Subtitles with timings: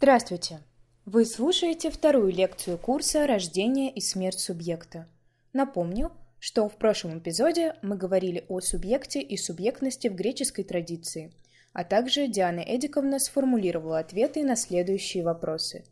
[0.00, 0.60] Здравствуйте!
[1.06, 5.08] Вы слушаете вторую лекцию курса «Рождение и смерть субъекта».
[5.52, 11.32] Напомню, что в прошлом эпизоде мы говорили о субъекте и субъектности в греческой традиции,
[11.72, 15.84] а также Диана Эдиковна сформулировала ответы на следующие вопросы.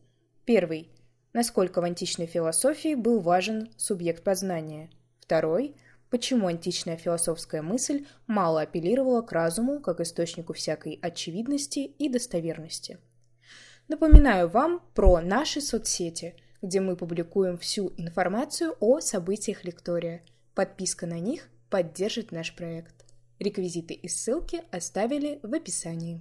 [0.44, 0.88] Первый.
[1.32, 4.88] Насколько в античной философии был важен субъект познания?
[5.18, 5.74] Второй.
[6.10, 13.00] Почему античная философская мысль мало апеллировала к разуму как источнику всякой очевидности и достоверности?
[13.88, 20.24] Напоминаю вам про наши соцсети, где мы публикуем всю информацию о событиях лектория.
[20.56, 23.04] Подписка на них поддержит наш проект.
[23.38, 26.20] Реквизиты и ссылки оставили в описании.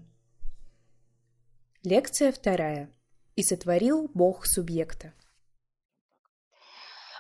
[1.83, 2.91] Лекция вторая.
[3.35, 5.13] И сотворил Бог субъекта.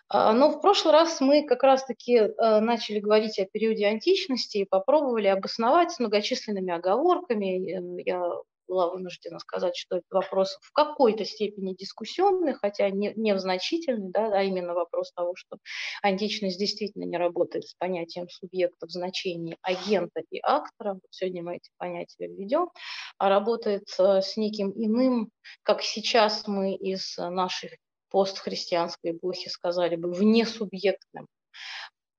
[0.07, 4.65] А, но в прошлый раз мы как раз-таки э, начали говорить о периоде античности и
[4.65, 7.71] попробовали обосновать с многочисленными оговорками.
[7.71, 8.21] Э, я
[8.67, 14.11] была вынуждена сказать, что это вопрос в какой-то степени дискуссионный, хотя не, не в значительный,
[14.11, 15.57] да, а именно вопрос того, что
[16.01, 20.99] античность действительно не работает с понятием субъекта в значении агента и актора.
[21.09, 22.69] Сегодня мы эти понятия введем,
[23.17, 25.29] а работает э, с неким иным,
[25.63, 27.77] как сейчас мы из нашей
[28.09, 31.27] постхристианской эпохи сказали бы, внесубъектным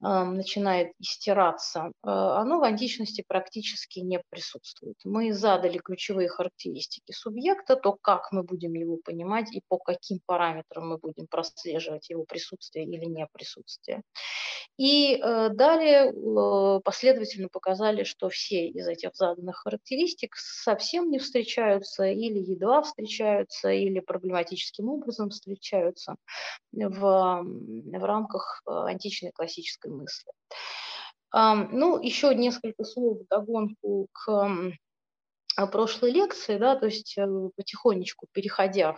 [0.00, 4.96] начинает истираться, а, оно в античности практически не присутствует.
[5.04, 10.88] Мы задали ключевые характеристики субъекта, то, как мы будем его понимать и по каким параметрам
[10.88, 14.02] мы будем прослеживать его присутствие или не присутствие.
[14.78, 22.04] И э, далее э, последовательно показали, что все из этих заданных характеристик совсем не встречаются
[22.04, 26.14] или едва встречаются, или проблематическим образом встречаются
[26.70, 26.90] в,
[27.42, 30.32] в рамках э, античной классической мысли.
[31.32, 34.56] Ну, еще несколько слов догонку к
[35.72, 37.18] прошлой лекции, да, то есть
[37.56, 38.96] потихонечку переходя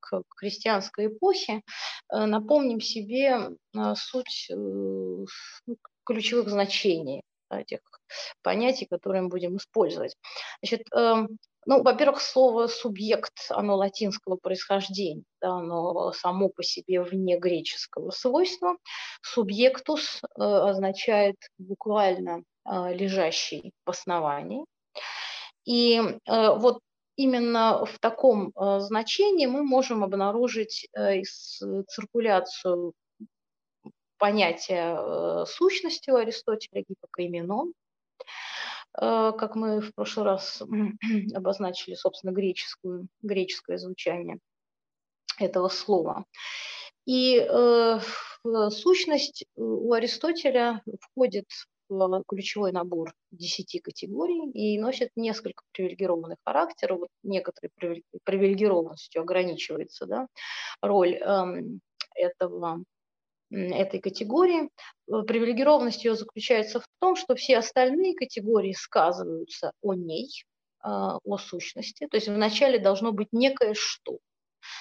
[0.00, 1.62] к христианской эпохе,
[2.10, 3.50] напомним себе
[3.94, 5.26] суть ну,
[6.04, 7.80] ключевых значений этих
[8.42, 10.16] понятий, которые мы будем использовать.
[10.62, 10.88] Значит,
[11.66, 18.76] ну, во-первых, слово «субъект», оно латинского происхождения, да, оно само по себе вне греческого свойства.
[19.20, 24.64] «Субъектус» э, означает буквально э, «лежащий в основании».
[25.64, 26.78] И э, вот
[27.16, 30.86] именно в таком значении мы можем обнаружить
[31.88, 32.92] циркуляцию
[34.18, 37.72] понятия сущности у Аристотеля, гипокаименон,
[38.98, 40.62] как мы в прошлый раз
[41.34, 44.38] обозначили, собственно, греческую, греческое звучание
[45.38, 46.24] этого слова.
[47.04, 48.00] И э,
[48.70, 51.46] сущность у Аристотеля входит
[51.88, 57.00] в ключевой набор десяти категорий и носит несколько привилегированных характеров.
[57.00, 57.70] Вот некоторой
[58.24, 60.26] привилегированностью ограничивается да,
[60.80, 61.62] роль э,
[62.14, 62.82] этого
[63.50, 64.70] этой категории.
[65.08, 70.44] Э, привилегированность ее заключается в том, что все остальные категории сказываются о ней,
[70.80, 72.06] а, о сущности.
[72.06, 74.18] То есть вначале должно быть некое что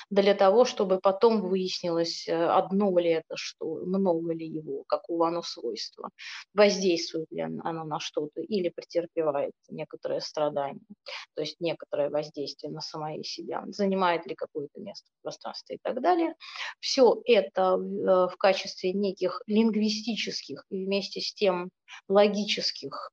[0.09, 5.41] для того, чтобы потом выяснилось, э, одно ли это что, много ли его, какого оно
[5.41, 6.09] свойства,
[6.53, 10.85] воздействует ли оно на что-то или претерпевает некоторое страдание,
[11.35, 16.01] то есть некоторое воздействие на самое себя, занимает ли какое-то место в пространстве и так
[16.01, 16.35] далее.
[16.79, 21.69] Все это в э, качестве неких лингвистических и вместе с тем
[22.07, 23.11] логических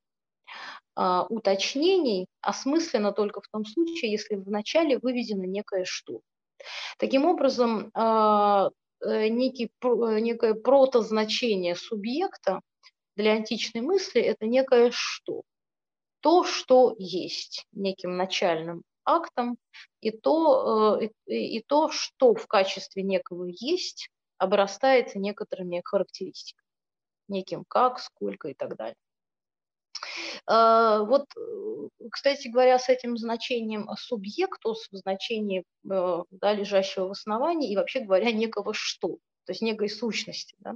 [0.95, 6.21] а, уточнений осмысленно только в том случае, если вначале выведено некое что.
[6.99, 8.71] Таким образом, а,
[9.01, 12.61] э, некий, э, некое протозначение субъекта
[13.17, 15.43] для античной мысли– это некое «что».
[16.21, 19.59] То, что есть неким начальным актом,
[20.01, 26.67] и то, э, и, и то, что в качестве некого есть, обрастает некоторыми характеристиками,
[27.29, 28.97] неким как, сколько и так далее.
[30.47, 37.13] А, вот, э, кстати говоря, с этим значением субъекту, с значением э, да, лежащего в
[37.13, 40.55] основании и вообще говоря некого что, то есть некой сущности.
[40.59, 40.75] Да,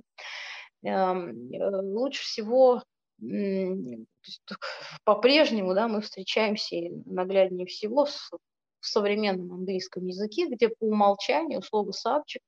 [0.85, 2.83] эм, э, лучше всего
[5.05, 6.77] по-прежнему да, мы встречаемся
[7.07, 8.31] нагляднее всего с
[8.87, 12.43] в современном английском языке, где по умолчанию слово subject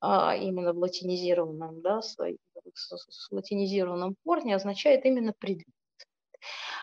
[0.00, 2.16] а, именно в латинизированном, да, с
[3.30, 5.66] латинизированном корне означает именно предмет.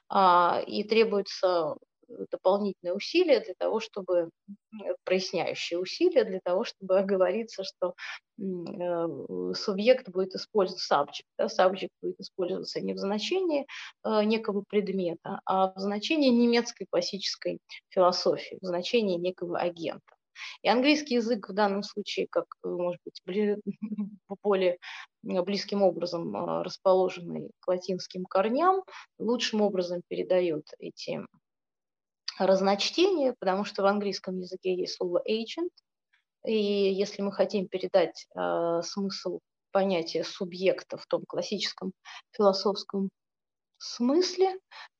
[0.09, 1.75] А, и требуется
[2.07, 4.29] дополнительные усилия для того, чтобы,
[5.03, 7.95] проясняющие усилия для того, чтобы оговориться, что
[8.39, 11.25] э, субъект будет использовать subject.
[11.37, 13.65] Да, subject будет использоваться не в значении
[14.03, 17.59] э, некого предмета, а в значении немецкой классической
[17.89, 20.14] философии, в значении некого агента.
[20.61, 23.21] И английский язык в данном случае, как, может быть,
[24.43, 24.77] более
[25.23, 28.83] близким образом э, расположенный к латинским корням,
[29.19, 31.21] лучшим образом передает эти
[32.37, 35.69] разночтение, потому что в английском языке есть слово agent,
[36.45, 36.55] и
[36.93, 39.39] если мы хотим передать э, смысл
[39.71, 41.91] понятия субъекта в том классическом
[42.31, 43.09] философском
[43.77, 44.57] смысле,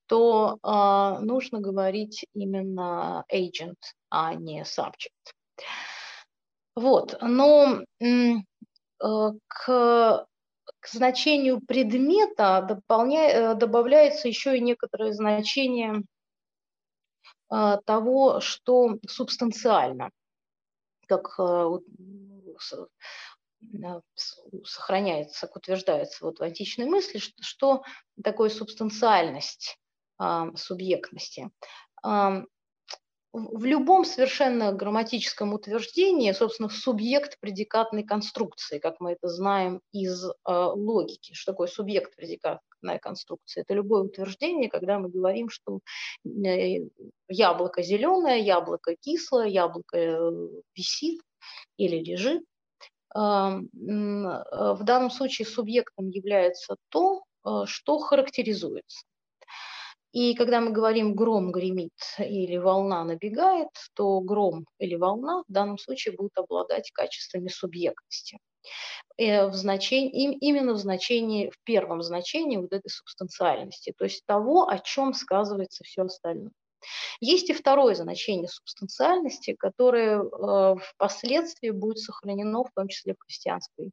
[0.08, 3.78] то э, нужно говорить именно agent,
[4.16, 5.34] а не subject.
[6.74, 8.36] Вот, но э,
[9.02, 10.28] к,
[10.80, 16.04] к значению предмета э, добавляется еще и некоторое значение
[17.50, 20.10] а, того, что субстанциально,
[21.08, 21.38] как
[24.64, 27.84] сохраняется, как утверждается вот в античной мысли, что, что
[28.24, 29.78] такое субстанциальность
[30.56, 31.52] субъектности
[33.36, 40.32] в любом совершенно грамматическом утверждении, собственно, субъект предикатной конструкции, как мы это знаем из э,
[40.46, 41.34] логики.
[41.34, 43.62] Что такое субъект предикатной конструкции?
[43.62, 45.80] Это любое утверждение, когда мы говорим, что
[46.26, 46.88] э,
[47.28, 50.32] яблоко зеленое, яблоко кислое, яблоко э,
[50.74, 51.22] висит
[51.76, 52.44] или лежит.
[53.14, 57.24] Э, в данном случае субъектом является то,
[57.66, 59.06] что характеризуется.
[60.16, 65.78] И когда мы говорим «гром гремит» или «волна набегает», то гром или волна в данном
[65.78, 68.40] случае будут обладать качествами субъектности.
[69.18, 74.70] Э, в значении, именно в значении, в первом значении вот этой субстанциальности, то есть того,
[74.70, 76.54] о чем сказывается все остальное.
[77.20, 83.88] Есть и второе значение субстанциальности, которое э, впоследствии будет сохранено, в том числе в христианской
[83.88, 83.92] э,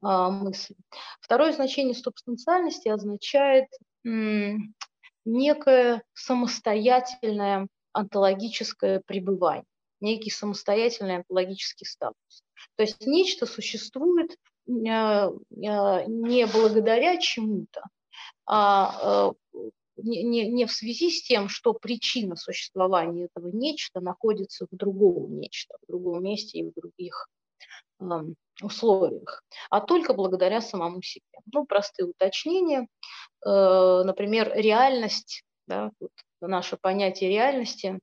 [0.00, 0.76] мысли.
[1.20, 3.66] Второе значение субстанциальности означает
[5.24, 9.64] некое самостоятельное онтологическое пребывание,
[10.00, 12.42] некий самостоятельный онтологический статус.
[12.76, 15.30] То есть нечто существует э, э,
[16.06, 17.82] не благодаря чему-то,
[18.46, 19.32] а э,
[20.02, 25.90] не, в связи с тем, что причина существования этого нечто находится в другом нечто, в
[25.90, 27.28] другом месте и в других
[28.62, 31.24] условиях, а только благодаря самому себе.
[31.52, 32.88] Ну, простые уточнения.
[33.46, 36.10] Э, например, реальность, да, вот
[36.40, 38.00] наше понятие реальности,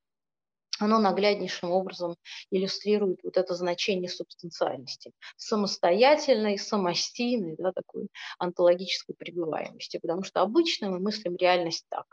[0.80, 2.16] оно нагляднейшим образом
[2.52, 8.08] иллюстрирует вот это значение субстанциальности, самостоятельной, самостийной, да, такой
[8.38, 12.06] онтологической пребываемости, потому что обычно мы мыслим реальность так,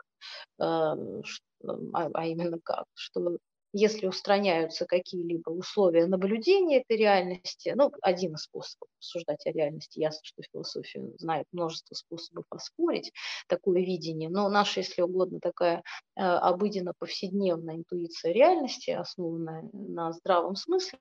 [0.59, 3.37] э, а, а именно как, что
[3.77, 10.21] если устраняются какие-либо условия наблюдения этой реальности, ну, один из способов обсуждать о реальности, ясно,
[10.23, 13.11] что философия знает множество способов оспорить
[13.49, 15.83] такое видение, но наша, если угодно, такая
[16.15, 20.97] э, обыденно повседневная интуиция реальности, основанная на здравом смысле,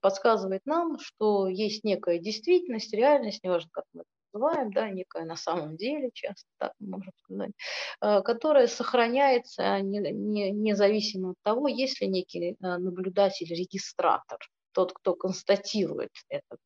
[0.00, 5.76] подсказывает нам, что есть некая действительность, реальность, неважно, как мы называем, да, некое на самом
[5.76, 7.52] деле, часто так можем сказать,
[8.00, 14.38] э, которая сохраняется не, не, независимо от того, есть ли некий э, наблюдатель-регистратор,
[14.72, 16.56] тот, кто констатирует это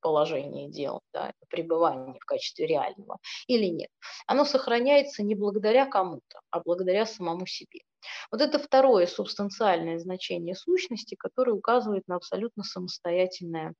[0.00, 3.90] положение дел, да, пребывание в качестве реального или нет.
[4.26, 7.80] Оно сохраняется не благодаря кому-то, а благодаря самому себе.
[8.30, 13.74] Вот это второе субстанциальное значение сущности, которое указывает на абсолютно самостоятельное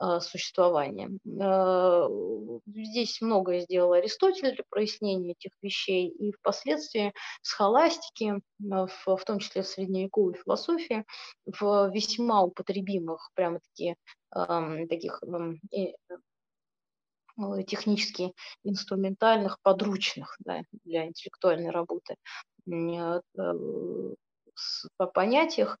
[0.00, 1.10] э, существование.
[1.40, 2.08] Э,
[2.66, 7.12] здесь многое сделал Аристотель для прояснения этих вещей, и впоследствии
[7.42, 11.04] схоластики, э, в, в том числе в средневековой философии,
[11.46, 13.96] в весьма употребимых, прямо-таки
[14.32, 15.20] таких
[17.66, 18.32] технически
[18.64, 22.16] инструментальных, подручных да, для интеллектуальной работы
[24.96, 25.78] по понятиях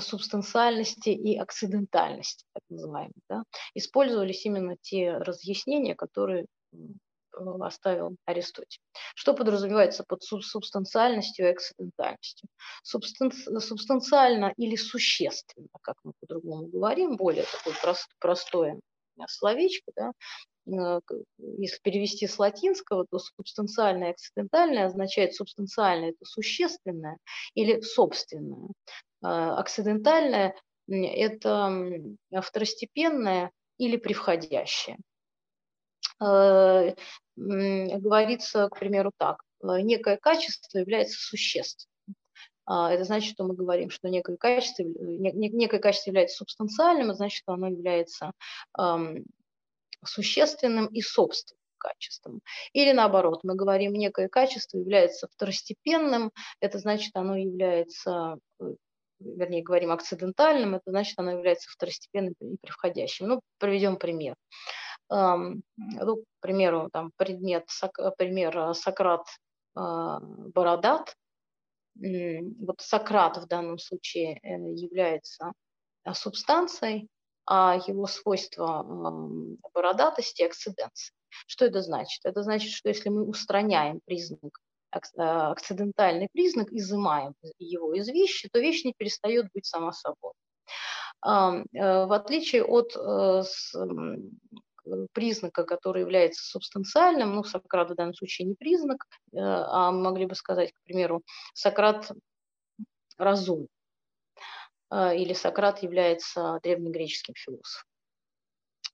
[0.00, 3.42] субстанциальности и акцидентальности, так называемых, да,
[3.74, 6.46] использовались именно те разъяснения, которые
[7.60, 8.80] оставил Аристотель.
[9.14, 12.48] Что подразумевается под субстанциальностью и акцидентальностью?
[12.82, 18.80] Субстанциально или существенно, как мы по-другому говорим, более такое прост, простое
[19.28, 27.18] словечко, да, Э, если перевести с латинского, то субстанциальное и акцидентальное означает субстанциальное– это существенное
[27.54, 28.68] или собственное.
[29.22, 30.54] Акцидентальное–
[30.88, 31.72] это
[32.42, 34.98] второстепенное или превходящее.
[37.36, 39.42] Говорится, к примеру, так.
[39.62, 41.90] Некое качество является существенным.
[42.66, 47.38] А, это значит, что мы говорим, что некое качество, некое качество является субстанциальным, это значит,
[47.42, 48.32] что оно является
[50.04, 52.40] существенным и собственным качеством.
[52.72, 56.30] Или наоборот, мы говорим, некое качество является второстепенным,
[56.60, 58.74] это значит, оно является, э,
[59.18, 63.28] вернее, говорим акцидентальным, это значит, оно является второстепенным и превходящим.
[63.28, 64.34] Ну, приведем пример.
[65.12, 67.66] Ну, к примеру, там предмет,
[68.16, 69.26] пример Сократ
[69.74, 71.16] а, Бородат,
[71.94, 75.52] вот Сократ в данном случае э, является
[76.04, 77.08] э, субстанцией,
[77.48, 78.84] его свойство
[79.74, 81.14] бородатости– акциденция.
[81.46, 82.20] Что это значит?
[82.24, 84.58] Это значит, что если мы устраняем признак,
[84.92, 90.32] э, акцидентальный признак, изымаем его из вещи, то вещь не перестает быть сама собой.
[91.22, 92.96] В отличие от
[95.12, 100.34] признака, который является субстанциальным, ну, Сократ в данном случае не признак, э, а могли бы
[100.34, 101.22] сказать, к примеру,
[101.54, 102.10] Сократ
[103.18, 103.79] разум, э,
[104.92, 107.88] или Сократ является древнегреческим философом.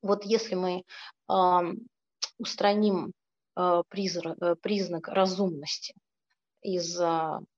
[0.03, 0.85] Вот если мы
[2.39, 3.13] устраним
[3.57, 5.95] э, признак разумности
[6.63, 7.01] из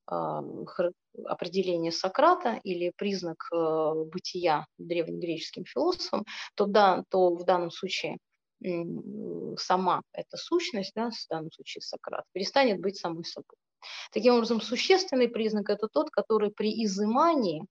[0.06, 8.18] определения Сократа или признак бытия древнегреческим философом, то, да, то в данном случае
[9.56, 13.56] сама эта сущность, да, в данном случае Сократ, перестанет быть самой собой.
[14.12, 17.64] Таким образом, существенный признак– это тот, который при изымании э,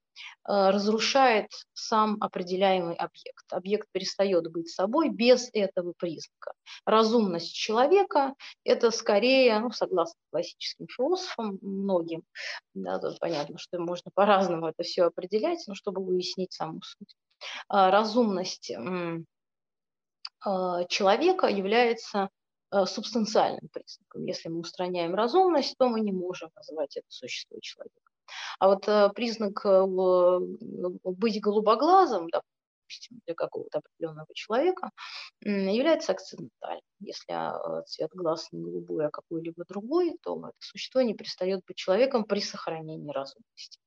[0.46, 3.44] разрушает сам определяемый объект.
[3.50, 6.52] Объект перестает быть собой без этого признака.
[6.84, 8.34] Разумность человека–
[8.64, 12.22] это скорее, ну, согласно классическим философам, многим,
[12.74, 17.14] да, тут понятно, что можно по-разному это все определять, но чтобы уяснить саму суть.
[17.68, 18.72] А разумность
[20.44, 22.30] а, человека является
[22.86, 24.24] субстанциальным признаком.
[24.24, 28.12] Если мы устраняем разумность, то мы не можем называть это существо человека.
[28.58, 29.64] А вот а, признак
[31.04, 34.90] быть голубоглазым, допустим, для какого-то определенного человека,
[35.40, 36.82] является акцидентальным.
[37.00, 37.34] Если
[37.86, 42.40] цвет глаз не голубой, а какой-либо другой, то это существо не перестает быть человеком при
[42.40, 43.78] сохранении разумности.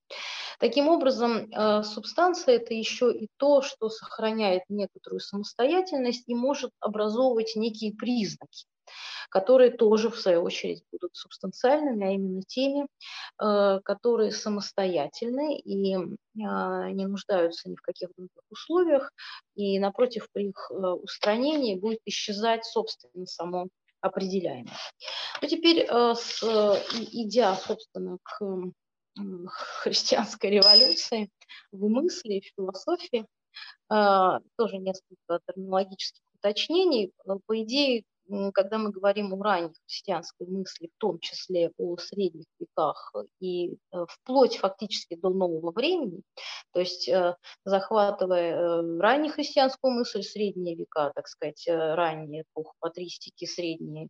[0.59, 7.55] Таким образом, э, субстанция– это еще и то, что сохраняет некоторую самостоятельность и может образовывать
[7.55, 8.65] некие признаки
[9.29, 12.87] которые тоже, в свою очередь, будут субстанциальными, а именно теми,
[13.41, 15.99] э, которые самостоятельны и э,
[16.35, 19.11] не нуждаются ни в каких других условиях,
[19.55, 23.67] и, напротив, при их устранении будет исчезать, собственно, само
[24.01, 24.75] определяемое.
[25.41, 28.71] Ну, теперь, идя, собственно, к
[29.83, 31.29] христианской революции
[31.71, 33.25] в мысли, в философии.
[33.89, 37.11] А, тоже несколько терминологических уточнений.
[37.45, 38.03] По идее,
[38.53, 44.05] когда мы говорим о ранней христианской мысли, в том числе о средних веках и э,
[44.07, 46.21] вплоть фактически до нового времени,
[46.73, 47.35] то есть э,
[47.65, 54.07] захватывая э, раннюю христианскую мысль, средние века, так сказать, ранние эпоху патристики, средние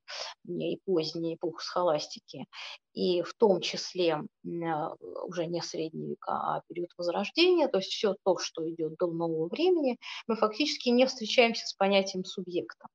[0.47, 2.45] и поздние эпоху схоластики,
[2.93, 8.37] и в том числе уже не средние века, а период Возрождения, то есть все то,
[8.37, 12.87] что идет до нового времени, мы фактически не встречаемся с понятием субъекта.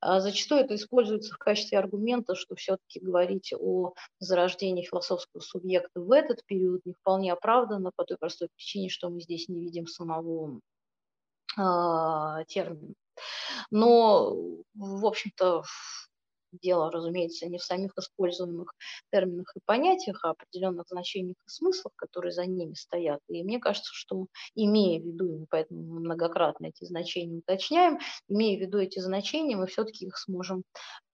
[0.00, 6.12] А зачастую это используется в качестве аргумента, что все-таки говорить о зарождении философского субъекта в
[6.12, 10.60] этот период не вполне оправдано по той простой причине, что мы здесь не видим самого
[11.58, 12.94] э, термина.
[13.70, 14.34] Но,
[14.74, 15.62] в общем-то,
[16.52, 18.74] дело, разумеется, не в самих используемых
[19.12, 23.20] терминах и понятиях, а определенных значениях и смыслах, которые за ними стоят.
[23.28, 28.60] И мне кажется, что имея в виду, и поэтому многократно эти значения уточняем, имея в
[28.60, 30.64] виду эти значения, мы все-таки их сможем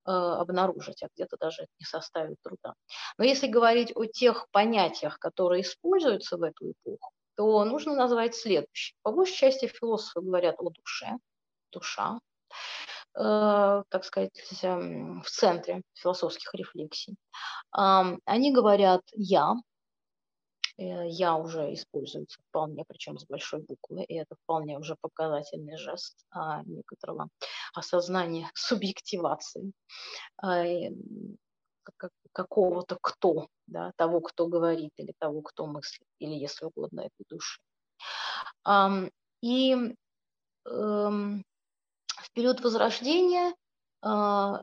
[0.06, 2.74] э, обнаружить, а где-то даже не составит труда.
[3.18, 8.96] Но если говорить о тех понятиях, которые используются в эту эпоху, то нужно назвать следующее.
[9.02, 11.18] По большей части философы говорят о душе,
[11.70, 12.18] душа,
[13.16, 14.32] так сказать,
[14.62, 17.16] эм, в центре философских рефлексий.
[17.72, 19.54] Они говорят «я»,
[20.76, 26.26] э, «я» уже используется вполне, причем с большой буквы, и это вполне уже показательный жест
[26.30, 27.28] а, некоторого
[27.74, 29.72] осознания субъективации
[30.42, 30.64] а,
[32.32, 37.60] какого-то кто, да, того, кто говорит, или того, кто мыслит, или, если угодно, этой души.
[39.42, 39.94] И
[40.66, 41.44] эм,
[42.26, 43.54] в период Возрождения
[44.02, 44.62] а,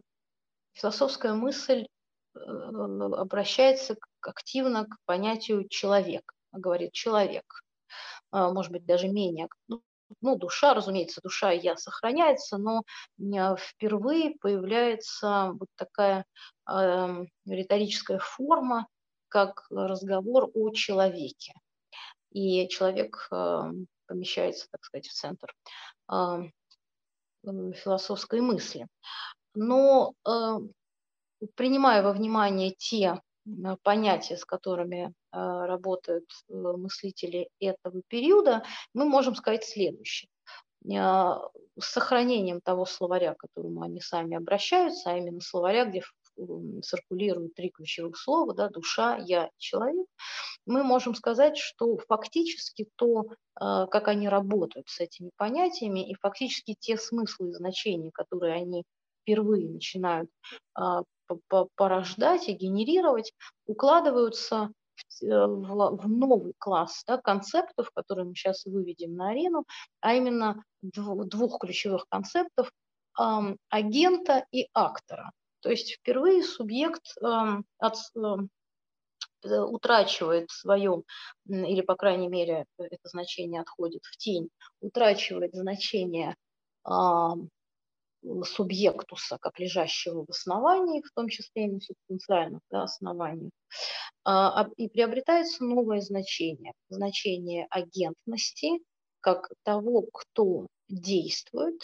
[0.74, 1.88] философская мысль
[2.36, 6.34] э, обращается активно к понятию человек.
[6.52, 7.64] Говорит человек.
[8.32, 9.82] может быть, даже менее ну,
[10.22, 12.84] ну, душа, разумеется, душа и я сохраняется, но
[13.58, 16.26] впервые появляется вот такая
[16.70, 18.88] э, риторическая форма,
[19.30, 21.54] как разговор о человеке.
[22.32, 23.62] И человек э,
[24.06, 25.54] помещается, так сказать, в центр
[26.12, 26.50] э,
[27.44, 28.88] философской мысли.
[29.56, 30.60] Но э,
[31.56, 33.22] принимая во внимание те
[33.84, 40.30] понятия, с которыми работают мыслители этого периода, мы можем сказать следующее.
[40.86, 41.40] С
[41.80, 46.02] сохранением того словаря, к которому они сами обращаются, а именно словаря, где
[46.84, 50.08] циркулируют три ключевых слова, да, душа, я, человек,
[50.66, 53.26] мы можем сказать, что фактически то,
[53.56, 58.84] а, как они работают с этими понятиями, и фактически те смыслы и значения, которые они
[59.22, 60.30] впервые начинают
[60.76, 61.04] а,
[61.76, 63.34] порождать и генерировать,
[63.66, 64.72] укладываются
[65.22, 69.66] э, в новый класс да, концептов, которые мы сейчас выведем на арену,
[70.02, 72.70] а именно двух ключевых концептов
[73.70, 75.32] агента и актора.
[75.64, 78.50] То есть впервые субъект эм, от, эм,
[79.44, 81.04] э, утрачивает свое,
[81.48, 84.50] или, по крайней мере, это значение отходит в тень,
[84.82, 86.36] утрачивает значение
[88.44, 93.52] субъектуса, как лежащего в основании, в том числе и на субстанциальных да, основаниях,
[94.26, 98.80] а, и приобретается новое значение, значение агентности,
[99.22, 101.82] как того, кто действует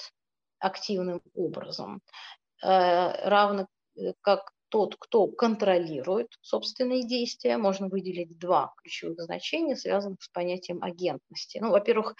[0.59, 7.57] активным образом, Э, равно э, как тот, кто контролирует собственные действия.
[7.57, 11.57] Можно выделить два ключевых значения, связанных с понятием агентности.
[11.59, 12.15] Ну, во-первых,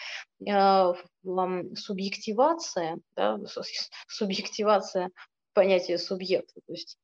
[0.47, 0.93] э,
[1.75, 3.39] субъективация, да,
[4.07, 5.11] субъективация
[5.53, 6.97] понятия субъекта, то есть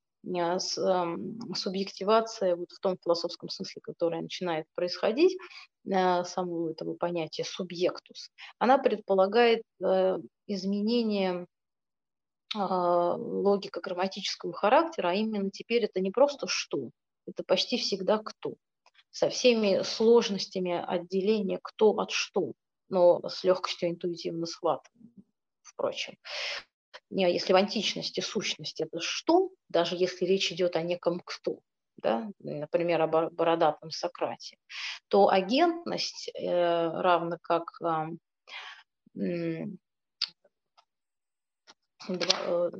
[1.53, 5.37] субъективация вот в том философском смысле, которая начинает происходить,
[5.83, 9.61] самого этого понятия субъектус, она предполагает
[10.47, 11.45] изменение
[12.55, 16.89] логика грамматического характера, а именно теперь это не просто что,
[17.27, 18.55] это почти всегда кто.
[19.11, 22.53] Со всеми сложностями отделения кто от что,
[22.89, 25.13] но с легкостью интуитивно схватываем,
[25.61, 26.17] впрочем.
[27.09, 31.59] Если в античности сущность это что, даже если речь идет о неком кто,
[31.97, 34.57] да, например, о бородатом Сократе,
[35.07, 37.71] то агентность, э, равно как
[42.07, 42.71] два, э,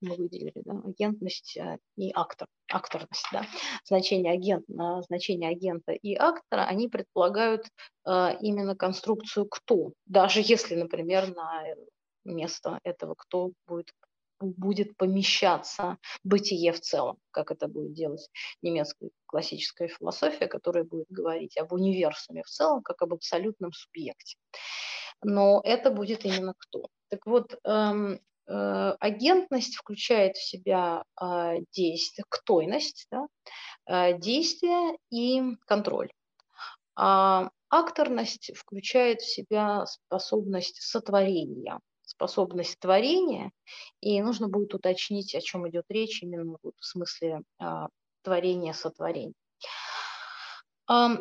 [0.00, 3.44] мы выделили, да, агентность э, и актор, акторность, да,
[3.84, 4.64] значение, агент,
[5.06, 7.66] значение агента и актора, они предполагают
[8.06, 11.64] э, именно конструкцию «кто», даже если, например, на
[12.24, 13.88] место этого «кто» будет
[14.42, 18.28] будет помещаться бытие в целом, как это будет делать
[18.60, 24.36] немецкая классическая философия, которая будет говорить об универсуме в целом, как об абсолютном субъекте.
[25.22, 26.88] Но это будет именно кто.
[27.12, 33.26] Так вот, эм, э, агентность включает в себя э, действие, ктойность, да,
[33.86, 36.10] э, действие и контроль.
[36.96, 43.52] А акторность включает в себя способность сотворения, способность творения,
[44.00, 47.64] и нужно будет уточнить, о чем идет речь именно в смысле э,
[48.22, 49.34] творения, сотворения.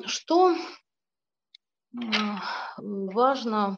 [0.05, 0.55] Что
[2.77, 3.77] важно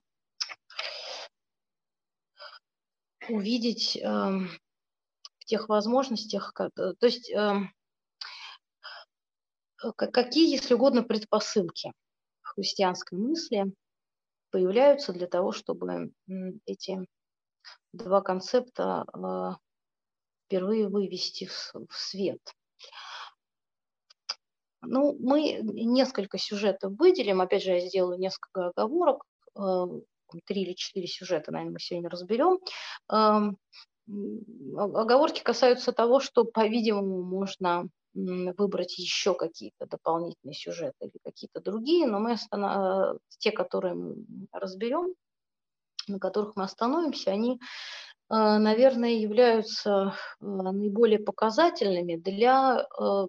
[3.30, 7.60] увидеть э, в тех возможностях, как, э, то есть э,
[9.96, 11.92] какие, если угодно, предпосылки
[12.42, 13.74] христианской мысли
[14.52, 16.12] появляются для того, чтобы
[16.66, 17.00] эти
[17.92, 19.52] два концепта э,
[20.46, 22.42] впервые вывести в, в свет.
[24.82, 29.24] Ну, мы несколько сюжетов выделим, опять же, я сделаю несколько оговорок.
[30.34, 32.60] Э, три или четыре сюжета, наверное, мы сегодня разберем.
[34.78, 42.20] Оговорки касаются того, что, по-видимому, можно выбрать еще какие-то дополнительные сюжеты или какие-то другие, но
[42.20, 43.18] мы останов...
[43.40, 44.16] те, которые мы
[44.52, 45.16] разберем,
[46.08, 47.58] на которых мы остановимся, они, э,
[48.30, 53.28] наверное, являются э, наиболее показательными для э,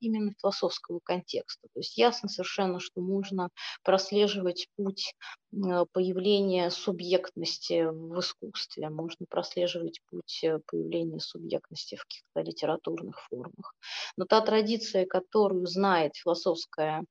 [0.00, 1.68] именно философского контекста.
[1.72, 3.50] То есть ясно совершенно, что можно
[3.82, 5.14] прослеживать путь
[5.52, 13.74] э, появления субъектности в искусстве, можно прослеживать путь э, появления субъектности в каких-то литературных формах.
[14.16, 17.04] Но та традиция, которую знает философская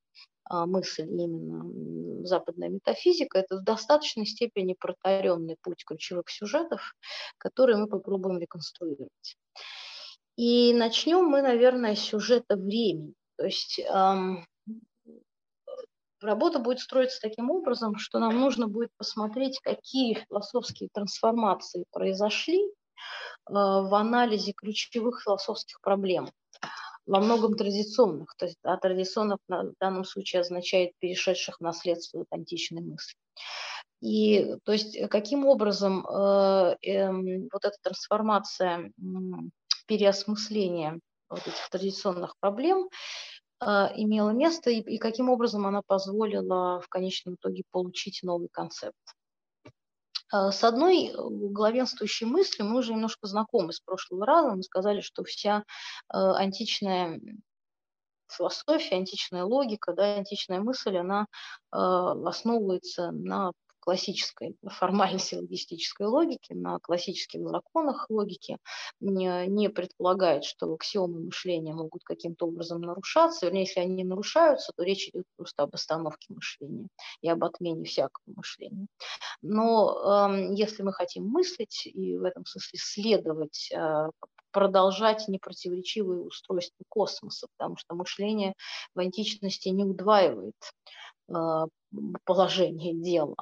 [0.50, 6.96] а, мысль именно западная метафизика, это в достаточной степени протаренный путь ключевых сюжетов,
[7.38, 9.38] которые мы попробуем реконструировать.
[10.38, 13.14] И начнем мы, наверное, с сюжета времени.
[13.38, 14.46] То есть эм,
[16.22, 22.70] работа будет строиться таким образом, что нам нужно будет посмотреть, какие философские трансформации произошли э,
[23.50, 26.30] в анализе ключевых философских проблем,
[27.08, 32.82] во многом традиционных, то есть а традиционных в данном случае означает перешедших наследство от античной
[32.82, 33.16] мысли.
[34.02, 38.92] И то есть каким образом э, э, вот эта трансформация,
[39.88, 42.90] переосмысления вот этих традиционных проблем
[43.60, 48.96] а, имела место и, и каким образом она позволила в конечном итоге получить новый концепт.
[50.32, 54.56] А, с одной главенствующей мыслью мы уже немножко знакомы с прошлого раза.
[54.56, 55.64] Мы сказали, что вся
[56.08, 57.20] а, античная
[58.30, 61.28] философия, античная логика, да, античная мысль, она
[61.72, 63.54] основывается на
[63.88, 68.58] классической формальной силлогистической логики, на классических законах логики,
[69.00, 73.46] не, не предполагает, что аксиомы мышления могут каким-то образом нарушаться.
[73.46, 76.90] Вернее, если они нарушаются, то речь идет просто об остановке мышления
[77.22, 78.88] и об отмене всякого мышления.
[79.42, 84.10] Но э, если мы хотим мыслить и в этом смысле следовать э,
[84.52, 88.54] продолжать непротиворечивое устройство космоса, потому что мышление
[88.96, 90.56] в античности не удваивает
[91.30, 91.66] а,
[92.26, 93.36] положение дел.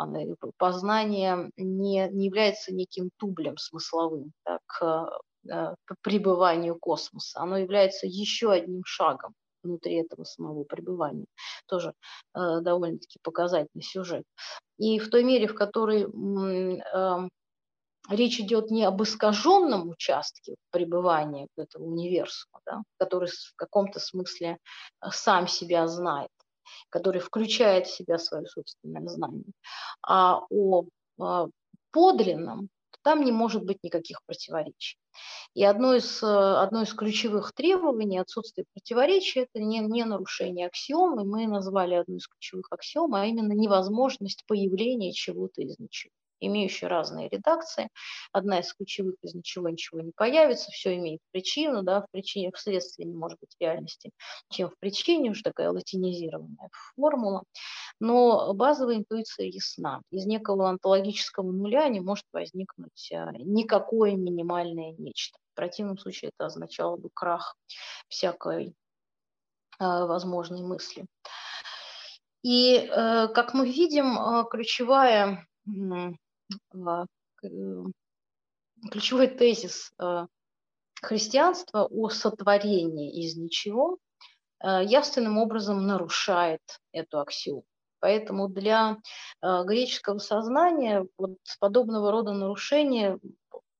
[0.57, 5.19] Познание не, не является неким тублем смысловым так, к
[5.51, 7.39] а, пребыванию космоса.
[7.39, 11.25] Оно является еще одним шагом внутри этого самого пребывания.
[11.65, 11.93] Тоже
[12.35, 14.23] э, довольно-таки показательный сюжет.
[14.77, 17.29] И в той мере, в которой э,
[18.09, 24.57] речь идет не об искаженном участке пребывания этого универсума, да, который в каком-то смысле
[25.09, 26.29] сам себя знает,
[26.89, 29.51] который включает в себя свое собственное знание,
[30.01, 30.85] а о
[31.19, 31.47] а,
[31.91, 32.69] подлинном,
[33.03, 34.97] там не может быть никаких противоречий.
[35.53, 41.23] И одно из, одно из ключевых требований отсутствия противоречия– это не, не нарушение аксиомы.
[41.23, 46.11] Мы назвали одну из ключевых аксиом, а именно невозможность появления чего-то из ничего
[46.47, 47.89] имеющие разные редакции.
[48.31, 52.59] Одна из ключевых из ничего ничего не появится, все имеет причину, да, в причине, в
[52.59, 54.11] следствии не может быть реальности,
[54.49, 57.43] чем в причине, уже такая латинизированная формула.
[57.99, 60.01] Но базовая интуиция ясна.
[60.11, 65.37] Из некого онтологического нуля не может возникнуть а, никакое минимальное нечто.
[65.53, 67.55] В противном случае это означало бы крах
[68.09, 68.75] всякой
[69.79, 71.05] а, возможной мысли.
[72.45, 75.47] И, э, как мы видим, а, ключевая
[78.91, 80.27] ключевой тезис а,
[81.01, 83.97] христианства о сотворении из ничего
[84.59, 87.65] а, явственным образом нарушает эту аксиому.
[87.99, 88.99] Поэтому для
[89.41, 93.17] греческого сознания вот подобного рода нарушение,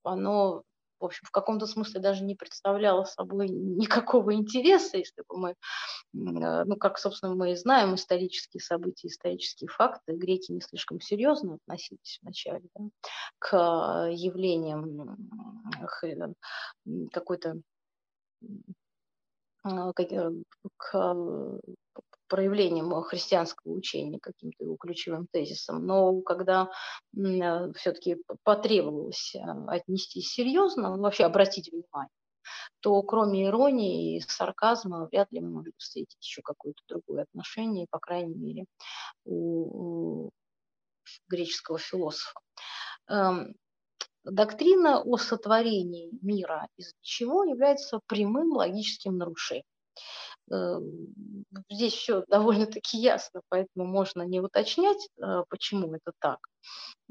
[0.01, 0.63] оно
[0.99, 5.55] в общем, в каком-то смысле даже не представляла собой никакого интереса, если бы мы, э,
[6.13, 12.19] ну, как, собственно, мы и знаем исторические события, исторические факты, греки не слишком серьезно относились
[12.21, 12.85] вначале да,
[13.39, 15.17] к явлениям
[17.11, 17.61] какой-то
[19.63, 19.91] э,
[20.77, 21.59] к
[22.27, 25.85] проявлением христианского учения, каким-то его ключевым тезисом.
[25.85, 26.69] Но когда
[27.15, 32.11] э, все-таки потребовалось э, отнестись серьезно, ну, вообще обратить внимание,
[32.79, 37.99] то кроме иронии и сарказма вряд ли мы можем встретить еще какое-то другое отношение, по
[37.99, 38.65] крайней мере,
[39.23, 40.31] у, у
[41.27, 42.39] греческого философа.
[43.07, 43.55] Эм,
[44.23, 49.65] доктрина о сотворении мира из ничего является прямым логическим нарушением.
[50.51, 50.79] Э,
[51.69, 56.39] здесь все довольно-таки ясно, поэтому можно не уточнять, э, почему это так.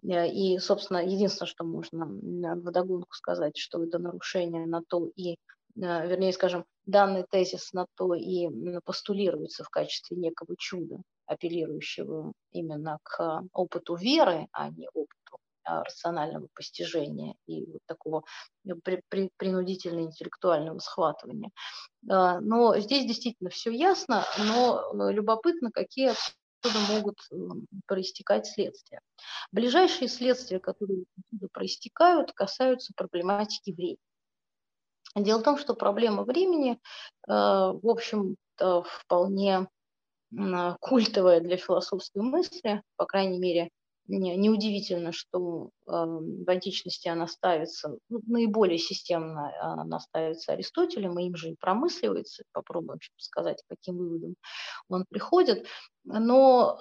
[0.03, 5.37] Э, и, собственно, единственное, что можно вдогонку сказать, что это нарушение на то и,
[5.75, 8.49] вернее, скажем, данный тезис на то и
[8.85, 17.35] постулируется в качестве некого чуда, апеллирующего именно к опыту веры, а не опыту рационального постижения
[17.47, 18.25] и вот такого
[18.85, 21.51] при, при, принудительно-интеллектуального схватывания.
[22.09, 27.19] А, но здесь действительно все ясно, но э, любопытно, какие отсюда могут
[27.87, 29.01] проистекать следствия.
[29.53, 31.05] Ближайшие следствия, которые
[31.53, 33.99] проистекают, касаются проблематики времени.
[35.17, 36.79] Дело в том, что проблема времени, э,
[37.29, 39.67] в общем вполне
[40.81, 43.71] культовая для философской мысли, по крайней мере,
[44.07, 51.51] Неудивительно, что в античности она ставится, ну, наиболее системно она ставится Аристотелем, и им же
[51.51, 52.45] и промысливается.
[52.53, 54.35] Попробуем сказать, каким выводом
[54.89, 55.67] он приходит.
[56.05, 56.79] Но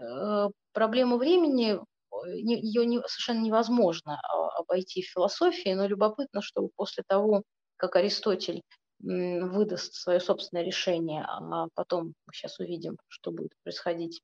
[0.00, 1.78] э, проблема времени,
[2.26, 7.42] ее не, совершенно невозможно а, обойти в философии, но любопытно, что после того,
[7.76, 8.62] как Аристотель
[9.04, 14.22] выдаст свое собственное решение, а потом мы сейчас увидим, что будет происходить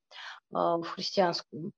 [0.52, 1.72] а, в христианскую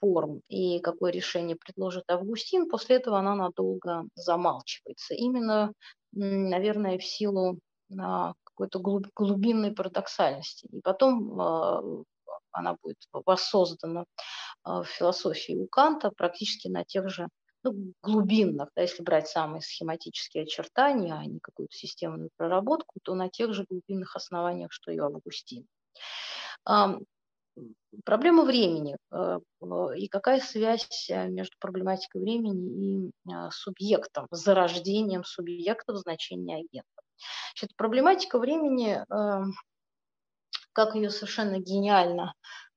[0.00, 5.14] форму и какое решение предложит Августин, после этого она надолго замалчивается.
[5.14, 5.72] Именно,
[6.12, 7.58] наверное, в силу
[7.98, 10.66] а, какой-то глубинной парадоксальности.
[10.66, 12.04] И потом
[12.52, 14.04] она будет воссоздана
[14.64, 17.28] в философии у Канта практически на тех же
[17.64, 23.28] ну, глубинных, да, если брать самые схематические очертания, а не какую-то системную проработку, то на
[23.28, 25.66] тех же глубинных основаниях, что и у Августина.
[28.04, 29.38] Проблема времени э,
[29.96, 37.02] и какая связь э, между проблематикой времени и а, субъектом, зарождением субъекта в значении агента.
[37.54, 39.54] Значит, проблематика времени, эм,
[40.72, 42.34] как ее совершенно гениально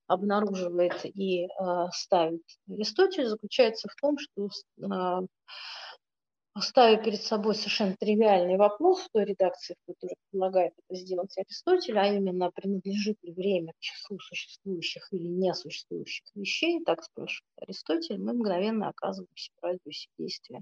[0.07, 1.47] обнаруживает и э,
[1.91, 4.49] ставит Аристотель, заключается в том, что
[4.81, 5.27] э,
[6.61, 11.97] ставя перед собой совершенно тривиальный вопрос в той редакции, в которой предлагает это сделать Аристотель,
[11.97, 18.33] а именно принадлежит ли время к числу существующих или несуществующих вещей, так спрашивает Аристотель, мы
[18.33, 20.61] мгновенно оказываемся в радиусе действия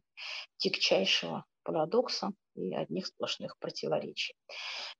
[0.57, 4.33] тягчайшего парадокса и одних сплошных противоречий.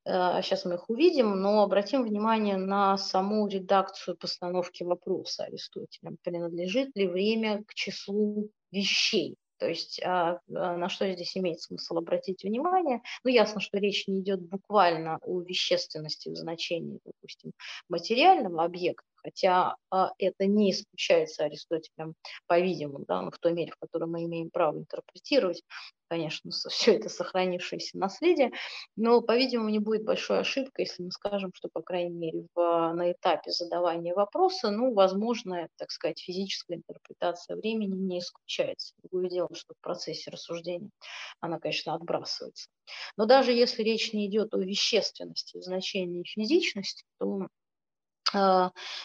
[0.05, 6.17] Сейчас э, мы их увидим, но обратим внимание на саму редакцию постановки вопроса Аристотелем.
[6.23, 9.37] Принадлежит ли время к числу вещей?
[9.57, 13.01] То есть а, а, на что здесь имеет смысл обратить внимание?
[13.23, 17.53] Ну, ясно, что речь не идет буквально о вещественности в значении, допустим,
[17.87, 22.13] материального объекта, хотя а, это не исключается Аристотелем,
[22.45, 25.63] по-видимому, да, ну, в той мере, в которой мы имеем право интерпретировать,
[26.07, 28.51] конечно, все это сохранившееся наследие,
[28.95, 33.11] но, по-видимому, не будет большой ошибкой, если мы скажем, что, по крайней мере, в, на
[33.11, 38.93] этапе задавания вопроса, ну, возможно, так сказать, физическая интерпретация времени не исключается.
[39.01, 40.91] Другое дело, что в процессе рассуждения
[41.39, 42.69] она, конечно, отбрасывается.
[43.17, 47.47] Но даже если речь не идет о вещественности значении физичности, то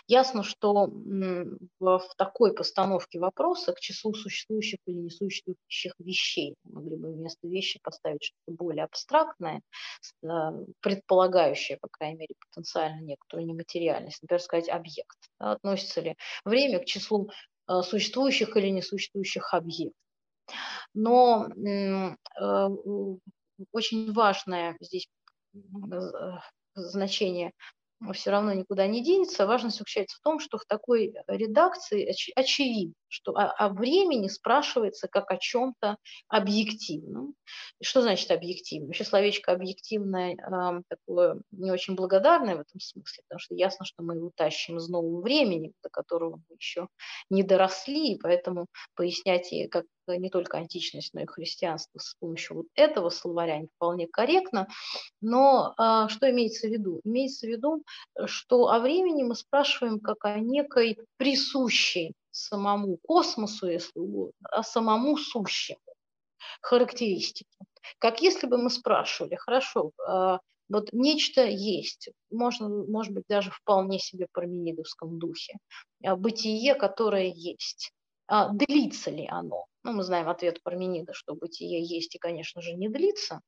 [0.09, 0.90] ясно, что
[1.78, 8.24] в такой постановке вопроса к числу существующих или несуществующих вещей могли бы вместо вещи поставить
[8.24, 9.61] что-то более абстрактное,
[10.22, 10.26] э,
[10.80, 15.18] предполагающее, по крайней мере, потенциально некоторую нематериальность, например, сказать объект.
[15.38, 17.30] Относится ли время к числу
[17.68, 19.96] э, существующих или несуществующих объектов.
[20.94, 21.46] Но
[23.72, 25.06] очень важное здесь
[26.74, 27.52] значение
[28.15, 29.47] все равно никуда не денется.
[29.47, 35.09] Важность заключается в том, что в такой редакции оч- очевидно, что о, о времени спрашивается
[35.09, 35.96] как о чем-то
[36.29, 37.35] объективном.
[37.81, 38.87] И что значит объективно?
[38.87, 44.03] Вообще словечко объективное э, такое не очень благодарное в этом смысле, потому что ясно, что
[44.03, 46.87] мы его тащим из нового времени, до которого мы еще
[47.29, 52.66] не доросли, и поэтому пояснять, как не только античность, но и христианство с помощью вот
[52.75, 54.68] этого словаря не вполне корректно.
[55.20, 57.01] Но а, что имеется в виду?
[57.05, 57.85] Имеется в виду,
[58.27, 65.16] что о времени мы спрашиваем как о некой присущей самому космосу, если угодно, а самому
[65.16, 65.81] сущему
[66.61, 67.59] характеристике.
[67.98, 73.98] Как если бы мы спрашивали, хорошо, а, вот нечто есть, можно, может быть, даже вполне
[73.98, 75.59] себе парменидовском духе,
[76.05, 77.92] а, бытие, которое есть.
[78.26, 79.66] А длится ли оно?
[79.83, 83.40] Ну, мы знаем ответ Парменида, что бытие есть и, конечно же, не длится.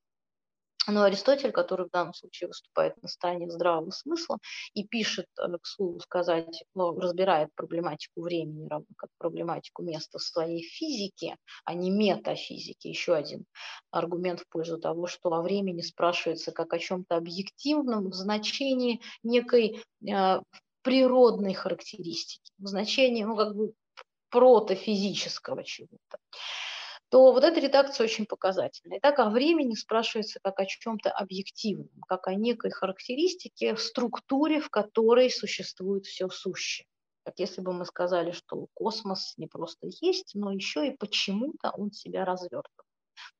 [0.88, 4.38] Но Аристотель, который в данном случае выступает на стороне здравого смысла
[4.74, 10.22] и пишет, э, к слову сказать, ну, разбирает проблематику времени, равно как проблематику места в
[10.22, 12.88] своей физике, а не метафизике.
[12.88, 13.44] Еще один
[13.90, 19.84] аргумент в пользу того, что о времени спрашивается как о чем-то объективном в значении некой
[20.08, 20.40] э,
[20.82, 23.72] природной характеристики, в значении, ну, как бы
[24.30, 26.18] протофизического чего-то
[27.12, 28.96] то вот эта редакция очень показательна.
[28.96, 34.70] Итак, о времени спрашивается как о чем-то объективном, как о некой характеристике в структуре, в
[34.70, 36.86] которой существует все сущее.
[37.22, 41.92] Как если бы мы сказали, что космос не просто есть, но еще и почему-то он
[41.92, 42.88] себя развертывает.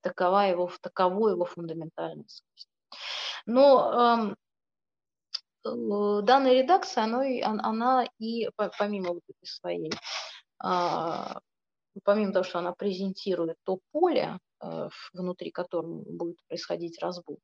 [0.03, 2.73] Такова его, таково его фундаментальное свойство.
[3.47, 4.37] Но
[5.65, 5.71] э,
[6.25, 7.25] данная редакция, она,
[7.63, 9.91] она и помимо вот этой своей
[10.59, 11.41] а,
[12.05, 14.39] помимо того, что она презентирует то поле,
[15.13, 17.37] внутри которого будет происходить разбор.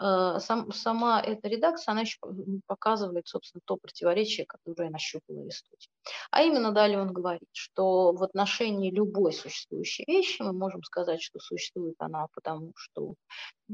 [0.00, 2.18] Э, сам, сама эта редакция, она еще
[2.66, 5.90] показывает, собственно, то противоречие, которое нащупал Аристотель.
[6.30, 11.38] А именно далее он говорит, что в отношении любой существующей вещи мы можем сказать, что
[11.38, 13.14] существует она потому, что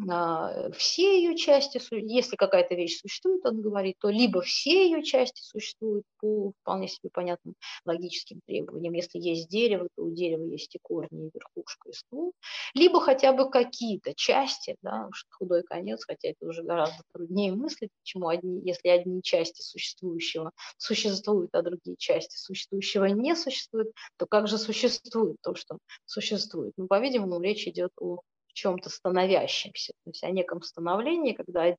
[0.08, 5.42] а, все ее части, если какая-то вещь существует, он говорит, то либо все ее части
[5.42, 8.94] существуют по вполне себе понятным логическим требованиям.
[8.94, 12.32] Если есть дерево, то у дерева есть и корни, и верхушка, и ствол
[12.82, 18.26] либо хотя бы какие-то части, да, худой конец, хотя это уже гораздо труднее мыслить, почему
[18.26, 24.58] одни, если одни части существующего существуют, а другие части существующего не существуют, то как же
[24.58, 26.72] существует то, что существует?
[26.76, 28.18] Ну, по-видимому, речь идет о
[28.52, 31.76] чем-то становящемся, то есть о неком становлении, когда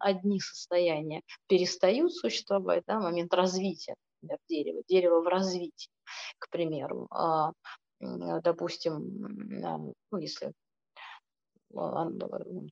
[0.00, 5.90] одни состояния перестают существовать, да, момент развития например, дерева, дерево в развитии,
[6.38, 7.52] к примеру, а,
[8.00, 10.52] допустим, ну, если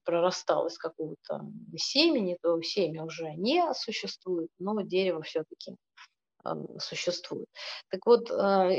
[0.05, 1.45] прорастал из какого-то
[1.77, 5.77] семени, то семя уже не существует, но дерево все-таки
[6.79, 7.49] существует.
[7.89, 8.71] Так вот, а,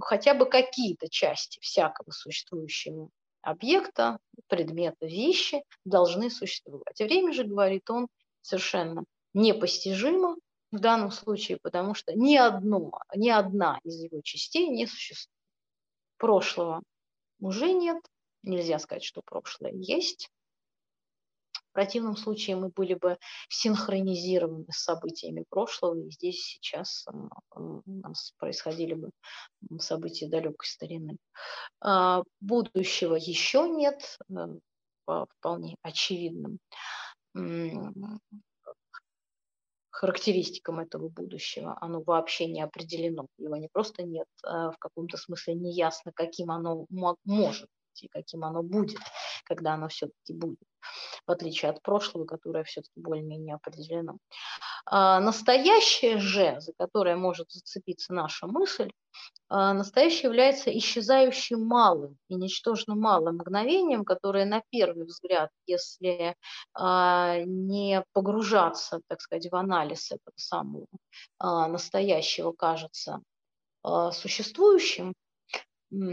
[0.00, 3.10] хотя бы какие-то части всякого существующего
[3.42, 6.98] объекта, предмета, вещи должны существовать.
[6.98, 8.08] Время же, говорит он,
[8.42, 10.36] совершенно непостижимо
[10.70, 15.34] в данном случае, потому что ни, одно, ни одна из его частей не существует.
[16.18, 16.82] Прошлого
[17.40, 17.98] уже нет,
[18.42, 20.30] нельзя сказать, что прошлое есть.
[21.52, 27.06] В противном случае мы были бы синхронизированы с событиями прошлого, и здесь сейчас
[27.54, 29.10] у нас происходили бы
[29.78, 31.18] события далекой старины.
[31.80, 34.34] А, будущего еще нет, э,
[35.04, 36.58] по вполне очевидным
[39.98, 41.76] характеристикам этого будущего.
[41.80, 43.26] Оно вообще не определено.
[43.36, 48.08] Его не просто нет, а в каком-то смысле не ясно, каким оно может быть и
[48.08, 49.00] каким оно будет,
[49.44, 50.60] когда оно все-таки будет,
[51.26, 54.18] в отличие от прошлого, которое все-таки более-менее определено.
[54.86, 58.92] А настоящее же, за которое может зацепиться наша мысль,
[59.50, 66.34] настоящее является исчезающим малым и ничтожно малым мгновением, которое на первый взгляд, если
[66.74, 70.86] а, не погружаться, так сказать, в анализ этого самого
[71.38, 73.20] а, настоящего, кажется
[74.12, 75.14] существующим,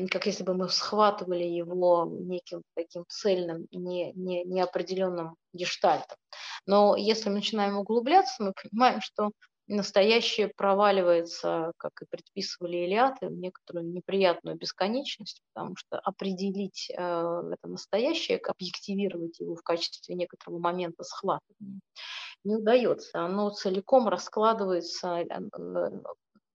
[0.09, 6.17] как если бы мы схватывали его неким таким цельным, не, не, неопределенным гештальтом.
[6.65, 9.31] Но если мы начинаем углубляться, мы понимаем, что
[9.67, 17.67] настоящее проваливается, как и предписывали Илиаты, в некоторую неприятную бесконечность, потому что определить э, это
[17.67, 21.81] настоящее, объективировать его в качестве некоторого момента схватывания
[22.43, 23.25] не удается.
[23.25, 25.25] Оно целиком раскладывается э,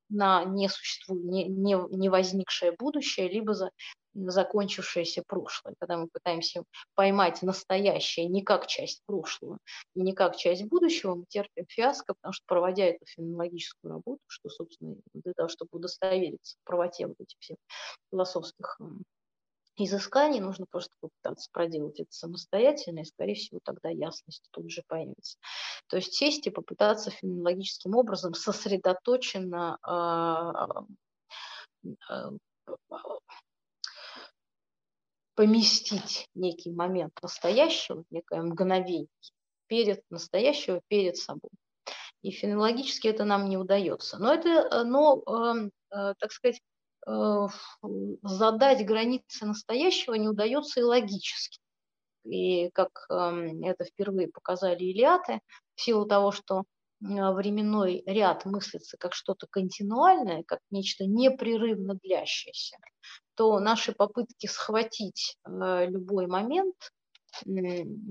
[0.08, 1.14] на несуществу...
[1.14, 3.70] не, не, не возникшее будущее, либо за
[4.14, 9.58] закончившееся прошлое, когда мы пытаемся поймать настоящее не как часть прошлого
[9.94, 14.48] и не как часть будущего, мы терпим фиаско, потому что проводя эту феноменологическую работу, что,
[14.48, 17.56] собственно, для того, чтобы удостовериться в правоте вот этих всех
[18.10, 18.78] философских
[19.76, 25.38] изысканий, нужно просто попытаться проделать это самостоятельно, и, скорее всего, тогда ясность тут же появится.
[25.88, 29.78] То есть сесть и попытаться феноменологическим образом сосредоточенно
[31.86, 32.30] э, э,
[35.40, 39.09] поместить некий момент настоящего, некое мгновение
[39.68, 41.48] перед настоящего перед собой.
[42.20, 44.18] И фенологически это нам не удается.
[44.18, 46.61] Но это, э, но, э, э, так сказать,
[47.07, 47.46] э,
[48.22, 51.59] задать границы настоящего не удается и логически.
[52.26, 53.14] И как э,
[53.62, 55.40] это впервые показали Илиаты,
[55.74, 56.64] в силу того, что
[57.00, 62.76] временной ряд мыслится как что-то континуальное, как нечто непрерывно длящееся,
[63.40, 66.76] то наши попытки схватить э, любой момент,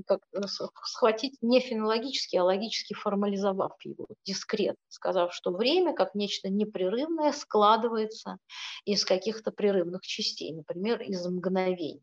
[0.08, 6.50] как, э, схватить не фенологически, а логически формализовав его, дискретно, сказав, что время как нечто
[6.50, 8.40] непрерывное складывается
[8.86, 12.02] из каких-то прерывных частей, например, из мгновений.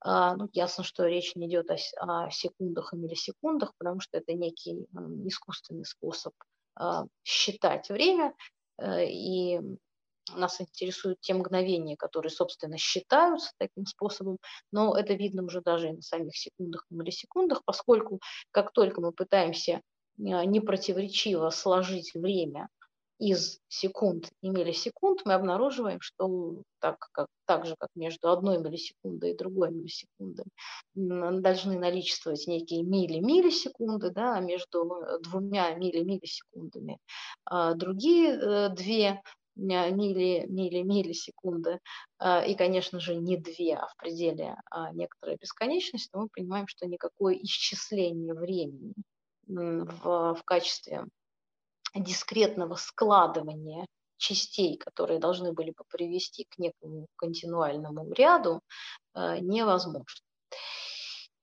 [0.00, 4.32] А, ну, ясно, что речь не идет о, о секундах и миллисекундах, потому что это
[4.32, 4.86] некий
[5.26, 6.32] искусственный способ
[6.74, 8.32] а, считать время,
[8.78, 9.60] э, и
[10.32, 14.38] нас интересуют те мгновения, которые, собственно, считаются таким способом,
[14.72, 19.12] но это видно уже даже и на самих секундах и миллисекундах, поскольку как только мы
[19.12, 19.80] пытаемся
[20.18, 22.68] а, непротиворечиво сложить время
[23.18, 29.30] из секунд и миллисекунд, мы обнаруживаем, что так, как, так же, как между одной миллисекундой
[29.30, 30.46] и другой миллисекундой
[30.94, 36.98] должны наличествовать некие милли-миллисекунды, да, а между двумя милли-миллисекундами
[37.44, 39.22] а другие э, две
[39.56, 41.80] милли, милли, миллисекунды,
[42.18, 46.86] а, и, конечно же, не две, а в пределе а некоторой бесконечности, мы понимаем, что
[46.86, 48.94] никакое исчисление времени
[49.46, 51.04] в, в качестве
[51.94, 53.86] дискретного складывания
[54.16, 58.60] частей, которые должны были бы привести к некому континуальному ряду,
[59.14, 60.24] э, невозможно.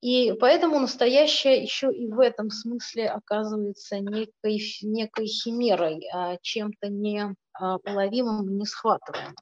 [0.02, 8.50] И поэтому настоящее еще и в этом смысле оказывается некой, некой химерой, а, чем-то неуловимым
[8.50, 9.36] и не схватываемым.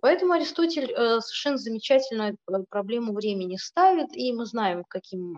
[0.00, 0.88] Поэтому Аристотель
[1.20, 2.34] совершенно замечательно
[2.70, 5.34] проблему времени ставит, и мы знаем, к каким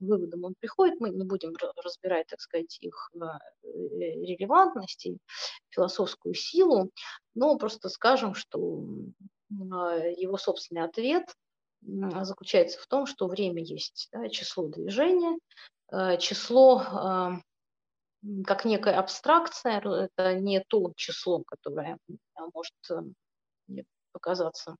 [0.00, 0.98] выводам он приходит.
[0.98, 3.10] Мы не будем разбирать, так сказать, их
[3.62, 5.18] релевантность и
[5.68, 6.90] философскую силу,
[7.34, 8.82] но просто скажем, что
[9.50, 11.24] его собственный ответ
[11.82, 15.38] заключается в том, что время есть да, число движения,
[16.18, 17.40] число
[18.46, 21.96] как некая абстракция, это не то число, которое
[22.52, 24.76] может э, показаться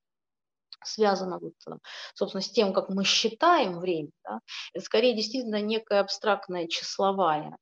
[0.83, 1.77] связано, вот, э,
[2.13, 4.11] собственно, с тем, как мы считаем время.
[4.23, 4.39] Да?
[4.73, 7.57] Это скорее действительно некая абстрактная числовая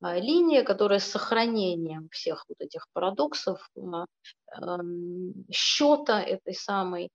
[0.00, 4.06] а, линия, которая с сохранением всех вот этих парадоксов а,
[4.60, 7.08] эм, счета этой самой э,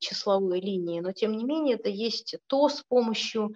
[0.00, 3.54] числовой линии, но тем не менее это есть то, с помощью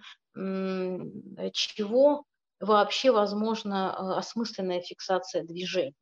[1.53, 2.25] чего
[2.59, 5.93] вообще возможна э, осмысленная фиксация движения.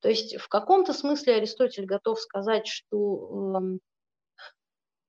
[0.00, 3.80] То есть в каком-то смысле Аристотель готов сказать, что эм,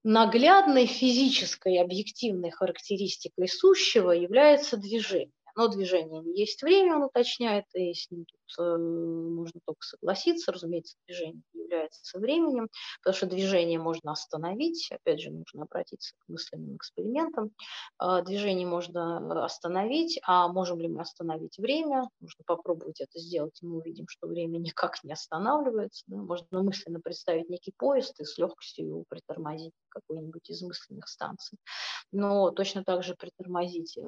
[0.04, 7.92] наглядной физической объективной характеристикой сущего является движение но движение не есть время, он уточняет, и
[7.92, 10.52] с ним тут э, можно только согласиться.
[10.52, 12.70] Разумеется, движение является временем,
[13.02, 17.50] потому что движение можно остановить, опять же, нужно обратиться к мысленным экспериментам.
[18.00, 22.08] Э, движение можно остановить, а можем ли мы остановить время?
[22.20, 26.04] Нужно попробовать это сделать, и мы увидим, что время никак не останавливается.
[26.06, 26.18] Да?
[26.18, 31.58] Можно мысленно представить некий поезд и с легкостью его притормозить какой-нибудь из мысленных станций.
[32.12, 34.02] Но точно так же притормозить э,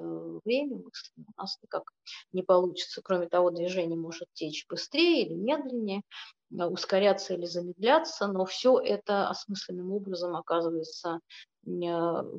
[0.45, 1.83] время мысленно нас никак
[2.31, 3.01] не получится.
[3.03, 6.01] Кроме того, движение может течь быстрее или медленнее,
[6.51, 11.19] э, ускоряться или замедляться, но все это осмысленным образом оказывается
[11.65, 11.69] э,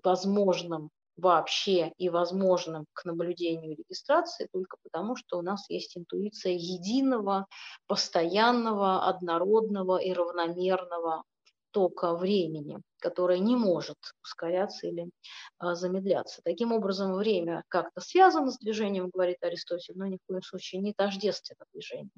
[0.04, 6.52] возможным вообще и возможным к наблюдению и регистрации только потому, что у нас есть интуиция
[6.52, 7.46] единого,
[7.86, 11.24] постоянного, однородного и равномерного
[11.70, 15.10] тока времени, которое не может ускоряться или
[15.58, 16.42] а, замедляться.
[16.44, 20.92] Таким образом, время как-то связано с движением, говорит Аристотель, но ни в коем случае не
[20.92, 22.10] тождественно движению.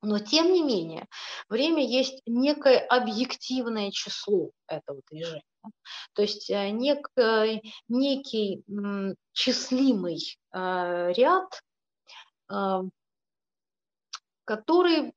[0.00, 1.06] Но тем не менее,
[1.48, 5.42] время есть некое объективное число этого движения.
[6.12, 7.10] То есть э, нек,
[7.88, 8.62] некий
[9.32, 11.62] числимый э, ряд,
[12.50, 12.82] э,
[14.44, 15.12] который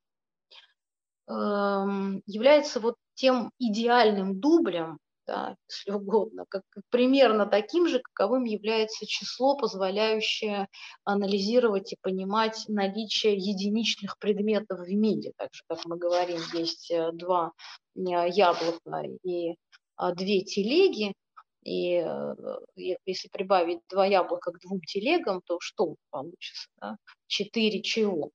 [1.28, 4.98] эм, является вот тем идеальным дублем,
[5.28, 10.66] да, если угодно, как, примерно таким же, каковым является число, позволяющее
[11.04, 15.30] анализировать и понимать наличие единичных предметов в мире.
[15.36, 17.52] Так же, как мы говорим, есть э, два
[17.94, 19.54] э, яблока и
[19.94, 21.14] а, две телеги,
[21.62, 22.34] и э,
[23.06, 26.68] если прибавить два яблока к двум телегам, то что получится?
[26.80, 26.96] Да?
[27.28, 28.30] Четыре чего?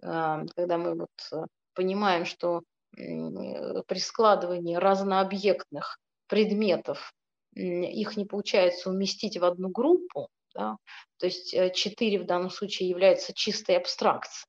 [0.00, 7.12] Когда мы вот понимаем, что Э, при складывании разнообъектных предметов
[7.54, 10.76] их не получается уместить в одну группу, да,
[11.18, 14.46] то есть 4 э, в данном случае является чистой абстракцией,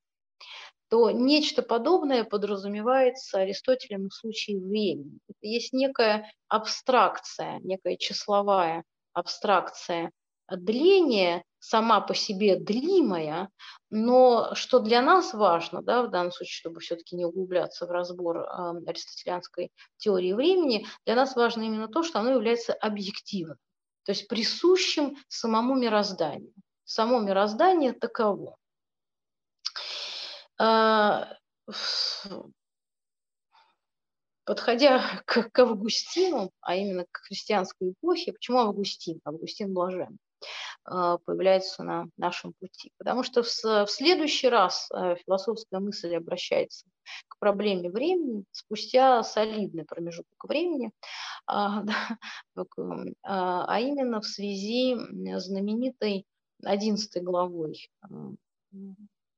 [0.89, 5.19] то нечто подобное подразумевается Аристотелем в случае времени.
[5.27, 8.83] Это есть некая абстракция, некая числовая
[9.13, 10.11] абстракция
[10.57, 13.49] дления, сама по себе длимая,
[13.89, 18.37] но что для нас важно, да, в данном случае, чтобы все-таки не углубляться в разбор
[18.37, 18.43] э,
[18.87, 23.57] аристотелианской теории времени, для нас важно именно то, что оно является объективным,
[24.03, 26.53] то есть присущим самому мирозданию.
[26.83, 28.57] Само мироздание таково.
[30.59, 31.25] Э,
[34.45, 39.21] подходя к, к Августину, а именно к христианской эпохе, почему Августин?
[39.23, 40.17] Августин блажен.
[40.83, 42.91] А, появляется на нашем пути.
[42.97, 46.87] Потому что в следующий раз э, философская мысль обращается
[47.27, 50.91] к проблеме времени спустя солидный промежуток времени,
[51.47, 51.83] а,
[52.55, 56.25] а, а именно в связи с знаменитой
[56.63, 57.89] 11 главой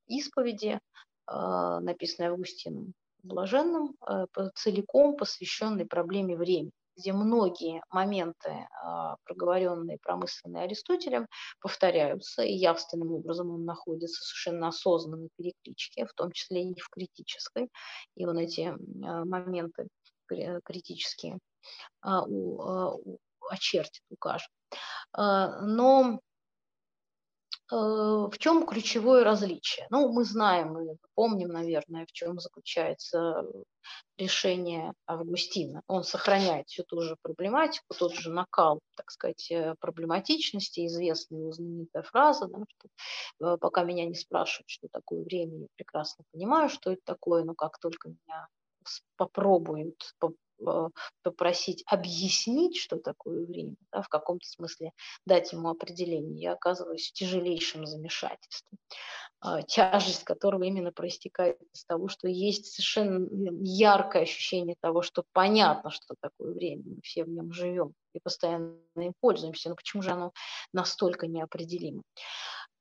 [0.07, 0.79] исповеди,
[1.25, 2.93] написанной Августином
[3.23, 4.25] Блаженным, э,
[4.55, 11.27] целиком посвященной проблеме времени где многие моменты, а, проговоренные промысленные Аристотелем,
[11.59, 17.69] повторяются, и явственным образом он находится совершенно осознанной перекличке, в том числе и в критической.
[18.15, 18.73] И он эти
[19.05, 19.87] а, моменты
[20.27, 21.39] критические
[22.01, 22.23] а,
[23.49, 24.49] очертит, укажет.
[25.15, 26.19] Но
[27.73, 29.87] в чем ключевое различие?
[29.89, 33.45] Ну, мы знаем, мы помним, наверное, в чем заключается
[34.17, 35.81] решение Августина.
[35.87, 41.51] Он сохраняет всю ту же проблематику, тот же накал, так сказать, э, проблематичности, известная его
[41.51, 42.89] знаменитая фраза, да, что
[43.45, 47.55] э, пока меня не спрашивают, что такое время, я прекрасно понимаю, что это такое, но
[47.55, 48.47] как только меня
[49.17, 50.27] попробуют Э,
[51.21, 54.91] попросить объяснить, что такое время, да, в каком-то смысле
[55.25, 58.77] дать ему определение, я оказываюсь в тяжелейшем замешательстве,
[59.39, 63.27] а, тяжесть которого именно проистекает из того, что есть совершенно
[63.61, 68.77] яркое ощущение того, что понятно, что такое время, мы все в нем живем и постоянно
[68.95, 70.31] им пользуемся, но почему же оно
[70.71, 72.03] настолько неопределимо?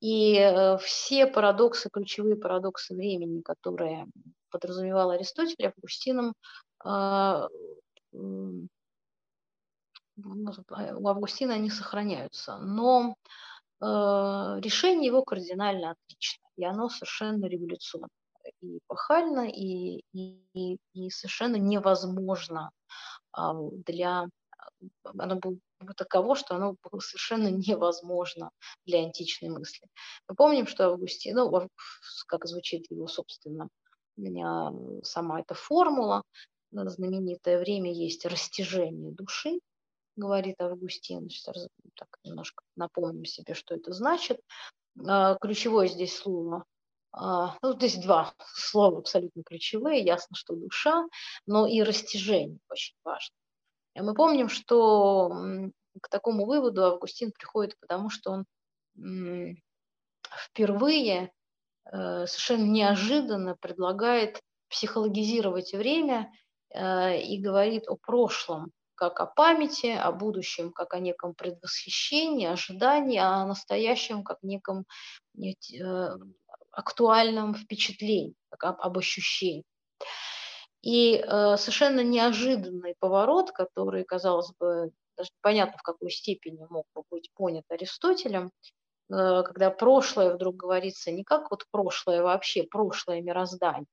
[0.02, 4.08] И э, все парадоксы, ключевые парадоксы времени, которые
[4.50, 6.34] подразумевал Аристотель, Августином
[6.84, 7.48] а,
[8.12, 8.66] у
[11.08, 13.14] Августина они сохраняются, но
[13.80, 18.08] а, решение его кардинально отлично, и оно совершенно революционно,
[18.60, 22.70] и эпохально, и, и, и совершенно невозможно
[23.32, 23.54] а,
[23.86, 24.26] для...
[25.04, 25.56] Оно было
[25.96, 28.50] таково, что оно было совершенно невозможно
[28.86, 29.88] для античной мысли.
[30.28, 31.68] Мы помним, что Августин, ну,
[32.26, 33.68] как звучит его, собственно,
[35.02, 36.22] сама эта формула,
[36.70, 39.60] знаменитое время есть растяжение души,
[40.16, 41.28] говорит Августин.
[41.28, 44.40] Сейчас так немножко напомним себе, что это значит.
[45.06, 46.64] А, ключевое здесь слово
[47.12, 50.02] а, ну, здесь два слова абсолютно ключевые.
[50.02, 51.06] Ясно, что душа,
[51.46, 53.34] но и растяжение очень важно.
[53.94, 55.30] Мы помним, что
[56.00, 59.56] к такому выводу Августин приходит, потому что он
[60.34, 61.32] впервые
[61.84, 66.32] э, совершенно неожиданно предлагает психологизировать время
[66.74, 73.18] Э, и говорит о прошлом как о памяти, о будущем как о неком предвосхищении, ожидании,
[73.18, 74.86] а о настоящем как неком
[75.36, 76.16] э,
[76.70, 79.64] актуальном впечатлении, как об, об ощущении.
[80.82, 87.04] И э, совершенно неожиданный поворот, который, казалось бы, даже непонятно в какой степени мог бы
[87.08, 88.50] быть понят Аристотелем,
[89.08, 93.86] э, когда прошлое вдруг говорится не как вот прошлое вообще, прошлое мироздание,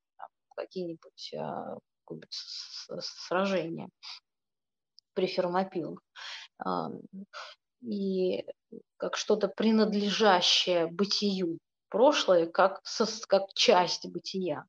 [0.55, 2.33] какие-нибудь э, какое-нибудь
[3.01, 3.89] сражение
[5.13, 5.99] при Фермопилах.
[7.81, 8.45] И
[8.97, 11.59] как что-то принадлежащее бытию.
[11.89, 14.65] Прошлое как, со, как часть бытия,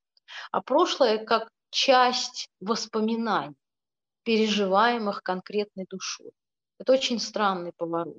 [0.53, 3.57] а прошлое как часть воспоминаний,
[4.25, 6.33] переживаемых конкретной душой.
[6.79, 8.19] Это очень странный поворот.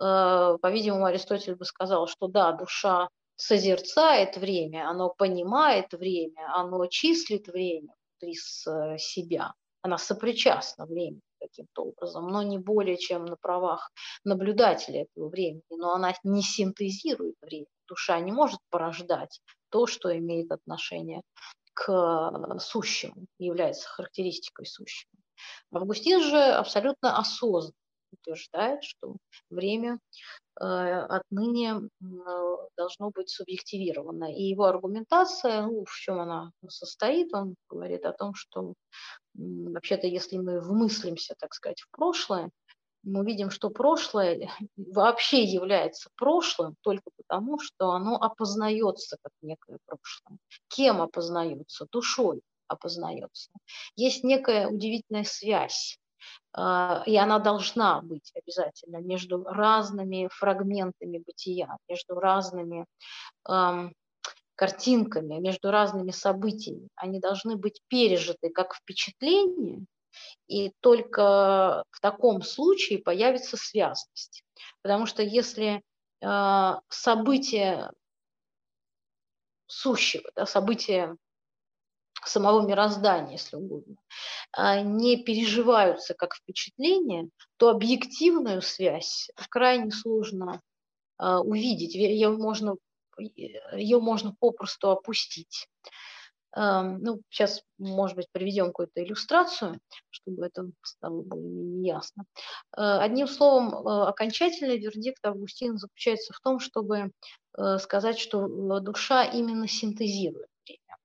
[0.00, 7.48] Э, по-видимому, Аристотель бы сказал, что да, душа созерцает время, оно понимает время, оно числит
[7.48, 9.52] время, из э, себя.
[9.82, 13.92] Она сопричастна времени каким-то образом, но не более чем на правах
[14.24, 17.66] наблюдателя этого времени, но она не синтезирует время.
[17.86, 21.22] Душа не может порождать то, что имеет отношение
[21.78, 25.12] к э, сущему, является характеристикой сущего.
[25.72, 27.74] Августин же абсолютно осознанно
[28.10, 29.16] утверждает, что
[29.50, 30.00] время
[30.60, 31.82] э, отныне
[32.76, 34.34] должно быть субъективировано.
[34.34, 38.74] И его аргументация, ну, в чем она состоит, он говорит о том, что
[39.34, 42.50] вообще-то, если мы вмыслимся, так сказать, в прошлое,
[43.02, 50.38] мы видим, что прошлое вообще является прошлым только потому, что оно опознается как некое прошлое.
[50.68, 51.86] Кем опознается?
[51.90, 53.50] Душой опознается.
[53.96, 55.98] Есть некая удивительная связь
[56.52, 62.86] а, и она должна быть обязательно между разными фрагментами бытия, между разными
[64.54, 66.88] картинками, между разными событиями.
[66.96, 69.84] Они должны быть пережиты как впечатление,
[70.46, 74.44] и только в таком случае появится связность.
[74.82, 75.82] Потому что если
[76.20, 77.90] э, событие
[79.66, 81.16] сущего, да, событие
[82.24, 83.96] самого мироздания, если угодно,
[84.52, 90.60] а, не переживаются как впечатление, то объективную связь крайне сложно
[91.16, 91.94] а, увидеть.
[91.94, 92.76] Ее можно,
[93.18, 95.68] ее можно попросту опустить.
[96.58, 99.78] Ну, сейчас, может быть, приведем какую-то иллюстрацию,
[100.10, 102.24] чтобы это стало более-менее ясно.
[102.76, 107.12] А, одним словом, окончательный вердикт Августина заключается в том, чтобы
[107.78, 108.48] сказать, что
[108.80, 110.48] душа именно синтезирует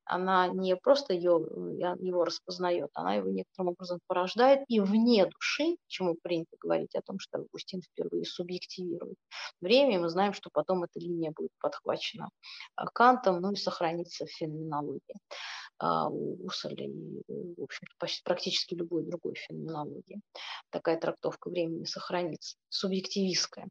[0.06, 1.32] она не просто ее,
[2.00, 7.20] его распознает, она его некоторым образом порождает и вне души, чему принято говорить о том,
[7.20, 9.18] что Августин впервые субъективирует
[9.62, 12.30] время, мы знаем, что потом эта линия будет подхвачена
[12.76, 15.18] а, Кантом, ну и сохранится в феноменологии
[15.80, 17.24] а, у Гусселя и,
[17.58, 17.88] в общем
[18.24, 20.22] практически любой другой феноменологии.
[20.70, 23.68] Такая трактовка времени сохранится, субъективистская.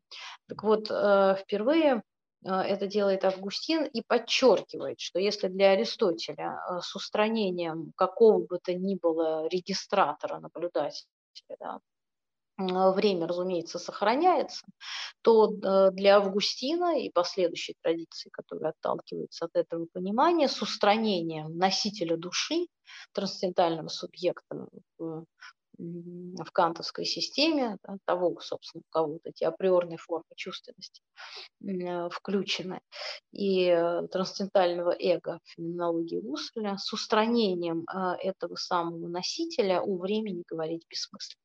[0.48, 2.02] Так вот, э, впервые
[2.44, 8.74] это делает Августин и подчеркивает, что если для Аристотеля а, с устранением какого бы то
[8.74, 11.06] ни было регистратора, наблюдателя,
[11.60, 11.80] да,
[12.58, 14.64] время, разумеется, сохраняется,
[15.22, 22.16] то э, для Августина и последующей традиции, которая отталкивается от этого понимания, с устранением носителя
[22.16, 22.66] души,
[23.12, 24.66] трансцендентального субъекта
[25.82, 31.02] в, кантовской системе, да, того, собственно, у кого вот эти априорные формы чувственности
[31.62, 32.80] э, включены,
[33.32, 37.86] и э, трансцендентального эго в феноменологии Гусселя, с устранением
[38.20, 41.41] этого самого носителя у времени говорить бессмысленно.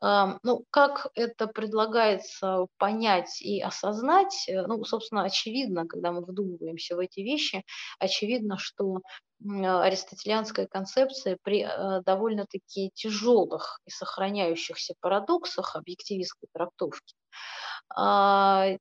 [0.00, 7.00] Ну, как это предлагается понять и осознать, э, ну, собственно, очевидно, когда мы вдумываемся в
[7.00, 7.64] эти вещи,
[7.98, 9.00] очевидно, что
[9.42, 17.14] аристотелианская концепция при э, довольно-таки тяжелых и сохраняющихся парадоксах объективистской трактовки
[17.94, 18.76] а,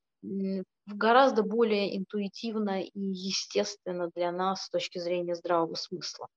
[0.94, 6.28] гораздо более интуитивно и естественно для нас с точки зрения здравого смысла.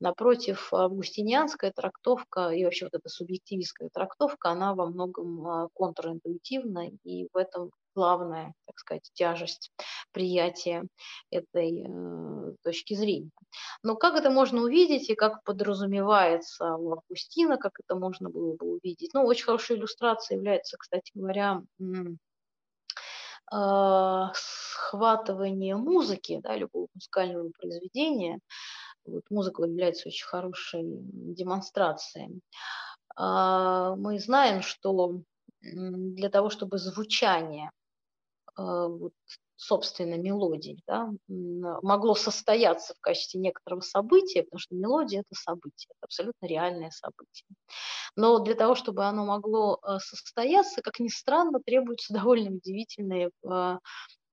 [0.00, 7.28] Напротив, августинианская трактовка и вообще вот эта субъективистская трактовка, она во многом а, контринтуитивна, и
[7.32, 9.70] в этом главная, так сказать, тяжесть
[10.12, 10.84] приятия
[11.30, 13.30] этой э, точки зрения.
[13.82, 18.76] Но как это можно увидеть и как подразумевается у Августина, как это можно было бы
[18.76, 19.12] увидеть?
[19.14, 21.84] Ну, очень хорошей иллюстрацией является, кстати говоря, э,
[24.34, 28.38] схватывание музыки, да, любого музыкального произведения.
[29.04, 32.40] Вот музыка является очень хорошей демонстрацией.
[33.18, 35.22] Э, мы знаем, что
[35.60, 37.70] для того, чтобы звучание
[38.58, 39.12] э, вот,
[39.62, 46.06] собственно, мелодии, да, могло состояться в качестве некоторого события, потому что мелодия– это событие, это
[46.06, 47.46] абсолютно реальное событие.
[48.16, 53.78] Но для того, чтобы оно могло э, состояться, как ни странно, требуются довольно удивительные э,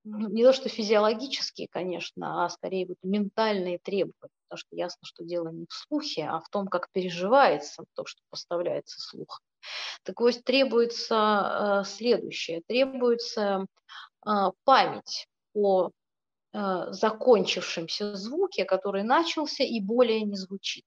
[0.03, 5.23] ну, не то что физиологические, конечно, а скорее вот ментальные требования, потому что ясно, что
[5.23, 9.41] дело не в слухе, а в том, как переживается то, что поставляется слух.
[10.03, 12.61] Так вот, требуется э, следующее.
[12.67, 13.65] Требуется а,
[14.63, 15.89] память о
[16.51, 20.85] а, закончившемся звуке, который начался и более не звучит.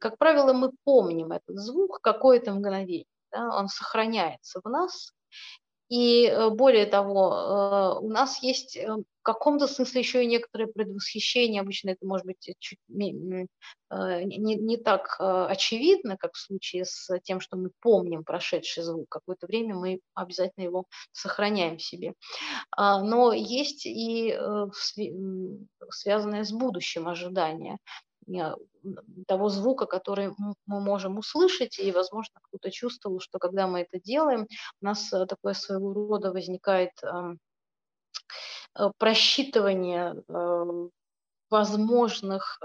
[0.00, 5.12] Как правило, мы помним этот звук какое-то мгновение, да, он сохраняется в нас,
[5.88, 8.96] и э, более того, э, у нас есть э,
[9.26, 11.60] каком-то смысле еще и некоторое предвосхищение.
[11.60, 13.12] Обычно это может быть чуть не,
[13.90, 19.06] не так очевидно, как в случае с тем, что мы помним прошедший звук.
[19.08, 22.14] Какое-то время мы обязательно его сохраняем в себе.
[22.70, 24.36] А, но есть и
[25.90, 27.78] связанное с будущим ожидание
[29.26, 30.32] того звука, который
[30.66, 34.46] мы можем услышать, и, возможно, кто-то чувствовал, что когда мы это делаем,
[34.80, 37.36] у нас э, такое своего рода возникает э,
[38.98, 40.88] просчитывание э,
[41.50, 42.58] возможных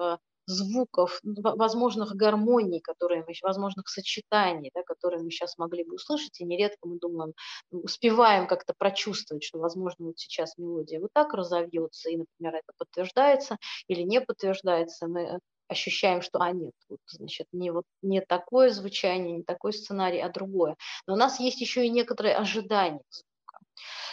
[0.45, 6.45] звуков, возможных гармоний, которые мы, возможных сочетаний, да, которые мы сейчас могли бы услышать, и
[6.45, 7.33] нередко мы думаем,
[7.71, 13.57] успеваем как-то прочувствовать, что, возможно, вот сейчас мелодия вот так разовьется, и, например, это подтверждается
[13.87, 19.37] или не подтверждается, мы ощущаем, что, а нет, вот, значит, не, вот, не такое звучание,
[19.37, 20.75] не такой сценарий, а другое.
[21.07, 23.01] Но у нас есть еще и некоторые ожидания.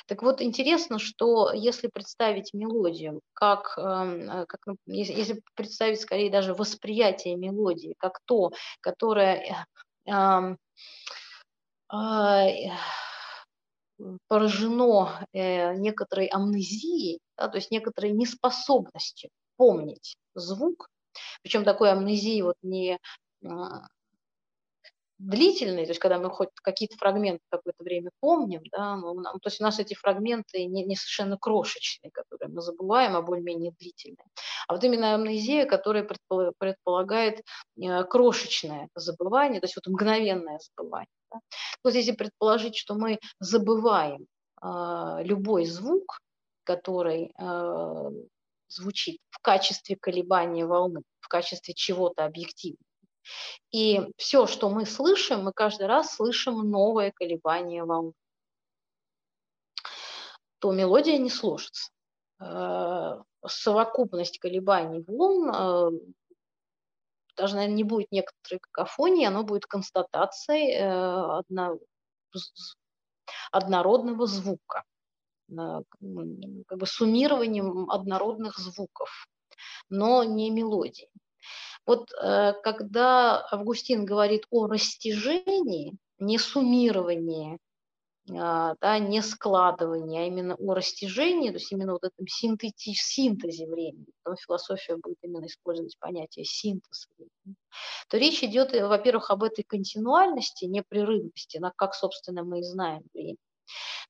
[0.06, 6.54] Так вот, интересно, что если представить мелодию, как, эм, э, как если представить скорее даже
[6.54, 9.66] восприятие мелодии, как то, которое
[10.06, 10.56] э,
[11.92, 12.70] э, э,
[14.28, 20.88] поражено некоторой амнезией, да, то есть некоторой неспособностью помнить звук,
[21.42, 22.98] причем такой амнезии вот не
[25.18, 29.60] длительной, то есть когда мы хоть какие-то фрагменты какое-то время помним, да, но, то есть
[29.60, 34.24] у нас эти фрагменты не, не совершенно крошечные, которые мы забываем, а более-менее длительные.
[34.68, 36.08] А вот именно амнезия, которая
[36.58, 37.42] предполагает
[37.80, 41.08] э, крошечное забывание, то есть вот мгновенное забывание.
[41.32, 41.40] Да.
[41.82, 44.26] Вот если предположить, что мы забываем
[44.62, 46.18] э, любой звук,
[46.64, 48.10] который э,
[48.68, 52.88] звучит в качестве колебания волны, в качестве чего-то объективного.
[53.70, 58.12] И все, что мы слышим, мы каждый раз слышим новое колебание волны.
[60.59, 61.91] То мелодия не сложится.
[62.41, 65.91] Э, совокупность колебаний волн э,
[67.37, 71.43] даже, наверное, не будет некоторой какофонии, оно будет констатацией э,
[73.53, 74.85] однородного звука
[75.49, 79.29] как бы суммированием однородных звуков,
[79.89, 81.09] но не мелодий.
[81.89, 87.59] Вот э, когда Августин говорит о растяжении, не суммировании
[88.30, 93.66] а, да, не складывание, а именно о растяжении, то есть именно вот этом синтети- синтезе
[93.66, 97.57] времени, потом философия будет именно использовать понятие синтез времени,
[98.11, 103.39] то речь идет, э, во-первых, об этой континуальности, непрерывности, как, собственно, мы и знаем время,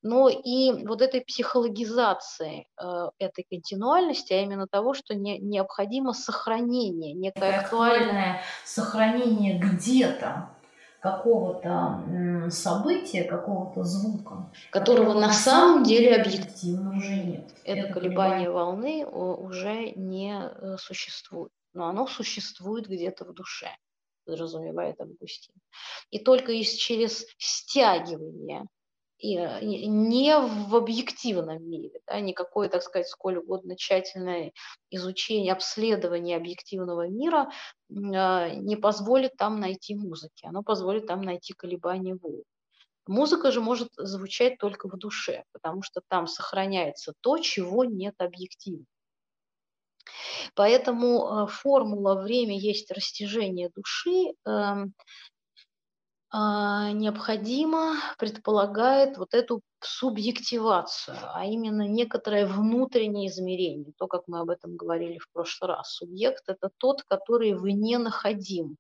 [0.03, 7.15] но и вот этой психологизации э, этой континуальности, а именно того, что не, необходимо сохранение,
[7.15, 10.51] некое актуальное сохранение где-то
[11.01, 17.51] какого-то события, какого-то звука, которого на самом деле объективно уже нет.
[17.65, 23.69] Это, Это колебание волны уже не э, существует, но оно существует где-то в душе,
[24.25, 25.55] подразумевает Августин.
[26.11, 28.67] И только из, через стягивание
[29.19, 34.53] и э, не в объективном мире, да, никакое, так сказать, сколь угодно тщательное
[34.91, 37.51] изучение, обследование объективного мира
[37.91, 42.45] а, не позволит там найти музыки, оно позволит там найти колебания волн.
[43.07, 48.85] Музыка же может звучать только в душе, потому что там сохраняется то, чего нет объективно.
[50.55, 54.95] Поэтому э, формула «время есть растяжение души» эм,
[56.33, 64.77] необходимо предполагает вот эту субъективацию, а именно некоторое внутреннее измерение, то, как мы об этом
[64.77, 65.95] говорили в прошлый раз.
[65.95, 68.77] Субъект– это тот, который вне находим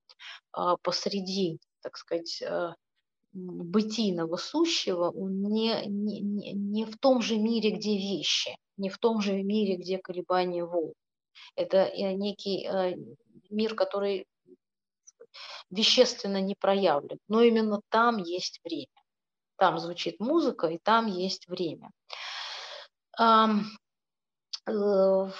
[0.53, 2.74] а, посреди, так сказать, а,
[3.32, 6.20] бытийного сущего, он не, не,
[6.53, 10.94] не в том же мире, где вещи, не в том же мире, где колебания волн.
[11.55, 12.96] Это э, некий э,
[13.51, 14.26] мир, который
[15.70, 18.86] вещественно не проявлен, но именно там есть время.
[19.56, 21.90] Там звучит музыка, и там есть время.
[24.68, 25.30] Э,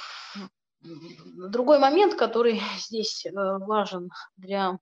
[1.51, 4.79] другой момент, который здесь э, важен для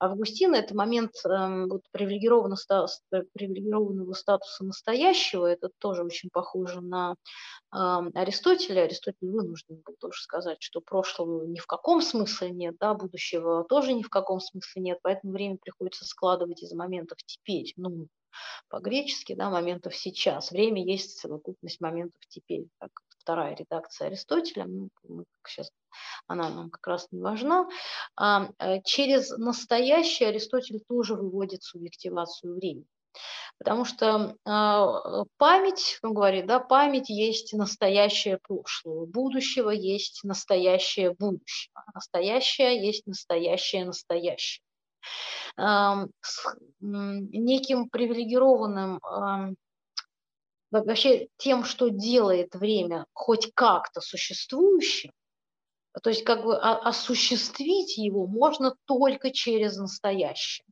[0.00, 3.00] Августина, это момент э, вот, привилегированного, статуса,
[3.32, 5.46] привилегированного статуса настоящего.
[5.46, 7.14] Это тоже очень похоже на
[7.74, 7.76] э,
[8.14, 8.82] Аристотеля.
[8.82, 13.92] Аристотель вынужден был тоже сказать, что прошлого ни в каком смысле нет, да, будущего тоже
[13.92, 17.72] ни в каком смысле нет, поэтому время приходится складывать из моментов теперь.
[17.76, 18.06] Ну,
[18.68, 20.52] по-гречески, да, моментов сейчас.
[20.52, 22.90] Время есть совокупность моментов теперь, так
[23.28, 24.88] вторая редакция Аристотеля, ну,
[25.46, 25.70] сейчас
[26.26, 27.68] она нам как раз не важна.
[28.16, 32.86] А, э, через настоящее Аристотель тоже выводит субъективацию времени.
[33.58, 41.84] Потому что э, память, он говорит, да, память есть настоящее прошлого, будущего есть настоящее будущего,
[41.92, 44.62] настоящее есть настоящее настоящее.
[45.56, 46.46] С
[46.80, 49.00] неким привилегированным
[50.70, 55.12] вообще тем, что делает время хоть как-то существующим,
[56.02, 60.66] то есть как бы осуществить его можно только через настоящее.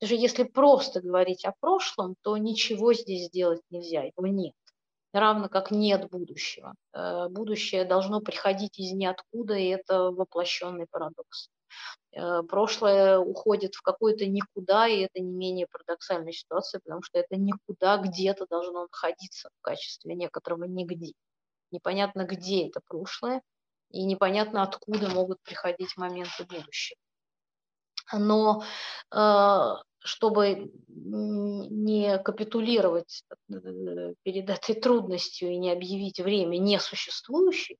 [0.00, 4.54] Даже если просто говорить о прошлом, то ничего здесь сделать нельзя, его нет.
[5.12, 6.74] Равно как нет будущего.
[6.94, 11.50] Э, будущее должно приходить из ниоткуда, и это воплощенный парадокс.
[12.14, 17.36] Э, прошлое уходит в какое-то никуда, и это не менее парадоксальная ситуация, потому что это
[17.36, 21.12] никуда где-то должно находиться в качестве некоторого нигде.
[21.70, 23.42] Непонятно, где это прошлое,
[23.90, 26.98] и непонятно, откуда могут приходить моменты будущего.
[28.12, 28.62] Но
[29.10, 37.76] э, чтобы не капитулировать э, перед этой трудностью и не объявить время несуществующим,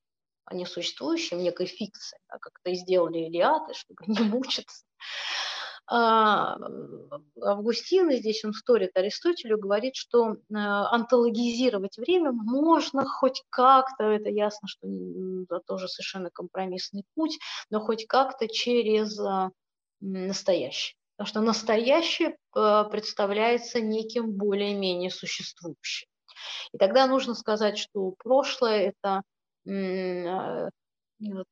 [0.52, 4.84] а несуществующим некой фикцией, да, как это и сделали Илиады, чтобы не мучиться,
[5.86, 6.56] а,
[7.40, 14.68] Августин, здесь он вторит Аристотелю, говорит, что а, антологизировать время можно хоть как-то, это ясно,
[14.68, 14.86] что
[15.42, 17.38] это тоже совершенно компромиссный путь,
[17.70, 19.50] но хоть как-то через а,
[20.00, 20.96] настоящее.
[21.16, 26.08] Потому что настоящее представляется неким более-менее существующим.
[26.72, 29.22] И тогда нужно сказать, что прошлое– это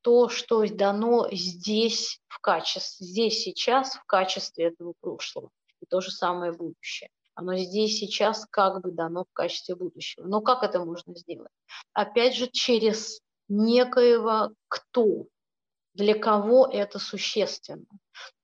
[0.03, 5.51] то, что дано здесь в качестве, здесь сейчас в качестве этого прошлого.
[5.81, 7.11] И то же самое будущее.
[7.35, 10.27] Оно здесь сейчас как бы дано в качестве будущего.
[10.27, 11.53] Но как это можно сделать?
[11.93, 15.27] Опять же, через некоего кто,
[15.95, 17.87] для кого это существенно.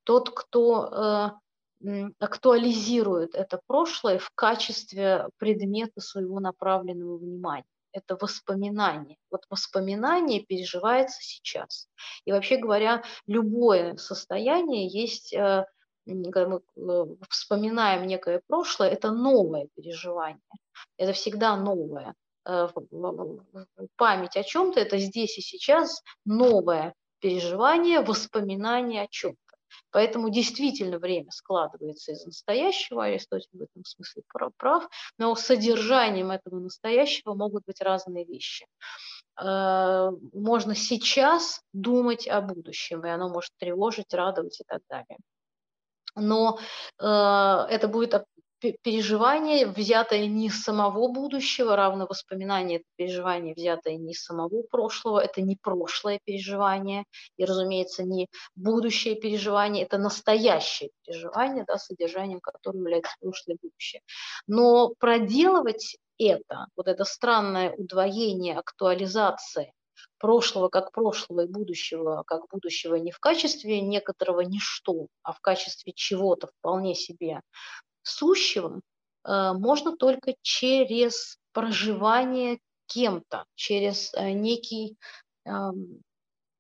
[0.05, 1.41] Тот, кто
[1.83, 9.16] э, актуализирует это прошлое в качестве предмета своего направленного внимания это воспоминание.
[9.30, 11.88] Вот воспоминание переживается сейчас.
[12.26, 15.64] И вообще говоря, любое состояние есть, э,
[16.07, 20.42] когда мы э, вспоминаем некое прошлое, это новое переживание.
[20.99, 22.14] Это всегда новое.
[22.44, 22.68] Э,
[23.97, 29.45] память о чем-то– это здесь и сейчас новое переживание, воспоминание о чем-то.
[29.91, 34.22] Поэтому действительно время складывается из настоящего, Аристотель в этом смысле
[34.57, 38.66] прав, но содержанием этого настоящего могут быть разные вещи.
[39.41, 45.18] Э, можно сейчас думать о будущем, и оно может тревожить, радовать и так далее.
[46.14, 46.59] Но
[46.99, 48.14] э, это будет
[48.61, 55.21] переживание, взятое не из самого будущего, равно воспоминание, это переживание, взятое не из самого прошлого,
[55.21, 57.05] это не прошлое переживание,
[57.37, 64.03] и, разумеется, не будущее переживание, это настоящее переживание, да, содержанием которого является прошлое и будущее.
[64.47, 69.73] Но проделывать это, вот это странное удвоение, актуализация
[70.19, 75.93] прошлого как прошлого и будущего как будущего не в качестве некоторого ничто, а в качестве
[75.95, 77.41] чего-то вполне себе
[78.09, 78.81] сущего
[79.25, 84.97] э, можно только через проживание кем-то, через э, некий,
[85.45, 86.03] эм,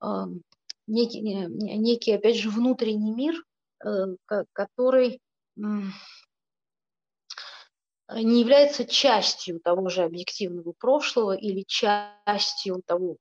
[0.02, 0.42] эм,
[0.86, 3.42] некий, некий, опять же, внутренний мир,
[3.84, 4.16] э,
[4.52, 5.20] который
[5.56, 5.92] не
[8.40, 13.16] является частью того же объективного прошлого или частью того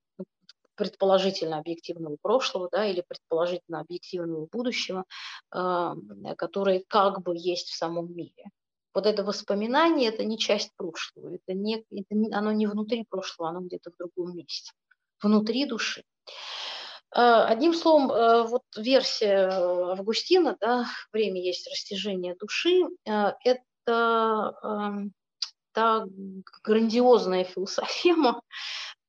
[0.75, 5.05] предположительно объективного прошлого, да, или предположительно объективного будущего,
[5.49, 8.49] которое как бы есть в самом мире.
[8.93, 13.49] Вот это воспоминание– это не часть прошлого, это не, это не, оно не внутри прошлого,
[13.49, 14.71] оно где-то в другом месте,
[15.21, 16.03] внутри души.
[17.15, 25.11] Э, одним словом, э, вот версия Августина, да, время есть растяжение души, э, это
[25.73, 26.05] та
[26.63, 28.41] грандиозная философема,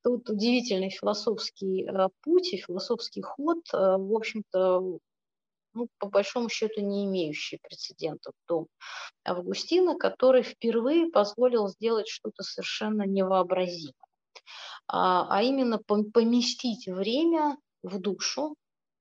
[0.07, 4.99] Тут удивительный философский э, путь и философский ход, э, в общем-то,
[5.73, 8.33] ну, по большому счету не имеющий прецедентов.
[8.47, 8.67] До
[9.25, 13.91] Августина, который впервые позволил сделать что-то совершенно невообразимое,
[14.87, 18.55] а, а именно поместить время в душу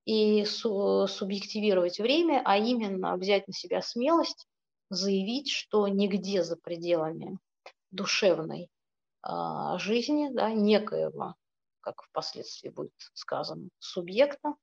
[0.06, 4.48] и субъективировать время, а именно взять на себя смелость
[4.90, 7.38] заявить, что нигде за пределами
[7.92, 8.68] душевной
[9.78, 11.34] жизни, да, некоего,
[11.80, 14.54] как впоследствии будет сказано, субъекта,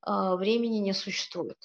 [0.00, 1.58] а, времени не существует.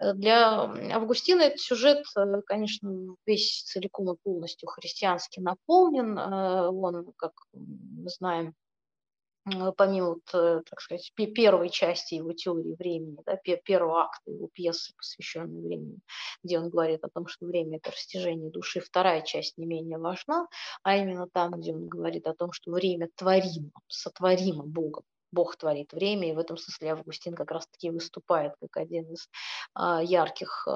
[0.00, 0.62] Э, для
[0.94, 6.18] Августина этот сюжет, э, конечно, весь целиком и полностью христиански наполнен.
[6.18, 8.54] Э, он, как мы знаем,
[9.76, 14.92] помимо, вот, э, так сказать, первой части его теории времени, да, первого акта его пьесы,
[14.96, 15.98] посвященной времени,
[16.42, 20.46] где он говорит о том, что время– это растяжение души, вторая часть не менее важна,
[20.82, 25.04] а именно там, где он говорит о том, что время творимо, сотворимо Богом.
[25.32, 29.28] Бог творит время, и в этом смысле Августин как раз-таки выступает как один из
[29.74, 30.66] а, ярких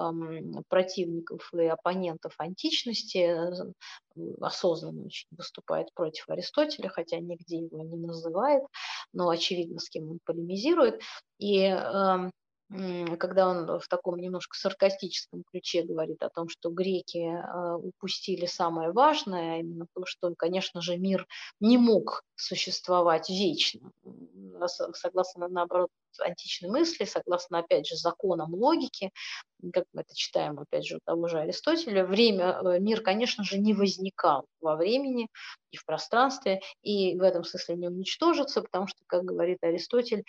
[0.69, 3.73] противников и оппонентов античности, э,
[4.41, 8.63] осознанно очень выступает против Аристотеля, хотя нигде его не называет,
[9.13, 11.01] но очевидно, с кем он полемизирует.
[11.39, 11.69] И
[13.19, 18.91] когда он в таком немножко саркастическом ключе говорит о том, что греки а, упустили самое
[18.91, 21.27] важное, именно то, что, конечно же, мир
[21.61, 23.91] не мог существовать вечно,
[24.69, 25.91] согласно, наоборот,
[26.21, 29.11] античной мысли, согласно, опять же, законам логики,
[29.73, 33.59] как мы это читаем, опять же, у того же Аристотеля, время, э, мир, конечно же,
[33.59, 35.29] не возникал во времени
[35.71, 40.25] и в пространстве, и в этом смысле не уничтожится, потому что, как говорит Аристотель,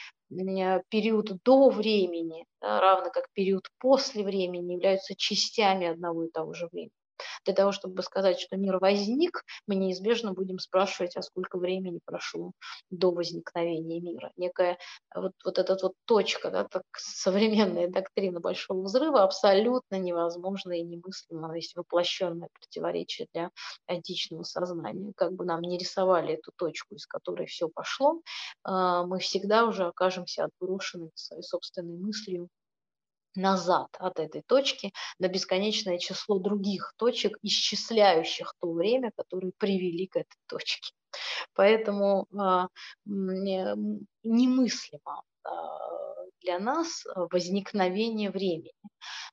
[0.89, 6.67] период до времени, да, равно как период после времени, являются частями одного и того же
[6.71, 6.91] времени.
[7.45, 12.51] Для того, чтобы сказать, что мир возник, мы неизбежно будем спрашивать, а сколько времени прошло
[12.89, 14.31] до возникновения мира.
[14.37, 14.77] Некая
[15.13, 21.45] вот, вот эта вот точка, да, так, современная доктрина Большого Взрыва абсолютно невозможна и немыслима.
[21.45, 23.49] Она есть воплощенное противоречие для
[23.87, 25.13] античного сознания.
[25.15, 28.21] Как бы нам не рисовали эту точку, из которой все пошло,
[28.63, 32.49] а, мы всегда уже окажемся отброшены своей собственной мыслью
[33.35, 40.15] назад от этой точки на бесконечное число других точек, исчисляющих то время, которое привели к
[40.15, 40.93] этой точке.
[41.53, 42.67] Поэтому а,
[43.05, 45.23] немыслимо
[46.41, 48.71] для нас возникновение времени.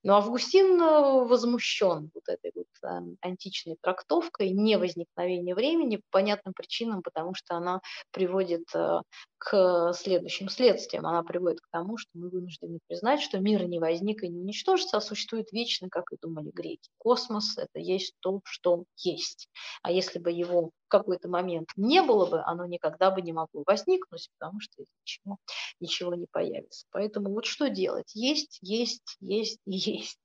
[0.02, 6.54] Но Августин э, возмущен вот этой вот эм, античной трактовкой не возникновения времени по понятным
[6.54, 9.00] причинам, потому что она приводит э,
[9.38, 11.06] к следующим следствиям.
[11.06, 14.96] Она приводит к тому, что мы вынуждены признать, что мир не возник и не уничтожится,
[14.96, 16.90] а существует вечно, как и думали греки.
[16.98, 19.48] Космос– это есть то, что есть.
[19.82, 24.28] А если бы его какой-то момент не было бы, оно никогда бы не могло возникнуть,
[24.38, 25.38] потому что ничего,
[25.80, 26.86] ничего не появится.
[26.90, 28.14] Поэтому вот что делать?
[28.14, 30.18] Есть, есть, есть есть.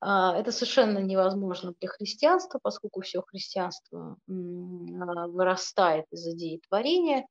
[0.00, 7.26] А, это совершенно невозможно для христианства, поскольку все христианство а, вырастает из идеи творения.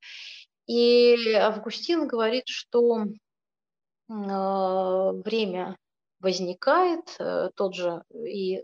[0.65, 3.05] И Августин говорит, что
[4.09, 5.77] время
[6.19, 7.17] возникает,
[7.55, 8.63] тот же и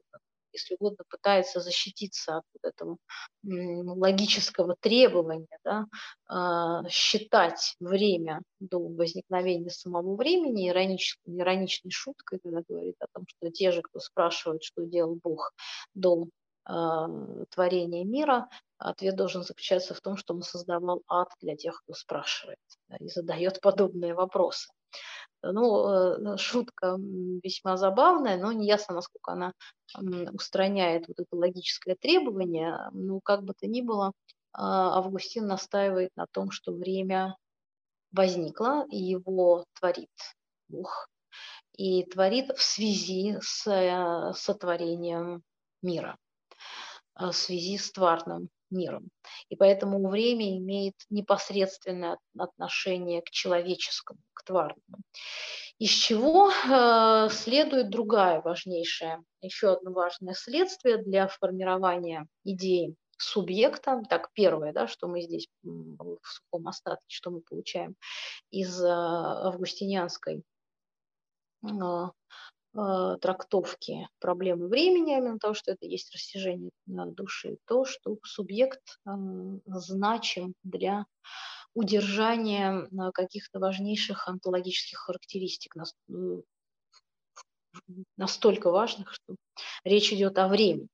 [0.53, 2.97] если угодно, пытается защититься от вот этого
[3.43, 5.85] логического требования, да,
[6.27, 13.51] а, считать время до возникновения самого времени иронической, ироничной шуткой, когда говорит о том, что
[13.51, 15.53] те же, кто спрашивает, что делал Бог
[15.93, 16.27] до
[16.65, 17.07] а,
[17.49, 18.47] творения мира,
[18.77, 23.09] ответ должен заключаться в том, что он создавал ад для тех, кто спрашивает да, и
[23.09, 24.69] задает подобные вопросы.
[25.41, 29.53] Ну, э, шутка весьма забавная, но не ясно, насколько она
[30.31, 32.89] устраняет вот это логическое требование.
[32.93, 34.13] Ну, как бы то ни было,
[34.53, 37.35] а, Августин настаивает на том, что время
[38.11, 40.11] возникло, и его творит
[40.69, 41.09] Бог,
[41.75, 45.43] и творит в связи с э, сотворением
[45.81, 46.17] мира,
[47.19, 49.09] э, в связи с тварным миром.
[49.49, 55.03] И поэтому время имеет непосредственное отношение к человеческому, к тварному.
[55.79, 64.01] Из чего э, следует другая важнейшая, еще одно важное следствие для формирования идеи субъекта.
[64.09, 67.95] Так, первое, да, что мы здесь в сухом остатке, что мы получаем
[68.51, 70.43] из э, августинианской
[71.63, 71.67] э,
[72.73, 79.11] трактовки проблемы времени, а именно того, что это есть растяжение души, то, что субъект э,
[79.65, 81.05] значим для
[81.75, 86.13] удержания каких-то важнейших онтологических характеристик, э,
[88.17, 89.35] настолько важных, что
[89.83, 90.87] речь идет о времени.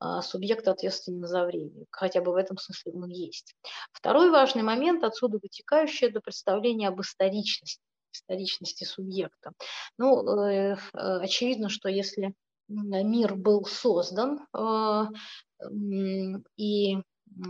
[0.00, 3.56] А субъект ответственен за время, хотя бы в этом смысле он есть.
[3.92, 7.87] Второй важный момент, отсюда вытекающий, это представление об историчности
[8.18, 9.52] историчности субъекта.
[9.96, 12.34] Ну, э, э, очевидно, что если
[12.68, 15.04] мир был создан, э,
[16.56, 16.98] и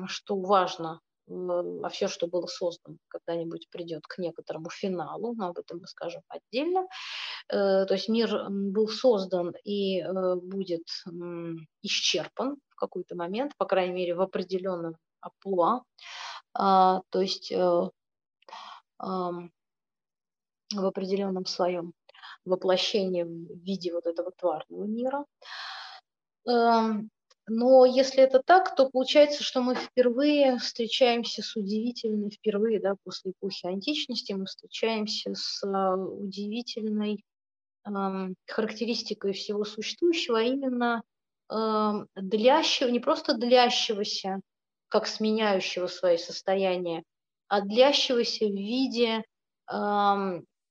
[0.06, 5.80] что важно, а все, что было создано, когда-нибудь придет к некоторому финалу, но об этом
[5.80, 6.86] мы скажем отдельно.
[7.48, 10.02] То есть мир был создан и
[10.42, 10.84] будет
[11.82, 15.82] исчерпан в какой-то момент, по крайней мере, в определенном амплуа.
[16.54, 17.52] А, то есть
[20.72, 21.92] в определенном своем
[22.44, 25.24] воплощении в виде вот этого тварного мира.
[26.46, 27.10] Эм,
[27.46, 33.32] но если это так, то получается, что мы впервые встречаемся с удивительной, впервые, да, после
[33.32, 37.24] эпохи античности, мы встречаемся с а, удивительной
[37.86, 41.02] эм, характеристикой всего существующего, а именно
[41.50, 44.40] эм, длящего, не просто длящегося,
[44.88, 47.02] как сменяющего свои состояния,
[47.48, 49.22] а длящегося в виде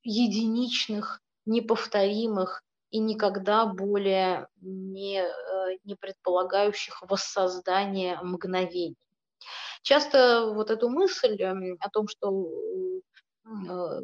[0.07, 8.95] единичных, неповторимых и никогда более не, э, не предполагающих воссоздания мгновений.
[9.81, 12.47] Часто вот эту мысль эм, о том, что
[13.45, 14.01] э,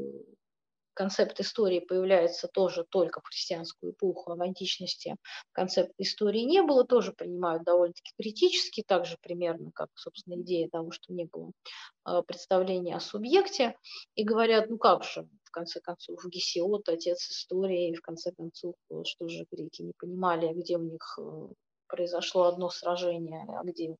[0.94, 5.16] концепт истории появляется тоже только в христианскую эпоху, а в античности
[5.54, 10.92] концепт истории не было, тоже принимают довольно-таки критически, так же примерно, как, собственно, идея того,
[10.92, 11.52] что не было
[12.06, 13.78] э, представления о субъекте,
[14.16, 19.04] и говорят, ну как же, конце концов, Гесиод, отец истории, и в конце концов, э,
[19.06, 21.48] что же греки не понимали, где у них э,
[21.88, 23.96] произошло одно сражение, а где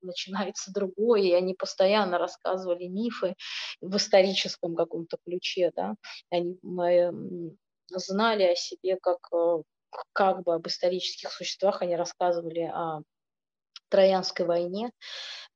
[0.00, 3.34] начинается другое, и они постоянно рассказывали мифы
[3.80, 5.96] в историческом каком-то ключе, да,
[6.30, 6.58] они
[7.90, 9.62] знали о себе как, э,
[10.12, 13.02] как бы об исторических существах, они рассказывали о
[13.88, 14.90] Троянской войне,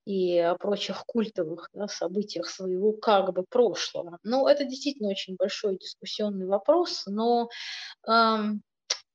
[0.05, 4.19] и о прочих культовых да, событиях своего как бы прошлого.
[4.23, 7.49] Ну, это действительно очень большой дискуссионный вопрос, но
[8.09, 8.37] э,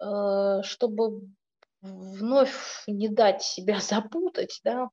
[0.02, 1.28] э, чтобы
[1.82, 4.90] вновь не дать себя запутать да,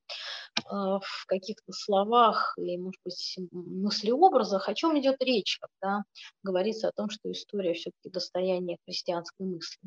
[0.59, 6.03] э, в каких-то словах и, может быть, мыслеобразах, о чем идет речь, когда
[6.43, 9.81] говорится о том, что история все-таки достояние христианской мысли.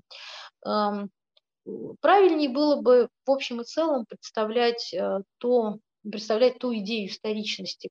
[1.99, 5.79] Правильнее было бы в общем и целом представлять э, то,
[6.09, 7.89] представлять ту идею историчности,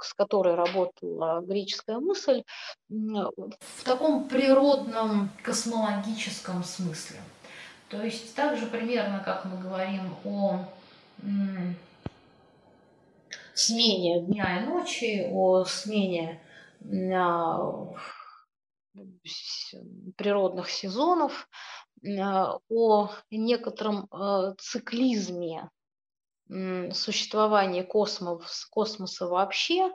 [0.00, 2.42] с которой работала греческая мысль,
[2.88, 7.20] в таком природном космологическом смысле.
[7.88, 10.64] То есть так же примерно, как мы говорим о
[13.54, 16.40] смене дня и ночи, о смене
[17.14, 17.94] а,
[20.16, 21.48] природных сезонов,
[22.18, 25.70] а, о некотором а, циклизме
[26.92, 29.90] существования космос, космоса вообще,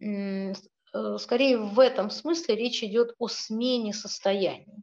[0.00, 0.52] э,
[1.18, 4.82] скорее в этом смысле речь идет о смене состояний.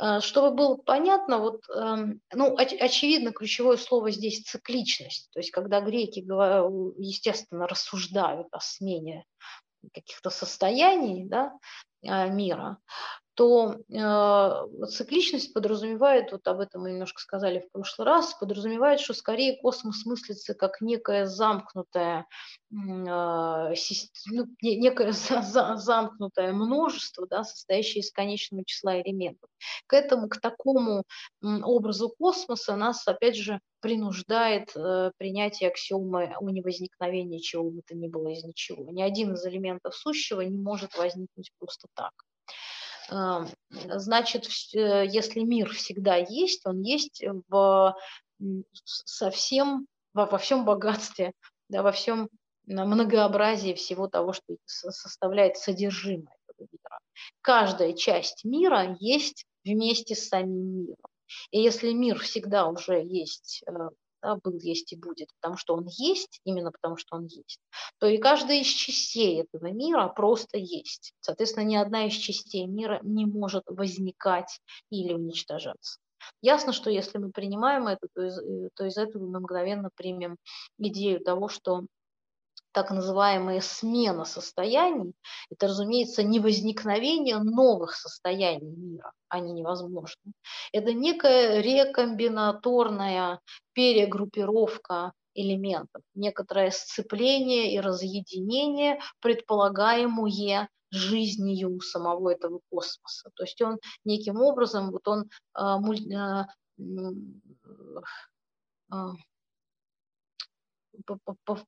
[0.00, 5.28] Э, чтобы было понятно, вот, эм, ну, оч- очевидно, ключевое слово здесь цикличность.
[5.32, 9.24] То есть, когда греки, естественно, рассуждают о смене
[9.92, 11.52] каких-то состояний да,
[12.02, 12.78] мира,
[13.38, 19.14] то э, цикличность подразумевает, вот об этом мы немножко сказали в прошлый раз, подразумевает, что
[19.14, 22.26] скорее космос мыслится как некое замкнутое,
[22.72, 29.48] э, ну, некое за, за, замкнутое множество, да, состоящее из конечного числа элементов.
[29.86, 31.04] К этому, к такому
[31.40, 38.08] образу космоса нас, опять же, принуждает э, принятие аксиомы о невозникновении чего бы то ни
[38.08, 38.90] было из ничего.
[38.90, 42.10] Ни один из элементов сущего не может возникнуть просто так.
[43.10, 47.96] Значит, э, если мир всегда есть, он есть в
[48.84, 51.32] совсем во, во всем богатстве,
[51.68, 52.28] да, во всем
[52.66, 56.98] многообразии всего того, что составляет содержимое этого мира.
[57.40, 60.96] Каждая часть мира есть вместе с самим миром.
[61.50, 63.72] И если мир всегда уже есть э,
[64.22, 67.60] был, есть и будет, потому что он есть, именно потому что он есть,
[67.98, 71.12] то и каждая из частей этого мира просто есть.
[71.20, 74.60] Соответственно, ни одна из частей мира не может возникать
[74.90, 75.98] или уничтожаться.
[76.42, 80.36] Ясно, что если мы принимаем это, то из, э, то из этого мы мгновенно примем
[80.78, 81.86] идею того, что
[82.72, 85.14] так называемая смена состояний,
[85.50, 90.32] это, разумеется, не возникновение новых состояний мира, они невозможны.
[90.72, 93.40] Это некая рекомбинаторная
[93.72, 103.30] перегруппировка элементов, некоторое сцепление и разъединение, предполагаемое жизнью самого этого космоса.
[103.34, 106.46] То есть он неким образом, вот он а, а,
[108.90, 109.12] а,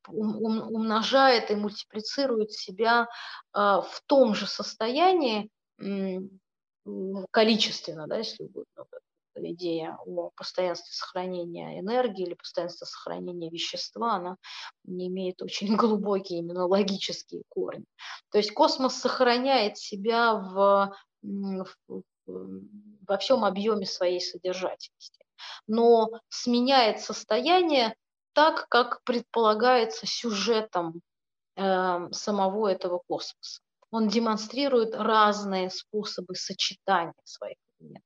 [0.09, 3.09] умножает и мультиплицирует себя
[3.53, 5.51] а, в том же состоянии
[7.31, 8.85] количественно, да, если будет ну,
[9.53, 14.37] идея о постоянстве сохранения энергии или постоянстве сохранения вещества, она
[14.85, 17.85] не имеет очень глубокие именно логические корни.
[18.31, 25.25] То есть космос сохраняет себя в, в, во всем объеме своей содержательности,
[25.67, 27.95] но сменяет состояние
[28.33, 31.01] так, как предполагается сюжетом
[31.57, 33.61] э, самого этого космоса.
[33.91, 38.05] Он демонстрирует разные способы сочетания своих элементов.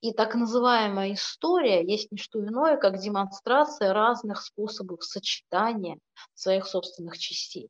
[0.00, 5.98] И так называемая история есть не что иное, как демонстрация разных способов сочетания
[6.34, 7.68] своих собственных частей.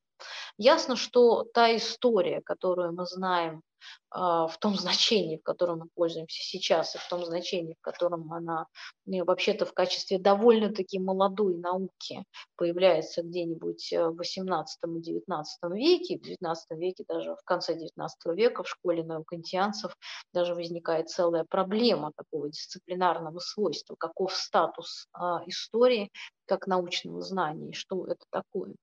[0.58, 3.62] Ясно, что та история, которую мы знаем
[4.10, 8.32] а, в том значении, в котором мы пользуемся сейчас, и в том значении, в котором
[8.32, 8.66] она
[9.06, 12.24] ну, вообще-то в качестве довольно-таки молодой науки
[12.56, 18.26] появляется где-нибудь э, в 18 и 19 веке, в 19 веке, даже в конце 19
[18.36, 19.96] века в школе наукантианцев
[20.32, 26.10] даже возникает целая проблема такого дисциплинарного свойства, каков статус а, истории
[26.46, 28.74] как научного знания, и что это такое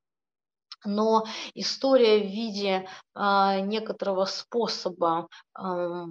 [0.85, 6.05] но история в виде а, некоторого способа а,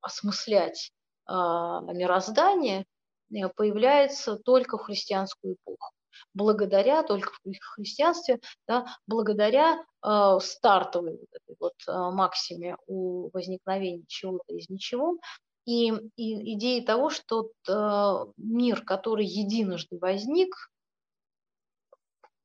[0.00, 0.92] осмыслять
[1.26, 2.86] а, мироздание
[3.34, 5.92] э, появляется только в христианскую эпоху.
[6.34, 14.04] Благодаря, только в христианстве, да, благодаря э, стартовой вот этой вот э, максиме у возникновения
[14.08, 15.18] чего-то из ничего,
[15.64, 20.54] и, и идеи того, что э, мир, который единожды возник,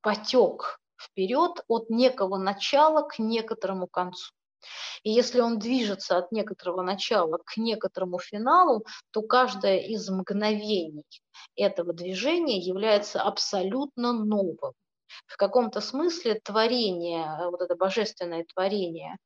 [0.01, 4.31] потек вперед от некого начала к некоторому концу.
[5.03, 11.05] И если он движется от некоторого начала к некоторому финалу, то каждое из мгновений
[11.55, 14.73] этого движения является абсолютно новым.
[15.27, 19.17] В каком-то смысле творение, вот это божественное творение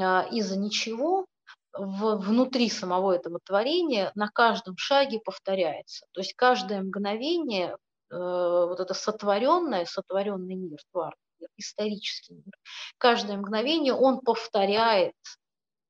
[0.00, 1.26] а, из-за ничего
[1.72, 6.06] внутри самого этого творения на каждом шаге повторяется.
[6.12, 11.16] То есть каждое мгновение Э, вот это сотворенное, сотворенный мир, тварный
[11.56, 12.54] исторический мир.
[12.98, 15.14] Каждое мгновение он повторяет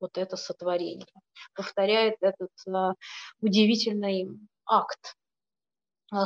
[0.01, 1.07] вот это сотворение,
[1.55, 2.93] повторяет этот а,
[3.41, 4.29] удивительный
[4.67, 5.17] акт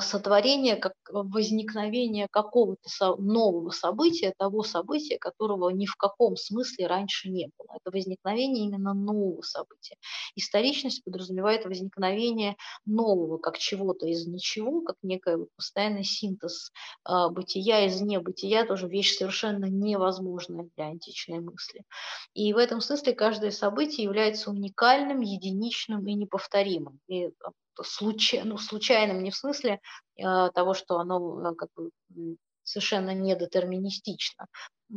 [0.01, 7.51] сотворение, как возникновение какого-то нового события, того события, которого ни в каком смысле раньше не
[7.59, 7.77] было.
[7.77, 9.97] Это возникновение именно нового события.
[10.37, 12.57] Историчность подразумевает возникновение
[12.87, 16.71] нового, как чего-то из ничего, как некий постоянный синтез
[17.09, 21.85] э, бытия из небытия, тоже вещь совершенно невозможная для античной мысли.
[22.35, 27.01] И в этом смысле каждое событие является уникальным, единичным и неповторимым.
[27.09, 27.31] И
[27.83, 29.81] случай, ну, случайным не в смысле
[30.17, 31.91] э, того, что оно э, как бы
[32.65, 34.47] совершенно недетерминистично,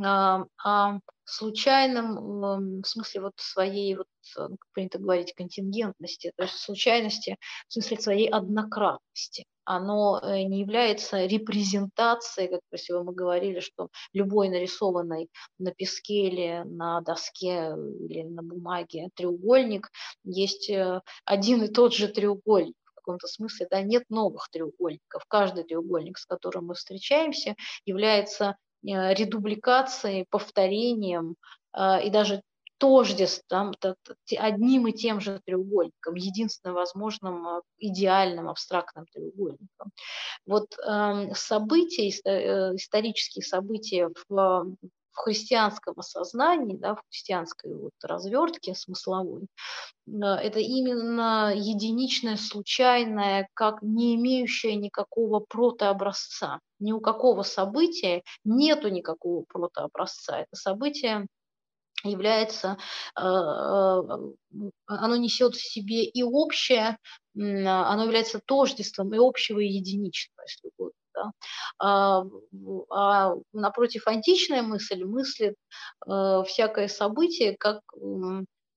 [0.04, 4.08] а, а случайным э, в смысле вот своей, вот,
[4.38, 7.38] э, как принято говорить, контингентности, то есть случайности
[7.68, 9.46] в смысле своей однократности.
[9.66, 15.30] Оно э, не является репрезентацией, как красиво мы говорили, что любой нарисованный
[15.60, 17.74] на песке или на доске
[18.08, 19.90] или на бумаге треугольник
[20.24, 25.26] есть э, один и тот же треугольник в каком-то смысле, да, нет новых треугольников.
[25.28, 27.56] Каждый треугольник, с которым мы встречаемся,
[27.86, 31.36] является э, редубликацией, повторением
[31.78, 32.42] и даже
[32.86, 33.74] тождеством,
[34.38, 39.92] одним и тем же треугольником, единственным возможным а, идеальным абстрактным треугольником.
[40.46, 44.76] Вот эм, события, э, исторические события в
[45.16, 49.48] в христианском осознании, да, в христианской вот развертке смысловой,
[50.08, 56.60] э, это именно единичное, случайное, как не имеющее никакого протообразца.
[56.80, 60.40] Ни у какого события нету никакого протообразца.
[60.40, 61.28] Это событие
[62.10, 62.78] является,
[63.18, 66.98] э, э, оно несет в себе и общее,
[67.36, 71.00] оно является тождеством и общего, и единичного, если угодно.
[71.14, 71.32] Да?
[71.80, 72.24] А,
[72.90, 75.56] а напротив, античная мысль мыслит
[76.08, 77.82] э, всякое событие как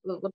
[0.03, 0.31] вот,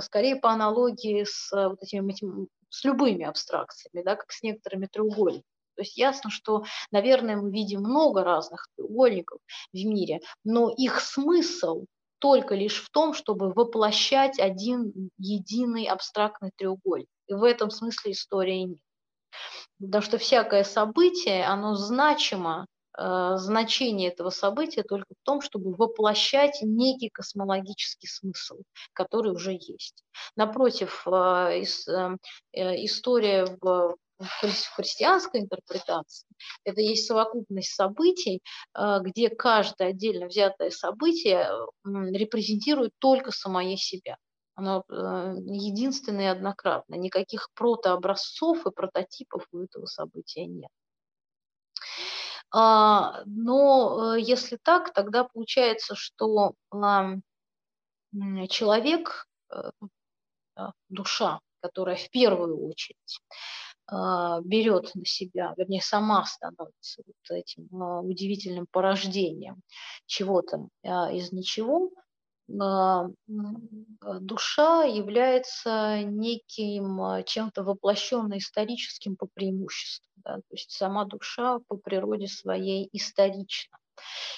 [0.00, 5.53] скорее по аналогии с вот этими с любыми абстракциями, да, как с некоторыми треугольниками.
[5.76, 9.40] То есть ясно, что, наверное, мы видим много разных треугольников
[9.72, 11.86] в мире, но их смысл
[12.18, 17.08] только лишь в том, чтобы воплощать один единый абстрактный треугольник.
[17.26, 18.78] И в этом смысле истории нет.
[19.78, 26.60] Потому что всякое событие, оно значимо, э, значение этого события только в том, чтобы воплощать
[26.62, 28.60] некий космологический смысл,
[28.92, 30.02] который уже есть.
[30.36, 31.62] Напротив, э,
[32.52, 36.28] э история в в христианской интерпретации
[36.64, 38.42] это есть совокупность событий,
[38.74, 41.48] э, где каждое отдельно взятое событие
[41.84, 44.16] репрезентирует только самое себя.
[44.54, 46.98] Оно э, единственное и однократное.
[46.98, 50.70] Никаких протообразцов и прототипов у этого события нет.
[52.50, 56.54] А, но э, если так, тогда получается, что
[58.48, 59.26] человек,
[60.88, 68.00] душа, которая в первую очередь а, берет на себя, вернее, сама становится вот этим а,
[68.00, 69.62] удивительным порождением
[70.06, 71.90] чего-то а, из ничего,
[73.26, 80.12] душа является неким чем-то воплощенным историческим по преимуществу.
[80.16, 80.36] Да?
[80.36, 83.78] То есть сама душа по природе своей исторична.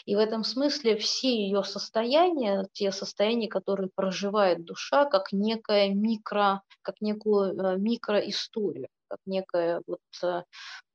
[0.05, 6.63] И в этом смысле все ее состояния, те состояния, которые проживает душа, как некая микро,
[6.83, 10.43] как некую микроисторию как некое вот э,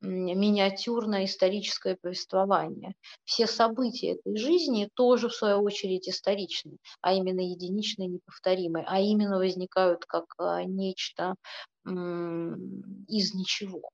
[0.02, 2.94] миниатюрное историческое повествование.
[3.24, 9.38] Все события этой жизни тоже, в свою очередь, историчны, а именно единичные, неповторимые, а именно
[9.38, 11.36] возникают как а, нечто
[11.84, 13.90] из ничего.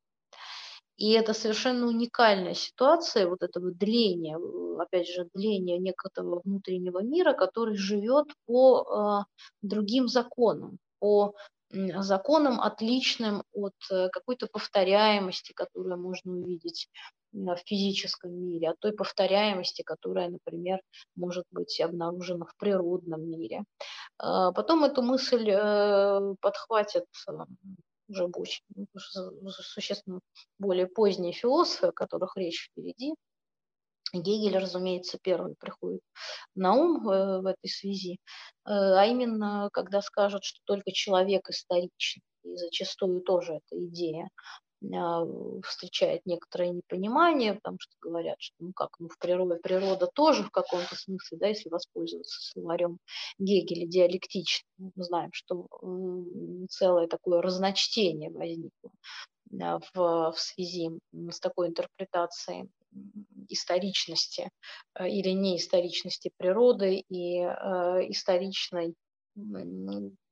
[0.97, 4.39] И это совершенно уникальная ситуация вот этого дления,
[4.79, 8.81] опять же, дления некого внутреннего мира, который живет по
[9.21, 11.35] э, другим законам, по
[11.71, 16.89] законом, отличным от э, какой-то повторяемости, которую можно увидеть
[17.33, 20.79] в физическом мире, от той повторяемости, которая, например,
[21.15, 23.63] может быть обнаружена в природном мире.
[24.17, 27.31] А, потом эту мысль э, подхватят э,
[28.09, 28.63] уже очень,
[29.49, 30.21] существенно
[30.59, 33.13] более поздние философы, о которых речь впереди,
[34.13, 36.01] Гегель, разумеется, первый приходит
[36.55, 38.17] на ум э, в этой связи, э,
[38.65, 44.29] а именно, когда скажут, что только человек историчен, и зачастую тоже эта идея
[44.93, 45.25] а,
[45.63, 50.51] встречает некоторое непонимание, потому что говорят, что ну как, ну в природе природа тоже в
[50.51, 52.99] каком-то смысле, да, если воспользоваться словарем
[53.39, 55.67] Гегеля диалектично, мы знаем, что
[56.69, 58.91] целое такое разночтение возникло
[59.59, 62.69] а, в, в связи с такой интерпретацией
[63.49, 64.49] историчности
[64.95, 67.45] э, или неисторичности природы и э,
[68.09, 68.95] историчной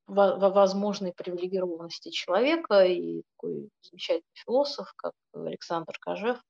[0.07, 2.85] возможной привилегированности человека.
[2.85, 6.41] И такой замечательный философ, как Александр Кожев,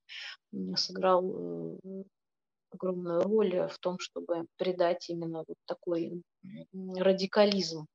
[0.76, 2.02] сыграл э,
[2.72, 6.22] огромную роль в том, чтобы придать именно вот такой
[6.72, 7.86] радикализм,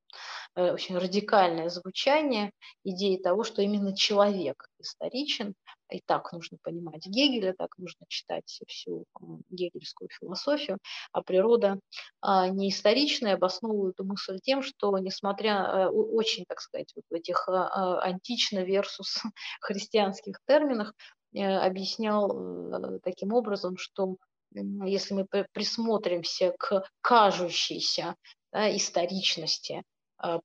[0.56, 2.52] очень радикальное звучание
[2.84, 5.54] идеи того, что именно человек историчен,
[5.92, 9.06] и так нужно понимать Гегеля, так нужно читать всю
[9.50, 10.78] гегельскую философию,
[11.12, 11.80] а природа
[12.22, 17.14] а, не историчная, обосновывает эту мысль тем, что несмотря э, очень, так сказать, вот в
[17.14, 19.22] этих а, а, антично versus
[19.60, 20.94] христианских терминах,
[21.34, 24.16] э, объяснял э, таким образом, что
[24.54, 28.16] если мы присмотримся к кажущейся
[28.52, 29.84] да, историчности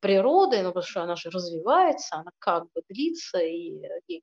[0.01, 3.73] природой, ну, потому что она же развивается, она как бы длится, и
[4.07, 4.23] Гегель,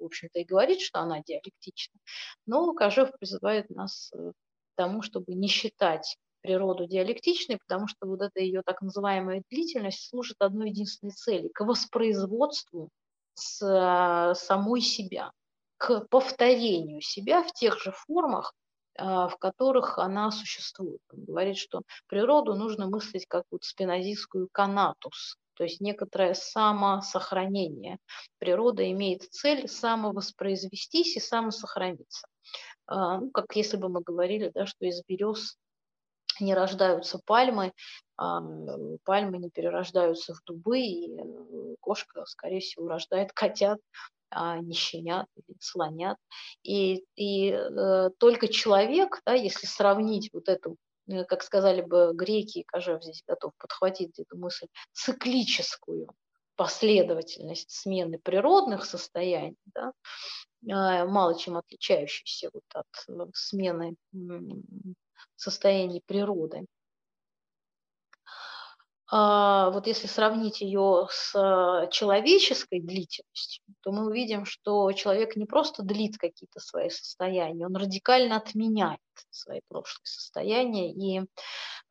[0.00, 1.98] в общем-то, и говорит, что она диалектична.
[2.46, 8.40] Но Кожев призывает нас к тому, чтобы не считать природу диалектичной, потому что вот эта
[8.40, 12.90] ее так называемая длительность служит одной единственной цели– к воспроизводству
[13.34, 15.32] с а, самой себя,
[15.76, 18.54] к повторению себя в тех же формах,
[18.96, 21.00] а, в которых она существует.
[21.12, 27.98] Он говорит, что природу нужно мыслить как вот спинозистскую канатус, то есть некоторое самосохранение.
[28.38, 32.26] Природа имеет цель самовоспроизвестись и самосохраниться.
[32.86, 35.58] А, ну, как если бы мы говорили, да, что из берез
[36.40, 37.74] не рождаются пальмы,
[38.16, 38.40] а
[39.04, 41.14] пальмы не перерождаются в дубы, и
[41.80, 43.80] кошка, скорее всего, рождает котят,
[44.30, 45.26] а не щенят
[45.58, 46.16] слонят.
[46.62, 50.78] И, и э, только человек, да, если сравнить вот эту
[51.28, 56.08] как сказали бы греки, Кожев здесь готов подхватить эту мысль, циклическую
[56.56, 59.92] последовательность смены природных состояний, да,
[60.70, 63.96] а, мало чем отличающейся вот от э, смены
[65.36, 66.66] состояний природы.
[69.12, 75.46] А, вот если сравнить ее с а, человеческой длительностью, то мы увидим, что человек не
[75.46, 79.00] просто длит какие-то свои состояния, он радикально отменяет
[79.30, 81.20] свои прошлые состояния, и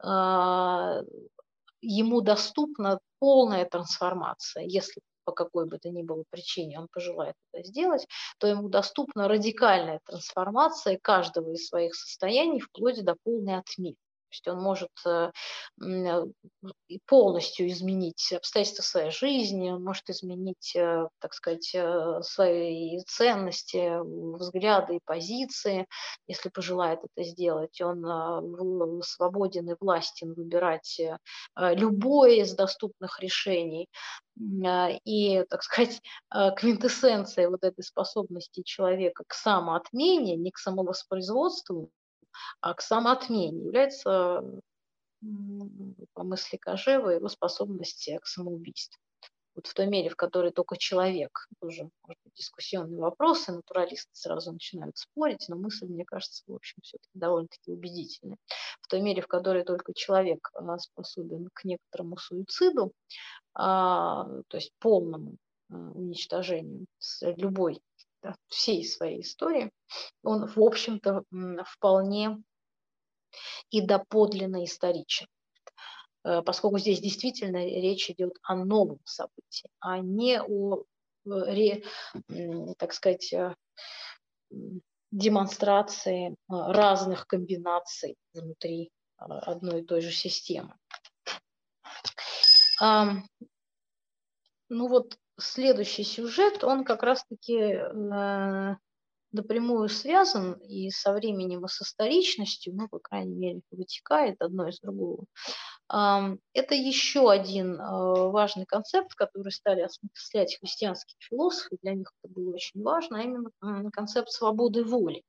[0.02, 1.04] э,
[1.82, 7.68] ему доступна полная трансформация, если по какой бы то ни было причине он пожелает это
[7.68, 8.08] сделать,
[8.40, 13.98] то ему доступна радикальная трансформация каждого из своих состояний вплоть до полной отмены.
[14.30, 15.32] То есть он может э,
[15.84, 16.26] э,
[17.08, 21.76] полностью изменить обстоятельства своей жизни, он может изменить, э, так сказать,
[22.22, 24.00] свои ценности,
[24.38, 25.88] взгляды и позиции,
[26.28, 27.82] если пожелает это сделать.
[27.82, 31.02] Он свободен и властен выбирать
[31.56, 33.90] любое из доступных решений.
[34.38, 36.02] И, так сказать,
[36.58, 41.99] квинтэссенцией вот этой способности человека к самоотмене, не к самовоспроизводству, а
[42.62, 44.44] к самоотмене является,
[46.14, 49.00] по мысли Кожева, его способность к самоубийству.
[49.60, 54.54] Вот в той мере, в которой только человек, тоже, может быть, дискуссионные вопросы, натуралисты сразу
[54.54, 58.38] начинают спорить, но мысль, мне кажется, в общем, все-таки довольно-таки убедительная.
[58.80, 62.94] В той мере, в которой только человек а, способен к некоторому суициду,
[63.54, 65.36] а, то есть полному
[65.70, 67.82] а, уничтожению с любой
[68.48, 69.72] всей своей истории,
[70.24, 71.24] он, в общем-то,
[71.66, 72.42] вполне
[73.70, 75.28] и доподлинно историчен.
[76.24, 80.84] Э, поскольку здесь действительно речь идет о новом событии, а не о,
[81.26, 81.82] э,
[82.78, 83.56] так сказать, э,
[85.12, 90.76] демонстрации разных комбинаций внутри одной и той же системы.
[92.80, 98.76] Ну вот следующий сюжет, он как раз-таки э,
[99.32, 104.80] напрямую связан и со временем, и со историчностью, ну, по крайней мере, вытекает одно из
[104.80, 105.26] другого.
[105.94, 112.34] Э, это еще один э, важный концепт, который стали осмыслять христианские философы, для них это
[112.34, 115.24] было очень важно, а именно концепт свободы воли.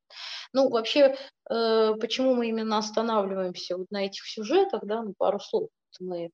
[0.53, 1.17] Ну, вообще,
[1.51, 5.69] э, почему мы именно останавливаемся вот на этих сюжетах, да, ну, пару слов.
[5.99, 6.31] Мы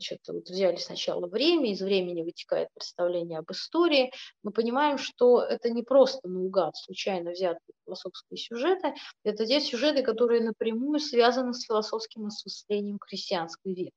[0.00, 4.10] Значит, вот взяли сначала время, из времени вытекает представление об истории.
[4.42, 8.94] Мы понимаем, что это не просто наугад, случайно взятые философские сюжеты,
[9.24, 13.92] это те сюжеты, которые напрямую связаны с философским осмыслением христианской веры.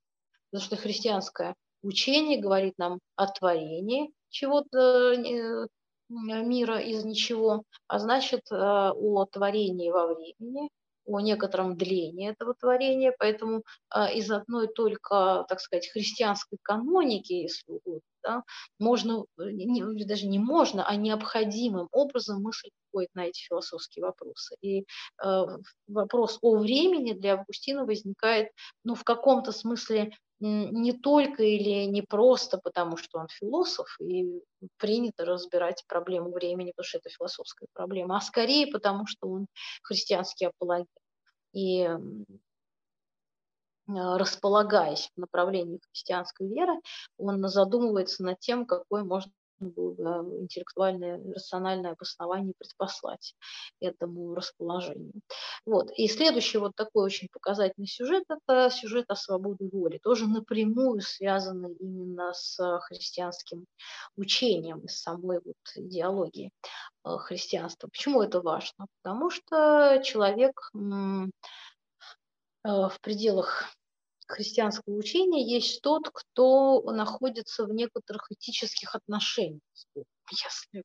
[0.52, 5.68] Потому что христианское учение говорит нам о творении чего-то э,
[6.10, 10.70] мира из ничего, а значит э, о творении во времени,
[11.06, 17.64] о некотором длении этого творения, поэтому а, из одной только, так сказать, христианской каноники, если
[17.72, 18.44] угодно, да,
[18.80, 24.56] можно, э, не, даже не можно, а необходимым образом мысль приходит на эти философские вопросы.
[24.62, 24.86] И
[25.24, 25.46] э,
[25.88, 28.50] вопрос о времени для Августина возникает,
[28.84, 30.12] ну, в каком-то смысле
[30.44, 34.42] не только или не просто потому, что он философ, и
[34.78, 39.48] принято разбирать проблему времени, потому что это философская проблема, а скорее потому, что он
[39.82, 40.88] христианский апологет.
[41.54, 41.88] И
[43.88, 46.74] а, располагаясь в направлении христианской веры,
[47.18, 49.32] он задумывается над тем, какой можно
[49.64, 53.36] было интеллектуальное, рациональное обоснование предпослать
[53.80, 55.14] этому расположению.
[55.66, 55.92] Вот.
[55.98, 61.74] И следующий вот такой очень показательный сюжет– это сюжет о свободе воли, тоже напрямую связанный
[61.74, 63.66] именно с христианским
[64.16, 66.52] учением, с самой вот идеологией
[67.06, 67.88] э, христианства.
[67.88, 68.88] Почему это важно?
[69.02, 70.78] Потому что человек э,
[72.64, 73.66] в пределах
[74.28, 80.84] христианского учения есть тот, кто находится в некоторых этических отношениях с Богом, если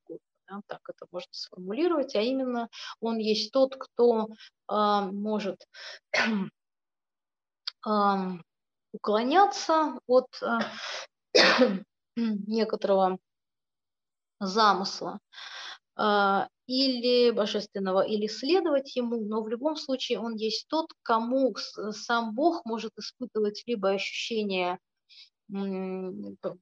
[0.48, 2.68] да, так это можно сформулировать, а именно
[3.00, 4.28] он есть тот, кто
[4.70, 5.66] э, может
[7.86, 7.90] э,
[8.92, 10.58] уклоняться от э,
[12.16, 13.18] некоторого
[14.40, 15.18] замысла
[15.98, 22.64] или божественного, или следовать ему, но в любом случае он есть тот, кому сам Бог
[22.64, 24.78] может испытывать либо ощущение,
[25.48, 26.56] либо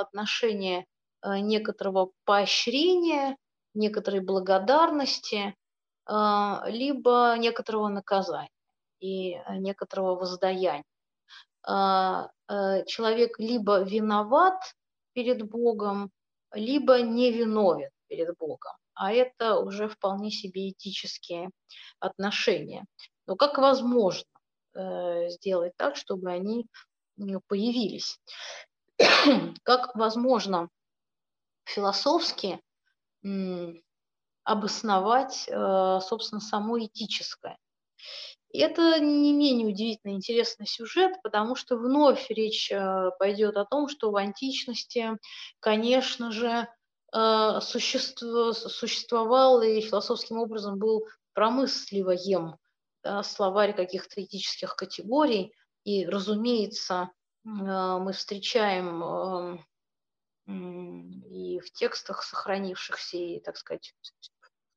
[0.00, 0.86] отношение
[1.26, 3.36] Э, некоторого поощрения,
[3.74, 5.54] некоторой благодарности,
[6.08, 6.12] э,
[6.66, 8.50] либо некоторого наказания
[9.00, 10.84] и э, некоторого воздаяния.
[12.86, 14.54] Человек либо виноват
[15.14, 16.12] перед Богом,
[16.52, 18.72] либо невиновен перед Богом.
[18.94, 21.50] А это уже вполне себе этические
[22.00, 22.84] отношения.
[23.26, 24.24] Но как возможно
[25.28, 26.66] сделать так, чтобы они
[27.48, 28.18] появились?
[29.64, 30.68] Как возможно
[31.64, 32.60] философски
[34.44, 37.58] обосновать, э, собственно, само этическое.
[38.52, 44.12] Это не менее удивительно интересный сюжет, потому что вновь речь э, пойдет о том, что
[44.12, 45.18] в античности,
[45.58, 46.66] конечно же, э,
[47.12, 52.56] существовал и философским образом был промысливаем
[53.02, 55.54] да, словарь каких-то этических категорий.
[55.84, 57.10] И, разумеется,
[57.44, 59.64] мы встречаем
[60.48, 63.94] эм, и в текстах сохранившихся, и, так сказать,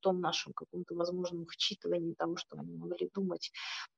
[0.00, 3.52] том нашем каком-то возможном вчитывании того, что они могли думать,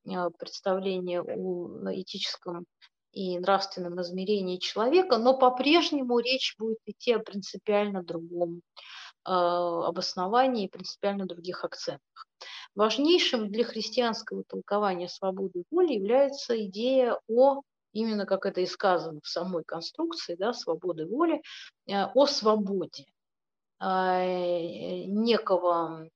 [0.06, 2.66] э, представление о этическом
[3.12, 8.62] и нравственном измерении человека, но по-прежнему речь будет идти о принципиально другом
[9.26, 12.26] э, обосновании принципиально других акцентах.
[12.74, 17.62] Важнейшим для христианского толкования свободы воли является идея о
[17.92, 21.42] именно как это и сказано в самой конструкции, да, свободы воли,
[21.86, 23.06] э, о свободе
[23.80, 26.08] э, некого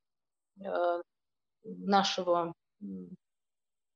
[0.61, 1.03] э,
[1.65, 2.55] нашего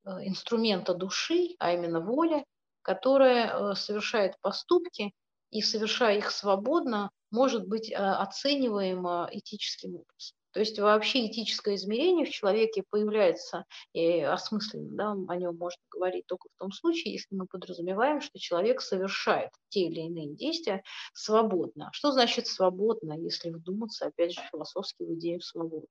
[0.05, 2.43] инструмента души, а именно воли,
[2.81, 5.13] которая совершает поступки
[5.51, 10.35] и, совершая их свободно, может быть оцениваема этическим образом.
[10.53, 16.25] То есть вообще этическое измерение в человеке появляется и осмысленно, да, о нем можно говорить
[16.27, 20.83] только в том случае, если мы подразумеваем, что человек совершает те или иные действия
[21.13, 21.89] свободно.
[21.93, 25.87] Что значит свободно, если вдуматься, опять же, философски в идею свободы?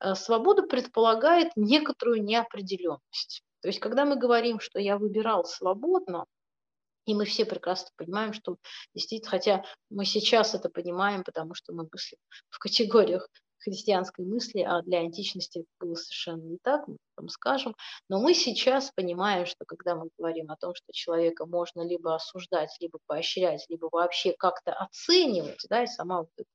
[0.00, 3.44] Э, свобода предполагает некоторую неопределенность.
[3.66, 6.26] То есть, когда мы говорим, что я выбирал свободно,
[7.04, 8.58] и мы все прекрасно понимаем, что
[8.94, 13.28] действительно, хотя мы сейчас это понимаем, потому что мы мыслим в категориях
[13.58, 17.74] христианской мысли, а для античности это было совершенно не так, мы потом скажем.
[18.08, 22.70] Но мы сейчас понимаем, что когда мы говорим о том, что человека можно либо осуждать,
[22.78, 26.48] либо поощрять, либо вообще как-то оценивать, да, и сама вот эта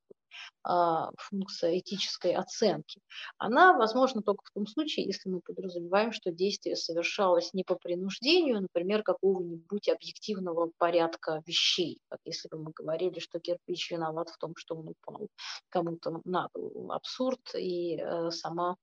[1.17, 3.01] функция этической оценки,
[3.37, 8.61] она возможна только в том случае, если мы подразумеваем, что действие совершалось не по принуждению,
[8.61, 11.99] например, какого-нибудь объективного порядка вещей.
[12.09, 15.27] Как если бы мы говорили, что кирпич виноват в том, что он упал
[15.69, 16.91] кому-то на голову.
[16.91, 18.75] Абсурд и э, сама а,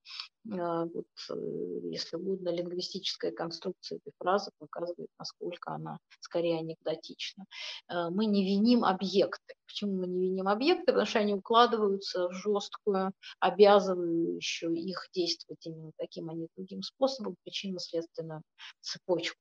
[0.49, 7.45] вот, э, если угодно, лингвистическая конструкция этой фразы показывает, насколько она скорее анекдотична.
[7.89, 9.55] Э, мы не виним объекты.
[9.67, 10.87] Почему мы не виним объекты?
[10.87, 17.37] Потому что они укладываются в жесткую, обязывающую их действовать именно таким, а не другим способом,
[17.45, 18.43] причинно-следственную
[18.81, 19.39] цепочку.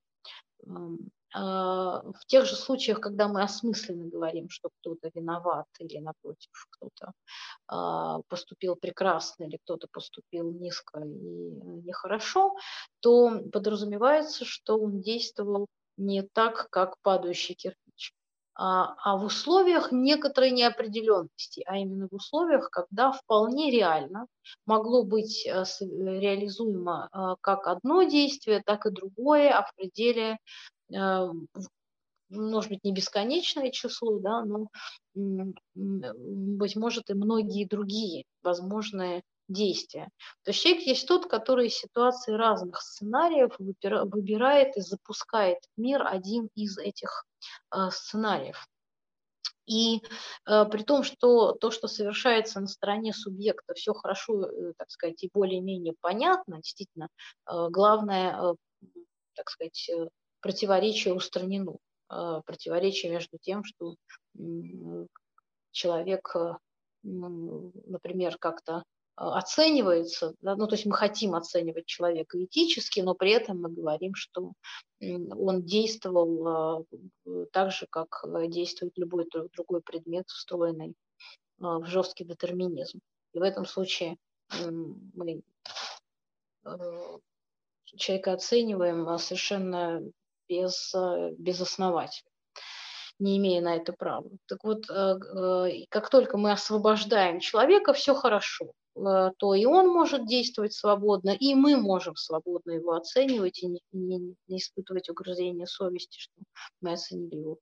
[1.33, 7.11] А, в тех же случаях, когда мы осмысленно говорим, что кто-то виноват или, напротив, кто-то
[7.67, 12.55] а, поступил прекрасно или кто-то поступил низко и нехорошо,
[13.01, 15.67] то подразумевается, что он действовал
[15.97, 17.86] не так, как падающий кирпич,
[18.57, 24.27] а, а в условиях некоторой неопределенности, а именно в условиях, когда вполне реально
[24.65, 30.37] могло быть э, реализуемо как одно действие, так и другое, а в пределе
[32.29, 34.67] может быть, не бесконечное число, да, но,
[35.15, 40.09] быть может, и многие другие возможные действия.
[40.43, 46.49] То есть человек есть тот, который из ситуации разных сценариев выбирает и запускает мир один
[46.55, 47.25] из этих
[47.69, 48.67] а, сценариев.
[49.65, 50.01] И
[50.45, 55.21] э, при том, что то, что совершается на стороне субъекта, все хорошо, э, так сказать,
[55.23, 57.09] и более-менее понятно, действительно,
[57.51, 58.55] э, главное, э,
[59.35, 60.07] так сказать, э,
[60.39, 61.75] противоречие устранено.
[62.09, 63.95] А, противоречие между тем, что
[65.71, 66.53] человек, э,
[67.03, 68.83] например, как-то
[69.17, 74.13] оценивается, да, ну то есть мы хотим оценивать человека этически, но при этом мы говорим,
[74.13, 74.53] что
[75.01, 76.85] он действовал
[77.51, 80.93] так же, как действует любой другой предмет, встроенный
[81.57, 82.99] в жесткий детерминизм.
[83.33, 84.17] И в этом случае
[84.51, 85.41] мы
[87.95, 90.03] человека оцениваем совершенно
[90.47, 90.93] без,
[91.37, 92.29] безосновательно
[93.19, 94.29] не имея на это права.
[94.47, 98.73] Так вот, как только мы освобождаем человека, все хорошо.
[98.97, 103.81] Э, то и он может действовать свободно, и мы можем свободно его оценивать и не,
[103.91, 106.33] не, не испытывать угрызения совести, что
[106.81, 107.59] мы оценили его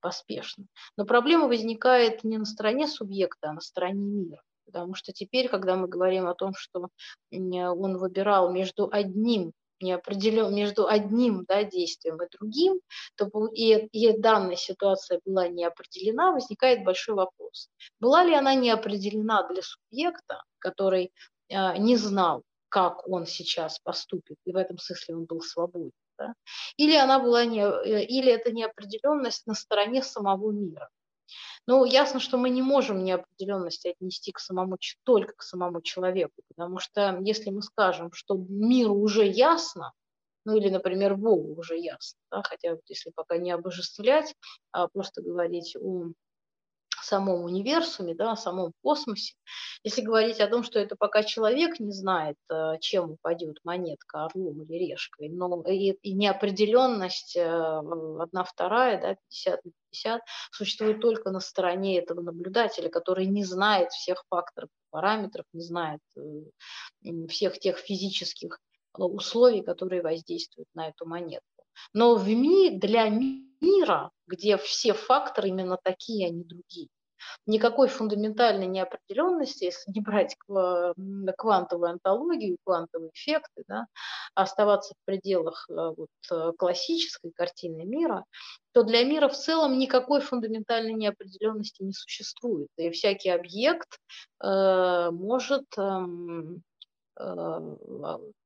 [0.00, 0.66] поспешно.
[0.96, 4.42] Но проблема возникает не на стороне субъекта, а на стороне мира.
[4.66, 6.88] Потому что теперь, когда мы говорим о том, что
[7.32, 9.52] он выбирал между одним
[9.82, 12.80] не определен между одним да, действием и другим,
[13.16, 17.68] то и, и данная ситуация была не определена, возникает большой вопрос.
[18.00, 21.12] Была ли она не определена для субъекта, который
[21.48, 26.34] э, не знал, как он сейчас поступит, и в этом смысле он был свободен, да?
[26.76, 30.88] или, она была не, э, или это неопределенность на стороне самого мира.
[31.68, 36.78] Ну, ясно, что мы не можем неопределенности отнести к самому, только к самому человеку, потому
[36.78, 39.92] что если мы скажем, что миру уже ясно,
[40.44, 44.34] ну или, например, Богу уже ясно, да, хотя вот если пока не обожествлять,
[44.72, 46.10] а просто говорить о
[47.04, 49.34] самом универсуме, да, о самом космосе.
[49.84, 54.62] Если говорить о том, что это пока человек не знает, э, чем упадет монетка, орлом
[54.62, 60.22] или решкой, но и, и неопределенность э, одна вторая, да, 50 на 50,
[60.52, 67.26] существует только на стороне этого наблюдателя, который не знает всех факторов, параметров, не знает э,
[67.28, 68.58] всех тех физических
[68.94, 71.51] условий, которые воздействуют на эту монетку.
[71.92, 76.88] Но в ми, для мира, где все факторы именно такие, а не другие,
[77.46, 80.36] никакой фундаментальной неопределенности, если не брать
[81.36, 83.86] квантовую антологию, квантовые эффекты, да,
[84.34, 88.24] оставаться в пределах э, вот, э, классической картины мира,
[88.72, 92.68] то для мира в целом никакой фундаментальной неопределенности не существует.
[92.76, 93.98] И всякий объект
[94.42, 96.06] э, может э,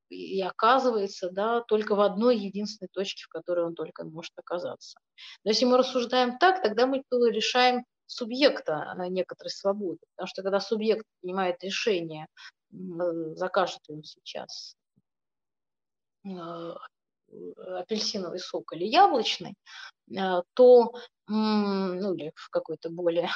[0.08, 5.00] и оказывается да, только в одной единственной точке, в которой он только может оказаться.
[5.44, 9.98] Но если мы рассуждаем так, тогда мы решаем субъекта некоторой свободы.
[10.14, 12.28] Потому что когда субъект принимает решение,
[12.70, 14.76] закажет он сейчас
[16.24, 16.74] э,
[17.58, 19.54] апельсиновый сок или яблочный,
[20.16, 20.92] э, то
[21.28, 23.30] ну или в какое-то более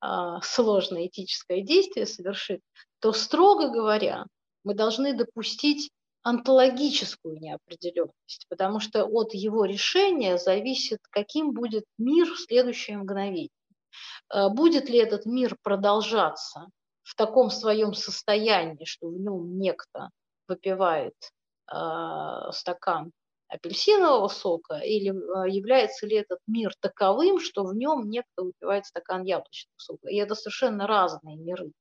[0.00, 2.62] а, сложное этическое действие совершит,
[2.98, 4.26] то, строго говоря,
[4.64, 5.90] мы должны допустить
[6.22, 13.50] онтологическую неопределенность, потому что от его решения зависит, каким будет мир в следующее мгновение.
[14.32, 16.68] Э, будет ли этот мир продолжаться
[17.02, 20.10] в таком своем состоянии, что в нем некто
[20.46, 21.14] выпивает
[21.72, 23.12] э, стакан
[23.48, 29.22] апельсинового сока, или э, является ли этот мир таковым, что в нем некто выпивает стакан
[29.22, 30.08] яблочного сока.
[30.08, 31.72] И это совершенно разные миры.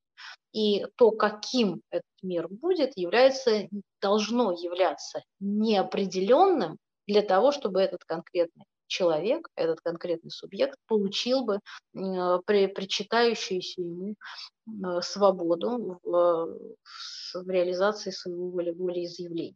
[0.53, 3.67] И то, каким этот мир будет, является,
[4.01, 11.59] должно являться неопределенным для того, чтобы этот конкретный человек, этот конкретный субъект получил бы
[11.93, 16.57] при, причитающуюся ему э, свободу в,
[17.33, 19.55] в реализации своего волеизъявления.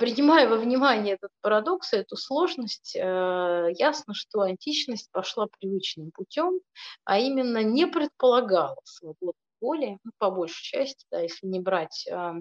[0.00, 6.58] Принимая во внимание этот парадокс, эту сложность, э, ясно, что античность пошла привычным путем,
[7.04, 12.32] а именно не предполагала свободу воли, ну, по большей части, да, если не брать э,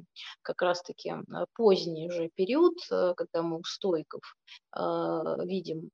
[0.42, 1.14] как раз-таки
[1.54, 4.22] поздний уже период, э, когда мы у стойков
[4.78, 4.80] э,
[5.44, 5.90] видим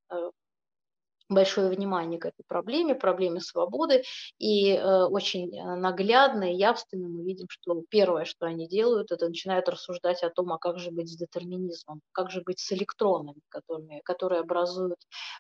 [1.29, 4.03] большое внимание к этой проблеме, проблеме свободы,
[4.37, 9.27] и э, очень э, наглядно и явственно мы видим, что первое, что они делают, это
[9.27, 13.41] начинают рассуждать о том, а как же быть с детерминизмом, как же быть с электронами,
[13.49, 14.99] которые, которые образуют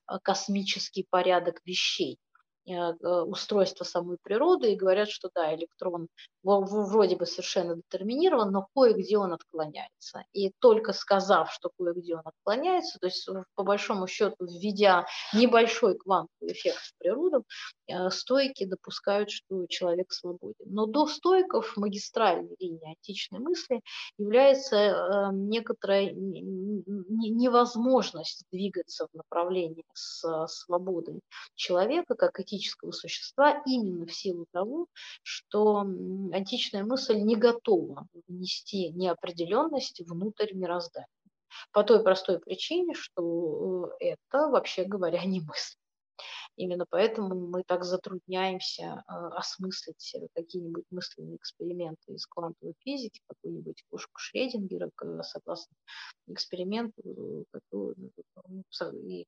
[0.09, 2.19] э, космический порядок вещей.
[2.67, 6.07] Э, э, устройства самой природы и говорят, что да, электрон
[6.41, 10.23] вроде бы совершенно детерминирован, но кое-где он отклоняется.
[10.33, 16.53] И только сказав, что кое-где он отклоняется, то есть по большому счету введя небольшой квантовый
[16.53, 17.43] эффект в природу,
[18.09, 20.65] стойки допускают, что человек свободен.
[20.65, 23.81] Но до стойков магистральной линии античной мысли
[24.17, 26.11] является некоторая
[27.25, 31.21] невозможность двигаться в направлении с свободой
[31.55, 34.87] человека, как этического существа именно в силу того,
[35.23, 41.07] что античная мысль не готова внести неопределенность внутрь мироздания.
[41.71, 45.77] По той простой причине, что э, это, вообще говоря, не мысль.
[46.57, 54.89] Именно поэтому мы так затрудняемся осмыслить какие-нибудь мысленные эксперименты из квантовой физики, какую-нибудь кошку Шредингера,
[55.23, 55.75] согласно
[56.27, 57.45] эксперименту,
[58.93, 59.27] и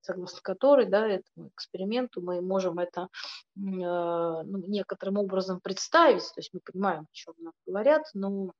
[0.00, 3.08] согласно которой, да, этому эксперименту мы можем это э,
[3.56, 8.52] ну, некоторым образом представить, то есть мы понимаем, о чем нам говорят, но,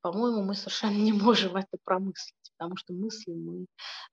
[0.00, 3.66] по-моему, мы совершенно не можем это промыслить, потому что мысли мы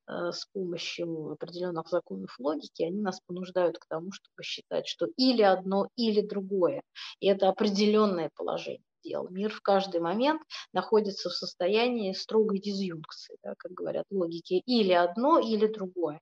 [0.08, 5.44] э, с помощью определенных законов логики, они нас понуждают к тому, чтобы считать, что или
[5.44, 6.82] одно, или другое,
[7.20, 9.28] и это определенное положение дел.
[9.30, 10.42] Мир в каждый момент
[10.74, 16.20] находится в состоянии строгой дизъюнкции, да, как говорят логики, или одно, или другое.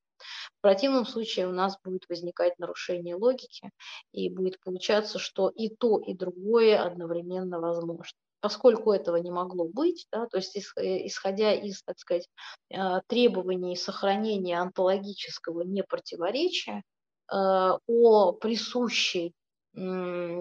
[0.58, 3.72] В противном случае у нас будет возникать нарушение логики,
[4.12, 8.18] и будет получаться, что и то, и другое одновременно возможно.
[8.39, 12.27] Поскольку этого не могло быть, да, то есть э, исходя из, так сказать,
[12.69, 12.77] э,
[13.07, 16.84] требований сохранения онтологического непротиворечия,
[17.31, 19.34] э, о присущей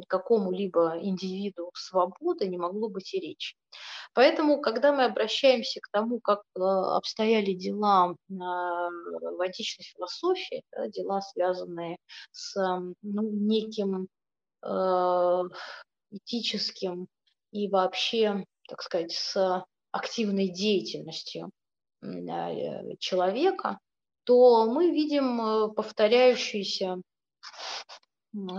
[0.09, 3.55] какому-либо индивиду свободы не могло быть и речи.
[4.15, 11.21] Поэтому, когда мы обращаемся к тому, как э, обстояли дела в античной философии, да, дела,
[11.21, 11.99] связанные
[12.31, 12.57] с
[13.03, 14.09] ну, неким
[14.65, 15.43] э,
[16.13, 17.09] этическим
[17.53, 21.51] и вообще, так сказать, с активной деятельностью
[22.03, 23.79] э, человека,
[24.25, 27.01] то мы видим повторяющиеся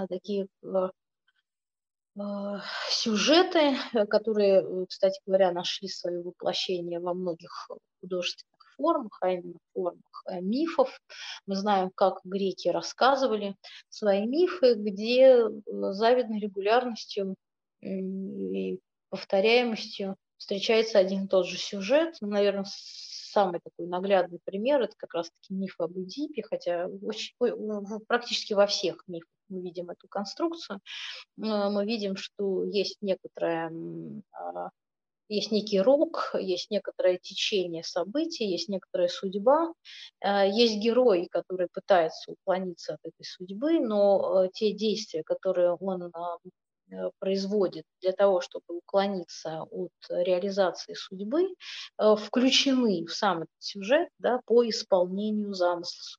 [0.09, 0.89] такие э,
[2.19, 2.22] э,
[2.89, 7.68] сюжеты, э, которые, кстати говоря, нашли свое воплощение во многих
[8.01, 10.99] художественных формах, а именно формах мифов.
[11.45, 13.55] Мы знаем, как греки рассказывали
[13.89, 17.35] свои мифы, где завидной регулярностью
[17.82, 18.80] и
[19.10, 22.18] повторяемостью встречается один и тот же сюжет.
[22.22, 27.34] Ну, наверное, самый такой наглядный пример– это как раз-таки миф об Эдипе, хотя очень,
[28.08, 30.82] практически во всех мифах мы видим эту конструкцию,
[31.38, 33.72] мы видим, что есть некоторая
[34.34, 34.70] а,
[35.30, 39.74] есть некий рок, есть некоторое течение событий, есть некоторая судьба,
[40.22, 46.04] а, есть герой, который пытается уклониться от этой судьбы, но э, те действия, которые он
[46.14, 46.38] а,
[47.19, 51.47] производит для того, чтобы уклониться от реализации судьбы,
[51.97, 56.18] э, включены в сам этот сюжет да, по исполнению замысла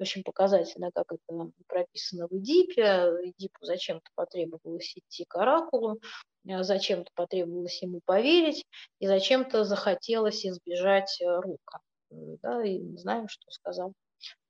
[0.00, 2.82] очень показательно, как это прописано в Эдипе.
[3.22, 6.00] Эдипу зачем-то потребовалось идти к оракулу,
[6.48, 8.64] э, зачем-то потребовалось ему поверить,
[8.98, 11.80] и зачем-то захотелось избежать э, рука.
[12.10, 13.92] Да, и знаем, что сказал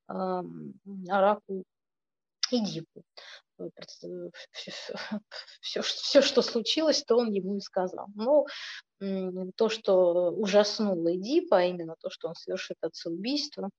[0.08, 0.12] э,
[1.08, 1.64] оракул
[2.52, 3.02] Эдипу.
[5.60, 8.06] Все, все, что случилось, то он ему и сказал.
[8.14, 8.47] Но
[9.56, 13.70] то, что ужаснуло Эдипа, а именно то, что он совершит отцеубийство,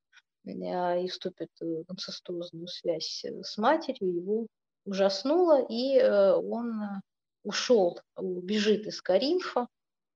[0.43, 4.47] и вступит в инцестуозную связь э, с матерью, его
[4.85, 7.01] ужаснуло, и э, он
[7.43, 9.67] ушел, бежит из Каринфа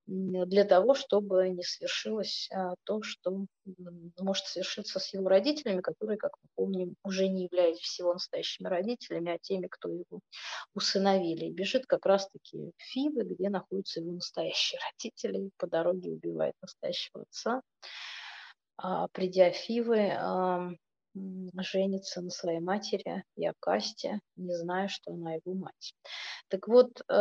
[0.07, 3.45] для того, чтобы не свершилось а, то, что
[4.19, 9.31] может свершиться с его родителями, которые, как мы помним, уже не являются всего настоящими родителями,
[9.31, 10.19] а теми, кто его
[10.75, 11.45] усыновили.
[11.45, 16.53] И бежит как раз-таки в Фивы, где находятся его настоящие родители, и по дороге убивает
[16.61, 17.61] настоящего отца.
[18.77, 20.77] А, придя в Фивы,
[21.57, 25.93] женится на своей матери Якасте, не зная, что она его мать.
[26.49, 27.13] Так вот, э,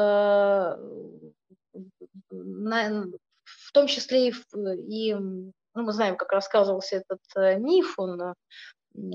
[3.44, 8.34] в том числе и, ну, мы знаем, как рассказывался этот э, миф, он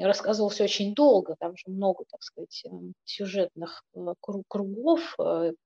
[0.02, 4.14] рассказывался очень долго, там же много, так сказать, эм, сюжетных э,
[4.48, 5.16] кругов,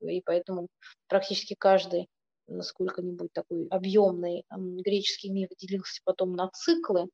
[0.02, 0.68] и поэтому
[1.08, 2.08] практически каждый
[2.62, 7.08] сколько-нибудь такой объемный греческий миф делился потом на циклы,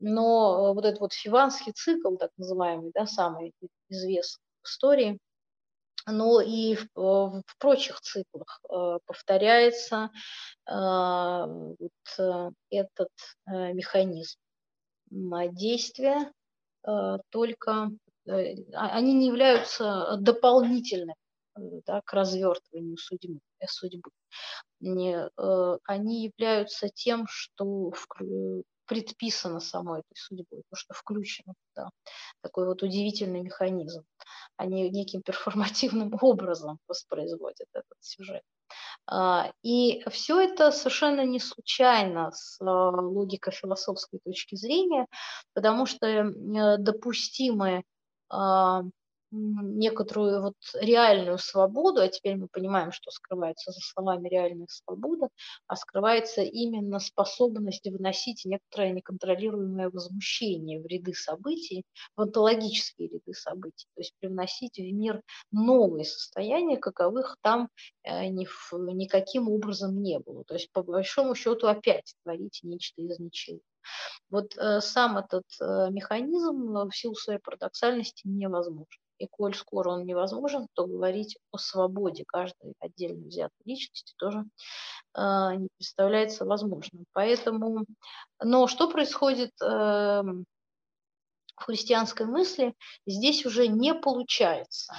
[0.00, 3.52] но э, вот этот вот фиванский цикл, так называемый, да, самый
[3.88, 5.18] известный в истории,
[6.06, 10.10] но и в, э, в прочих циклах э, повторяется
[10.66, 13.10] вот этот
[13.46, 14.38] механизм
[15.10, 16.32] действия,
[17.28, 17.90] только
[18.24, 21.16] они не являются дополнительными
[21.84, 23.40] да, к развертыванию судьбы.
[23.66, 24.10] судьбы
[24.80, 27.92] они являются тем, что
[28.86, 31.90] предписано самой этой судьбой, то, что включено туда.
[32.42, 34.04] Такой вот удивительный механизм.
[34.56, 38.42] Они неким перформативным образом воспроизводят этот сюжет.
[39.06, 45.06] А, и все это совершенно не случайно с а, логико-философской точки зрения,
[45.52, 47.84] потому что э, допустимы
[48.30, 48.82] а,
[49.34, 55.28] некоторую вот реальную свободу, а теперь мы понимаем, что скрывается за словами реальная свобода,
[55.66, 61.84] а скрывается именно способность выносить некоторое неконтролируемое возмущение в ряды событий,
[62.16, 65.20] в онтологические ряды событий, то есть привносить в мир
[65.50, 67.68] новые состояния, каковых там
[68.04, 68.46] э, ни,
[68.94, 70.44] никаким образом не было.
[70.44, 73.60] То есть по большому счету опять творить нечто из ничего.
[74.30, 79.03] Вот э, сам этот э, механизм в силу своей парадоксальности невозможен.
[79.18, 84.44] И коль скоро он невозможен, то говорить о свободе каждой отдельно взятой личности тоже
[85.16, 85.20] э,
[85.56, 87.04] не представляется возможным.
[87.12, 87.84] Поэтому,
[88.42, 90.44] но что происходит э, в
[91.56, 92.74] христианской мысли?
[93.06, 94.94] Здесь уже не получается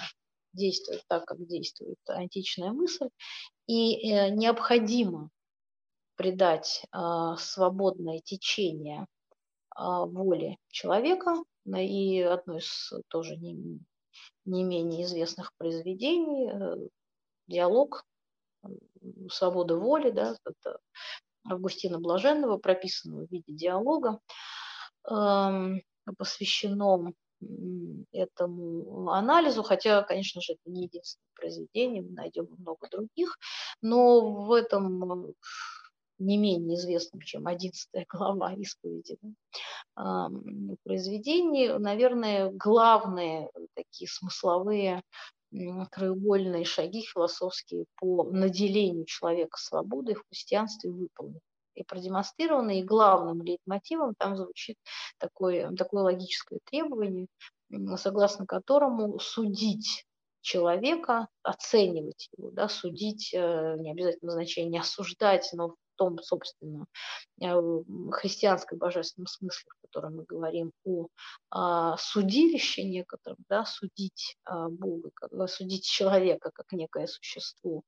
[0.55, 3.09] действовать так, как действует античная мысль,
[3.67, 5.29] и э, необходимо
[6.15, 9.05] придать э, свободное течение э,
[9.75, 11.35] воли человека,
[11.65, 13.79] и одно из тоже не,
[14.45, 16.87] не менее известных произведений, э,
[17.47, 18.03] диалог
[19.29, 20.79] свободы воли, да, это
[21.47, 24.19] Августина Блаженного, прописанного в виде диалога,
[25.09, 25.81] эм,
[26.17, 27.13] посвящено
[28.11, 33.37] этому анализу, хотя, конечно же, это не единственное произведение, мы найдем много других,
[33.81, 35.33] но в этом
[36.19, 39.17] не менее известном, чем 11 глава исповеди
[39.95, 40.29] да,
[40.83, 45.03] произведений, наверное, главные такие смысловые
[45.91, 51.39] краеугольные шаги философские по наделению человека свободой в христианстве выполнены
[51.75, 54.77] и продемонстрированы, и главным лейтмотивом там звучит
[55.17, 57.27] такое, такое логическое требование,
[57.97, 60.05] согласно которому судить
[60.41, 66.85] человека, оценивать его, да, судить, э, не обязательно значение осуждать, но том, собственно,
[67.41, 67.55] э,
[68.11, 71.07] христианской божественном смысле, в котором мы говорим о
[71.49, 77.83] а, судилище некотором, да, судить а, Бога, э, судить человека как некое существо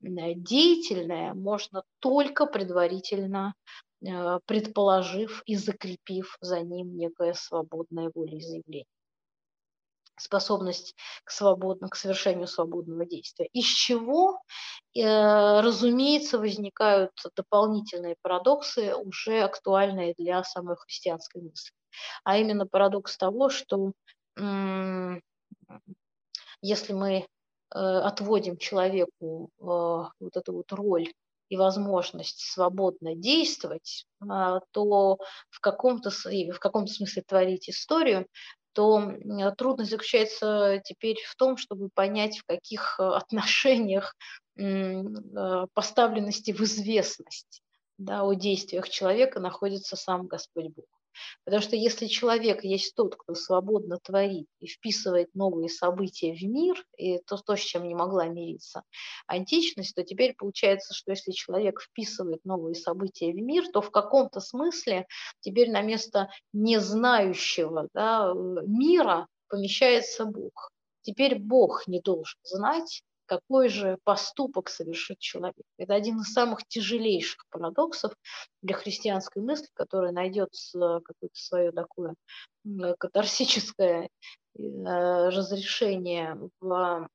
[0.00, 3.54] деятельное, можно только предварительно
[4.46, 8.86] предположив и закрепив за ним некое свободное волеизъявление
[10.20, 10.94] способность
[11.24, 13.46] к, свободно, к совершению свободного действия.
[13.52, 14.40] Из чего,
[14.94, 21.72] э, разумеется, возникают дополнительные парадоксы, уже актуальные для самой христианской мысли.
[22.24, 23.92] А именно парадокс того, что
[26.62, 27.24] если мы э,
[27.78, 31.12] отводим человеку э, вот эту вот роль
[31.48, 35.18] и возможность свободно действовать, то
[35.50, 38.28] в каком-то, в каком-то смысле творить историю,
[38.72, 39.12] то
[39.56, 44.14] трудность заключается теперь в том, чтобы понять, в каких э, отношениях
[44.56, 45.02] э,
[45.74, 47.62] поставленности в известность
[47.98, 50.99] да, о действиях человека находится сам Господь Бог.
[51.44, 56.84] Потому что если человек есть тот, кто свободно творит и вписывает новые события в мир,
[56.96, 58.82] и то, то, с чем не могла мириться
[59.26, 64.40] античность, то теперь получается, что если человек вписывает новые события в мир, то в каком-то
[64.40, 65.06] смысле
[65.40, 70.70] теперь на место незнающего да, мира помещается Бог.
[71.02, 75.64] Теперь Бог не должен знать, какой же поступок совершит человек.
[75.78, 78.12] Это один из самых тяжелейших парадоксов
[78.60, 82.16] для христианской мысли, которая найдет какое-то свое такое
[82.98, 84.08] катарсическое э,
[84.58, 87.08] разрешение в,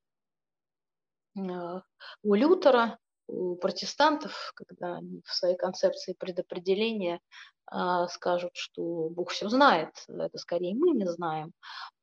[1.38, 1.82] э,
[2.24, 2.98] у Лютера,
[3.28, 7.20] у протестантов, когда они в своей концепции предопределения
[8.10, 11.52] скажут, что Бог все знает, это скорее мы не знаем,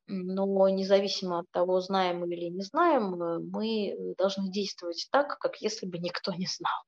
[0.07, 5.61] но независимо от того, знаем мы или не знаем, э, мы должны действовать так, как
[5.61, 6.83] если бы никто не знал.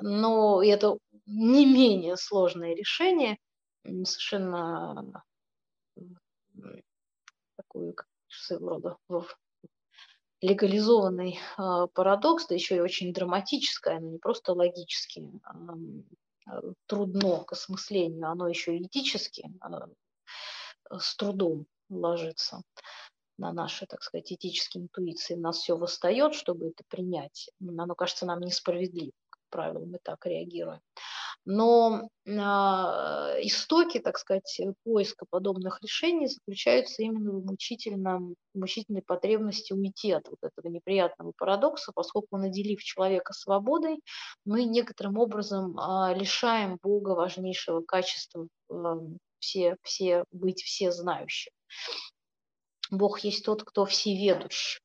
[0.00, 3.36] Но это не менее сложное решение,
[3.84, 5.24] совершенно
[7.56, 7.94] такой
[8.28, 9.26] своего рода
[10.42, 17.52] легализованный а, парадокс, да еще и очень драматическое, но не просто логически а, трудно к
[17.52, 19.88] осмыслению, оно еще и этически а,
[20.98, 21.66] с трудом
[21.98, 22.62] ложится
[23.38, 25.34] на наши, так сказать, этические интуиции.
[25.34, 27.50] У нас все восстает, чтобы это принять.
[27.60, 30.80] Оно кажется нам несправедливым, как правило, мы так реагируем.
[31.44, 39.72] Но э, истоки, так сказать, поиска подобных решений заключаются именно в, мучительном, в мучительной потребности
[39.72, 44.00] уйти от вот этого неприятного парадокса, поскольку, наделив человека свободой,
[44.44, 48.74] мы некоторым образом э, лишаем Бога важнейшего качества э,
[49.40, 51.50] все, все, быть все знающим.
[52.90, 54.80] Бог есть тот, кто всеведущ.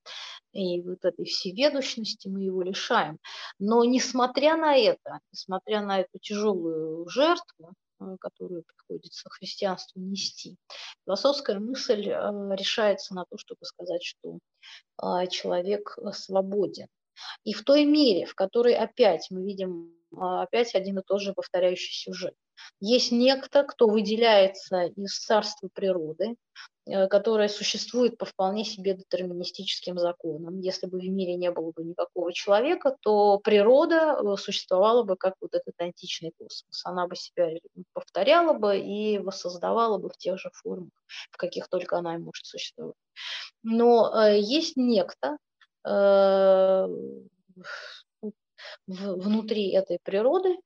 [0.54, 3.20] И вот этой всеведущности мы его лишаем.
[3.60, 7.74] Но несмотря на это, несмотря на эту тяжелую жертву,
[8.20, 10.56] которую приходится христианству нести.
[11.06, 14.40] Философская мысль решается на то, чтобы сказать, что
[15.30, 16.88] человек свободен.
[17.44, 21.94] И в той мере, в которой опять мы видим опять один и тот же повторяющий
[21.94, 22.34] сюжет.
[22.80, 26.36] Есть некто, кто выделяется из царства природы, э,
[27.10, 30.60] которое существует по вполне себе детерминистическим законам.
[30.60, 35.36] Если бы в мире не было бы никакого человека, то природа э, существовала бы как
[35.42, 36.82] вот этот античный космос.
[36.86, 37.50] Она бы себя
[37.94, 40.92] повторяла бы и воссоздавала бы в тех же формах,
[41.32, 42.96] в каких только она и может существовать.
[43.64, 45.38] Но э, есть некто,
[48.88, 50.58] внутри этой природы,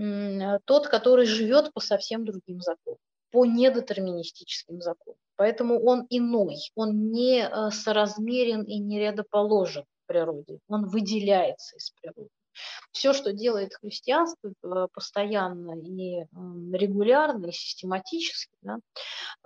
[0.00, 2.98] Э, тот, который живет по совсем другим законам,
[3.30, 5.18] по недетерминистическим законам.
[5.42, 12.28] Поэтому он иной, он не э, соразмерен и не рядоположен природе, он выделяется из природы.
[12.92, 16.26] Все, что делает христианство э, постоянно и
[16.72, 18.78] регулярно, и систематически, да,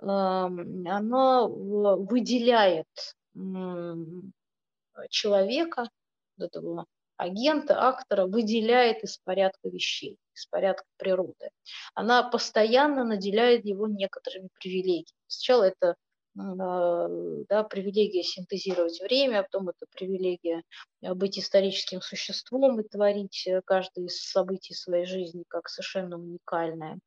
[0.03, 2.85] эм, оно выделяет
[5.09, 5.89] человека,
[6.37, 6.85] этого
[7.17, 11.49] агента, актора выделяет из порядка вещей, из порядка природы.
[11.93, 15.05] Она постоянно наделяет его некоторыми привилегиями.
[15.27, 15.95] Сначала это
[16.37, 17.07] а,
[17.49, 20.61] да, привилегия синтезировать время, а потом это привилегия
[21.03, 26.99] а, быть историческим существом и творить э, каждое из событий своей жизни как совершенно уникальное.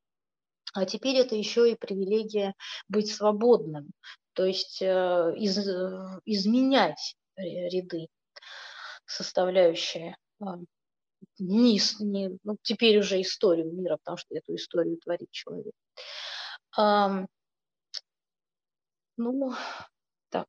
[0.73, 2.53] А теперь это еще и привилегия
[2.89, 3.91] быть свободным,
[4.33, 8.07] то есть э, из, э, изменять ряды
[9.11, 10.57] составляющая а,
[11.37, 15.73] не, не, ну, теперь уже историю мира, потому что эту историю творит человек.
[16.77, 17.25] А,
[19.17, 19.53] ну,
[20.29, 20.47] так,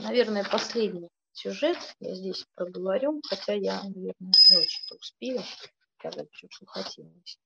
[0.00, 5.42] наверное, последний сюжет я здесь проговорю, хотя я, наверное, не очень успею
[5.98, 7.38] сказать все, что хотелось.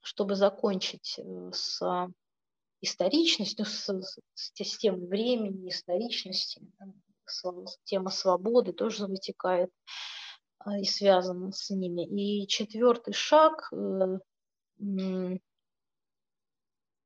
[0.00, 1.82] Чтобы закончить э, с
[2.80, 6.62] историчностью, с, с, с темой времени, историчности,
[7.84, 9.70] тема свободы тоже вытекает
[10.58, 12.04] а, и связана с ними.
[12.06, 14.18] И четвертый шаг э,
[14.80, 15.38] э,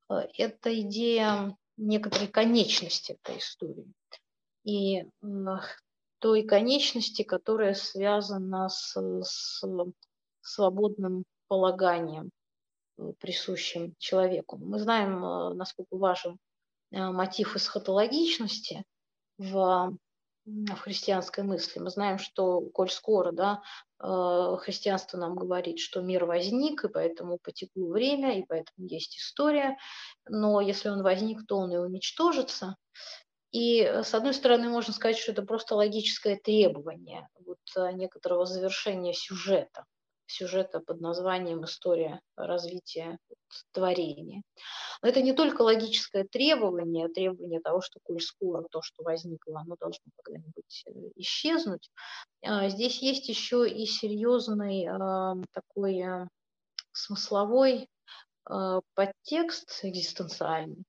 [0.38, 3.92] –это идея некоторой конечности этой истории.
[4.64, 5.06] И э,
[6.18, 9.64] той конечности, которая связана с, с
[10.40, 12.30] свободным полаганием,
[13.18, 14.56] присущим человеку.
[14.56, 15.20] Мы знаем,
[15.56, 16.38] насколько важен
[16.90, 18.84] мотив эсхатологичности
[19.38, 19.96] в
[20.44, 21.78] в христианской мысли.
[21.78, 23.62] Мы знаем, что, коль скоро да,
[24.02, 29.76] э, христианство нам говорит, что мир возник, и поэтому потекло время, и поэтому есть история,
[30.28, 32.76] но если он возник, то он и уничтожится.
[33.52, 38.44] И, э, с одной стороны, можно сказать, что это просто логическое требование вот, э, некоторого
[38.44, 39.84] завершения сюжета
[40.32, 43.18] сюжета под названием «История развития
[43.72, 44.42] творения».
[45.02, 49.76] Но это не только логическое требование, требование того, что коль скоро то, что возникло, оно
[49.78, 51.90] должно когда-нибудь э, исчезнуть.
[52.42, 56.28] А здесь есть еще и серьезный а, такой э,
[56.92, 57.88] смысловой
[58.44, 60.84] а, подтекст экзистенциальный,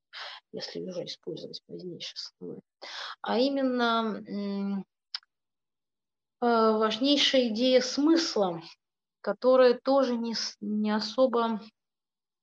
[0.51, 2.61] если уже использовать позднейшие слова,
[3.21, 4.85] а именно
[6.39, 8.61] важнейшая идея смысла
[9.23, 11.61] которая тоже не, не особо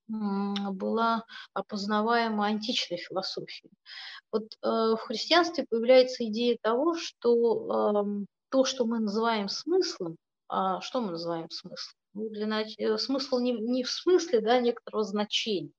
[0.08, 3.70] была опознаваема античной философией.
[4.32, 10.16] Вот э, в христианстве появляется идея того, что э, то, что мы называем смыслом,
[10.48, 11.94] а что мы называем смыслом?
[12.14, 15.70] Ну, для, э, смысл не, не в смысле да, некоторого значения,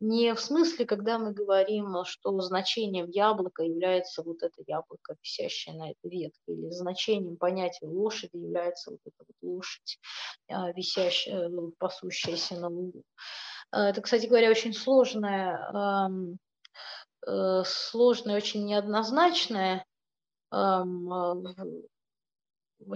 [0.00, 5.90] не в смысле, когда мы говорим, что значением яблока является вот это яблоко, висящее на
[5.90, 9.98] этой ветке, или значением понятия лошади является вот эта вот лошадь,
[10.48, 13.02] а, висящая, ну, пасущаяся на лугу.
[13.70, 16.38] А, это, кстати говоря, очень сложная,
[17.26, 19.84] э, сложная, очень неоднозначная
[20.50, 20.84] а,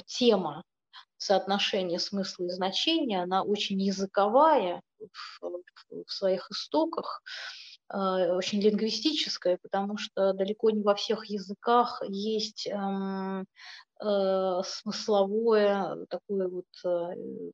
[0.07, 0.63] тема
[1.17, 4.83] соотношения смысла и значения, она очень языковая,
[5.13, 5.41] в,
[6.07, 7.23] в своих истоках,
[7.93, 13.47] а, очень лингвистическое, потому что далеко не во всех языках есть эм,
[14.01, 17.51] э, смысловое такое вот э,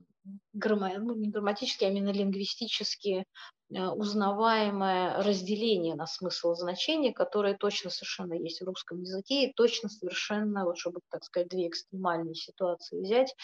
[0.52, 3.24] грамма, ну, не грамматически, а именно лингвистически
[3.70, 9.54] э, узнаваемое разделение на смысл и значение, которое точно совершенно есть в русском языке, и
[9.54, 13.34] точно совершенно, вот чтобы, так сказать, две экстремальные ситуации взять,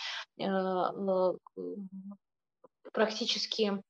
[2.93, 3.83] практически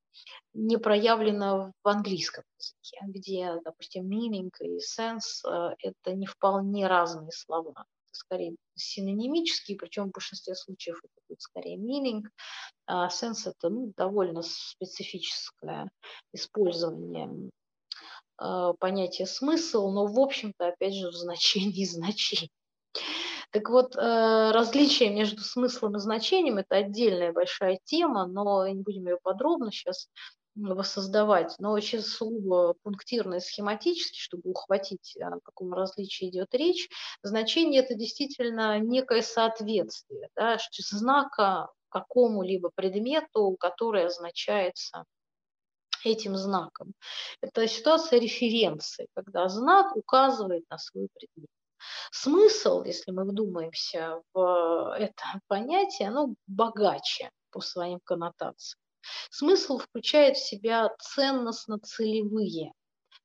[0.54, 7.32] не проявлено в английском языке, где, допустим, meaning и sense э,– это не вполне разные
[7.32, 7.72] слова.
[7.76, 12.22] Это скорее синонимические, причем в большинстве случаев это будет скорее meaning,
[12.86, 15.90] А сенс– это ну, довольно специфическое
[16.32, 17.50] использование
[18.40, 22.50] э, понятия смысл, но, в общем-то, опять же, в значении значений.
[23.52, 29.06] Так вот, э, различие между смыслом и значением– это отдельная большая тема, но не будем
[29.06, 30.08] ее подробно сейчас
[30.54, 36.88] воссоздавать, но очень сугубо пунктирно и схематически, чтобы ухватить, о каком различии идет речь,
[37.22, 45.04] значение– это действительно некое соответствие да, знака какому-либо предмету, который означается
[46.04, 46.94] этим знаком.
[47.42, 51.50] Это ситуация референции, когда знак указывает на свой предмет.
[52.10, 58.78] Смысл, если мы вдумаемся в это понятие, оно богаче по своим коннотациям.
[59.30, 62.72] Смысл включает в себя ценностно-целевые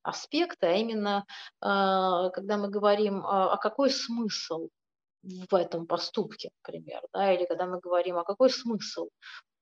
[0.02, 1.26] аспекты, а именно,
[1.62, 4.70] а, когда мы говорим, а, а какой смысл
[5.24, 9.10] в этом поступке, например, да, или когда мы говорим, а какой смысл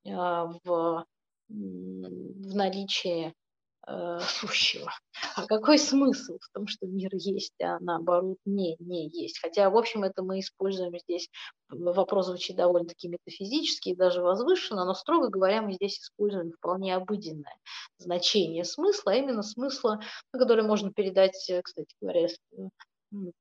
[0.07, 1.05] а, в,
[1.49, 3.33] в наличии
[3.87, 4.91] э, сущего.
[5.35, 9.39] А какой смысл в том, что мир есть, а наоборот не, не есть?
[9.39, 11.29] Хотя, в общем, это мы используем здесь,
[11.69, 17.57] вопрос звучит довольно-таки метафизически и даже возвышенно, но, строго говоря, мы здесь используем вполне обыденное
[17.97, 20.01] значение смысла, а именно смысла,
[20.31, 22.27] который можно передать, э, кстати говоря,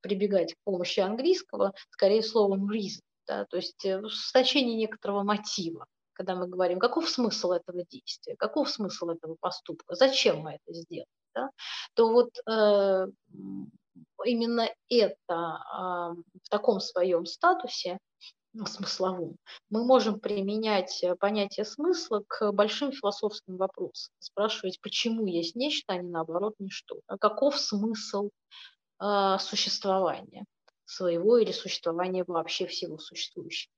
[0.00, 4.00] прибегать к помощи английского, скорее словом reason, да, то есть э,
[4.32, 10.40] значение некоторого мотива когда мы говорим, каков смысл этого действия, каков смысл этого поступка, зачем
[10.40, 11.50] мы это сделали, да,
[11.94, 13.06] то вот э,
[14.24, 15.34] именно это э,
[16.42, 17.98] в таком своем статусе
[18.54, 19.36] ну, смысловом,
[19.68, 25.98] мы можем применять э, понятие смысла к большим философским вопросам, спрашивать, почему есть нечто, а
[25.98, 28.30] не наоборот ничто, а каков смысл
[29.02, 30.44] э, существования
[30.84, 33.72] своего или существования вообще всего существующего.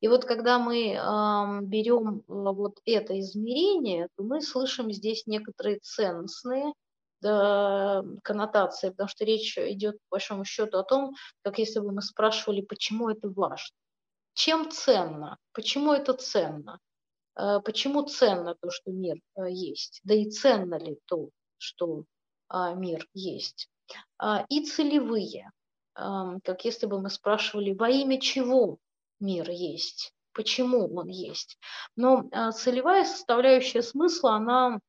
[0.00, 5.78] И вот когда мы э, берем э, вот это измерение, то мы слышим здесь некоторые
[5.80, 6.72] ценностные
[7.20, 12.02] да, коннотации, потому что речь идет по большому счету о том, как если бы мы
[12.02, 13.76] спрашивали, почему это важно.
[14.34, 15.38] Чем ценно?
[15.52, 16.80] Почему это ценно?
[17.36, 20.00] Э, почему ценно то, что мир э, есть?
[20.04, 22.04] Да и ценно ли то, что
[22.52, 23.68] э, мир есть?
[24.48, 25.50] И целевые
[25.94, 28.78] как если бы мы спрашивали, во имя чего
[29.20, 31.58] мир есть, почему он есть.
[31.96, 34.80] Но а, целевая составляющая смысла, она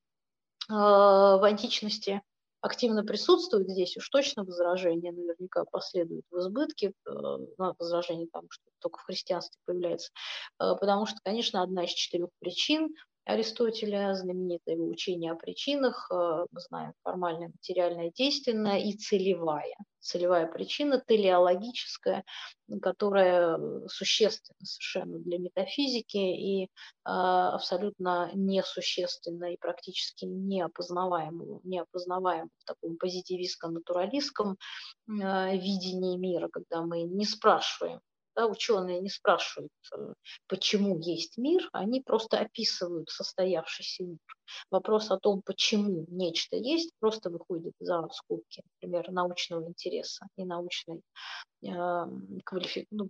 [0.69, 2.21] а, в античности
[2.61, 8.99] активно присутствует здесь, уж точно возражение наверняка последует в избытке, ну, возражение там, что только
[8.99, 10.11] в христианстве появляется,
[10.57, 16.93] потому что, конечно, одна из четырех причин Аристотеля, знаменитое учение о причинах, э, мы знаем,
[17.03, 19.77] формальная, материальная, действенная и целевая.
[19.99, 22.25] Целевая причина телеологическая,
[22.81, 26.67] которая существенна совершенно для метафизики и э,
[27.05, 34.57] абсолютно несущественна и практически неопознаваемая, неопознаваема в таком позитивистском, натуралистском
[35.07, 38.01] э, видении мира, когда мы не спрашиваем,
[38.35, 40.13] да, ученые не спрашивают, э,
[40.47, 44.19] почему есть мир, они просто описывают состоявшийся мир.
[44.71, 51.01] Вопрос о том, почему нечто есть, просто выходит за скобки, например, научного интереса и научной
[51.63, 52.05] э,
[52.43, 52.87] квалифи...
[52.91, 53.09] ну,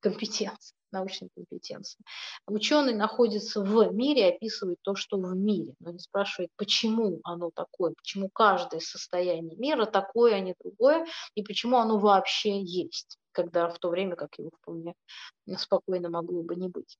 [0.00, 1.98] компетенции научной компетенции.
[2.46, 7.92] Ученый находится в мире, описывает то, что в мире, но не спрашивает, почему оно такое,
[7.96, 13.78] почему каждое состояние мира такое, а не другое, и почему оно вообще есть когда в
[13.78, 14.94] то время как его вполне
[15.56, 16.98] спокойно могло бы не быть.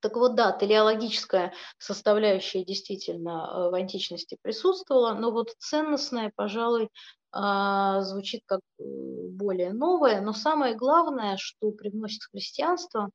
[0.00, 6.90] Так вот, да, телеологическая составляющая действительно э, в античности присутствовала, но вот ценностная, пожалуй,
[7.32, 13.10] а, звучит как э, более новое, но самое главное, что привносит христианство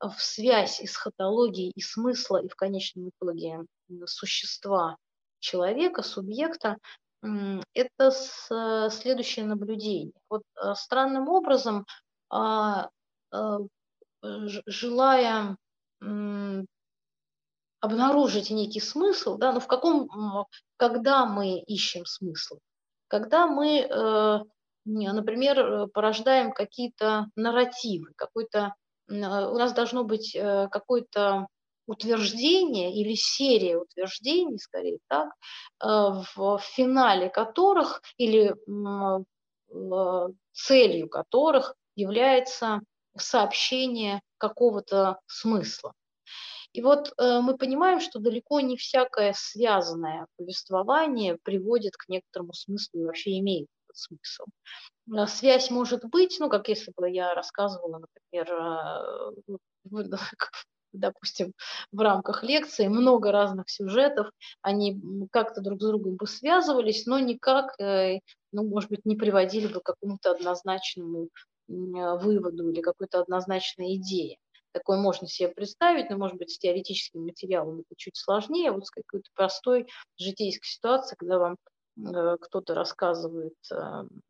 [0.00, 3.60] в связь эсхатологии и смысла, и в конечном итоге
[4.06, 4.96] существа
[5.40, 6.76] человека, субъекта,
[7.74, 8.10] это
[8.90, 10.12] следующее наблюдение.
[10.28, 11.84] Вот э, странным образом,
[12.30, 12.88] а,
[13.32, 13.58] э,
[14.22, 15.56] желая
[17.80, 20.46] обнаружить некий смысл, да, но в каком,
[20.76, 22.58] когда мы ищем смысл?
[23.08, 24.38] Когда мы, э,
[24.84, 28.74] например, порождаем какие-то нарративы, какой-то,
[29.08, 31.46] у нас должно быть какой-то
[31.86, 35.30] утверждения или серия утверждений, скорее так,
[35.82, 35.86] э,
[36.36, 38.54] в финале которых или
[40.52, 42.80] целью которых является
[43.16, 45.92] сообщение какого-то смысла.
[46.72, 53.00] И вот э, мы понимаем, что далеко не всякое связанное повествование приводит к некоторому смыслу
[53.00, 54.44] и вообще имеет смысл.
[55.12, 58.48] Э, связь может быть, ну, как если бы я рассказывала, например,
[60.92, 61.52] допустим,
[61.92, 64.30] в рамках лекции много разных сюжетов,
[64.62, 65.00] они
[65.30, 68.20] как-то друг с другом бы связывались, но никак, э,
[68.52, 71.28] ну, может быть, не приводили бы к какому-то однозначному
[71.70, 74.38] выводу или какой-то однозначной идее.
[74.72, 78.70] Такое можно себе представить, но, может быть, с теоретическим материалом это чуть сложнее.
[78.70, 81.56] Вот с какой-то простой житейской ситуации, когда вам
[81.96, 84.22] э, кто-то рассказывает эм,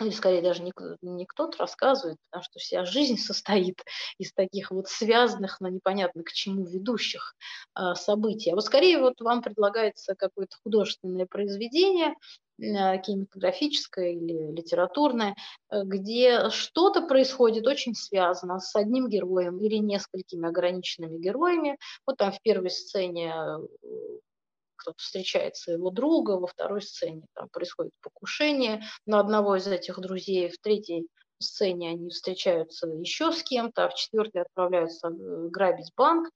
[0.00, 0.72] или скорее даже не,
[1.02, 3.82] не кто-то рассказывает, потому что вся жизнь состоит
[4.18, 7.34] из таких вот связанных, но непонятно к чему ведущих
[7.78, 8.50] э, событий.
[8.50, 12.14] А вот скорее вот вам предлагается какое-то художественное произведение, э,
[12.60, 15.34] кинематографическое или литературное,
[15.70, 21.78] э, где что-то происходит очень связано с одним героем или несколькими ограниченными героями.
[22.06, 23.32] Вот там в первой сцене
[24.76, 30.48] кто-то встречает своего друга, во второй сцене там происходит покушение на одного из этих друзей,
[30.48, 31.06] в третьей
[31.38, 36.28] сцене они встречаются еще с кем-то, а в четвертой отправляются э, грабить банк.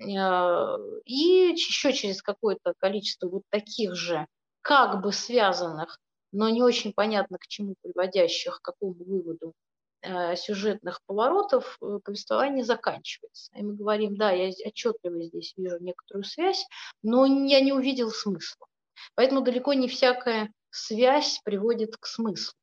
[0.00, 4.26] Э, и еще через какое-то количество вот таких же
[4.62, 5.98] как бы связанных,
[6.32, 9.54] но не очень понятно к чему приводящих, к какому выводу
[10.02, 13.50] Э, сюжетных поворотов э, повествование заканчивается.
[13.54, 16.66] И мы говорим, да, я отчетливо здесь вижу некоторую связь,
[17.02, 18.66] но я не увидел смысла.
[19.14, 22.54] Поэтому далеко не всякая связь приводит к смыслу.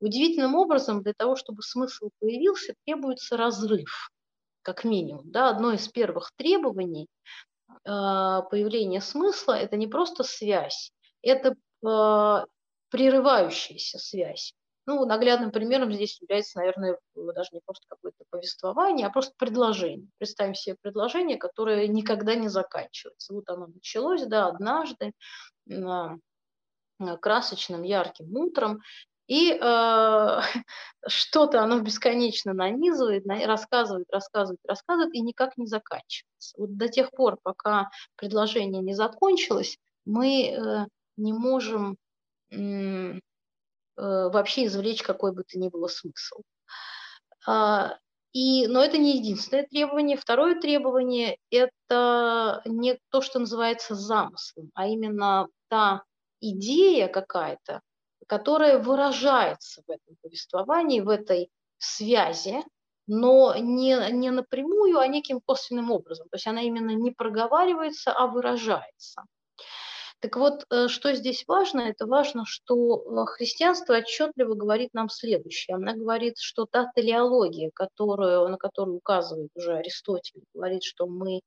[0.00, 4.10] Удивительным образом для того, чтобы смысл появился, требуется разрыв,
[4.62, 5.28] как минимум.
[5.32, 5.48] Да?
[5.50, 7.08] Одно из первых требований
[7.68, 10.92] э, появления смысла– это не просто связь,
[11.26, 11.56] это
[12.90, 14.54] прерывающаяся связь.
[14.86, 20.08] Ну, наглядным примером здесь является, наверное, даже не просто какое-то повествование, а просто предложение.
[20.18, 23.34] Представим себе предложение, которое никогда не заканчивается.
[23.34, 25.12] Вот оно началось, да, однажды,
[27.20, 28.80] красочным, ярким утром,
[29.26, 30.40] и э,
[31.08, 36.54] что-то оно бесконечно нанизывает, на, рассказывает, рассказывает, рассказывает, и никак не заканчивается.
[36.56, 40.86] Вот до тех пор, пока предложение не закончилось, мы э,
[41.16, 41.96] не можем
[43.96, 46.42] Э, вообще извлечь какой бы то ни было смысл.
[47.46, 47.98] А,
[48.32, 50.16] и, но это не единственное требование.
[50.16, 56.02] Второе требование– это не то, что называется замыслом, а именно та
[56.40, 57.80] идея какая-то,
[58.26, 62.62] которая выражается в этом повествовании, в этой связи,
[63.06, 66.28] но не, не напрямую, а неким косвенным образом.
[66.28, 69.22] То есть она именно не проговаривается, а выражается.
[70.20, 71.82] Так вот, э, что здесь важно?
[71.82, 75.76] Это важно, что э, христианство отчетливо говорит нам следующее.
[75.76, 81.42] Она говорит, что та телеология, которую, на которую указывает уже Аристотель, говорит, что мы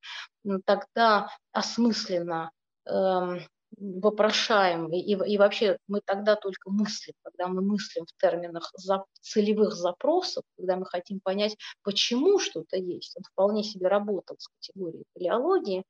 [0.66, 2.52] тогда осмысленно
[2.86, 3.42] эм,
[3.78, 9.74] вопрошаем, и, и вообще мы тогда только мыслим, когда мы мыслим в терминах за, целевых
[9.74, 13.16] запросов, когда мы хотим понять, почему что-то есть.
[13.18, 15.84] Он вполне себе работал с категорией телеологии,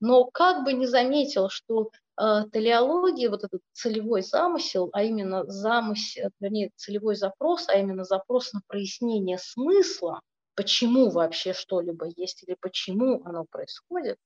[0.00, 6.70] но как бы не заметил, что телеология, вот этот целевой замысел, а именно замысел, вернее,
[6.76, 10.20] целевой запрос, а именно запрос на прояснение смысла,
[10.54, 14.18] почему вообще что-либо есть или почему оно происходит,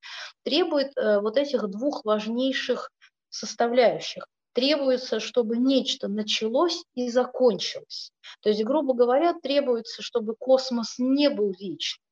[0.45, 2.91] требует э, вот этих двух важнейших
[3.31, 4.27] составляющих.
[4.53, 8.11] Требуется, чтобы нечто началось и закончилось.
[8.41, 12.03] То есть, грубо говоря, требуется, чтобы космос не был вечным.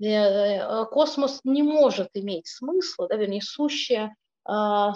[0.00, 4.14] Э, э, космос не может иметь смысла, да, вернее, сущее,
[4.44, 4.94] а,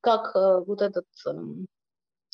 [0.00, 1.66] как э, вот этот эм,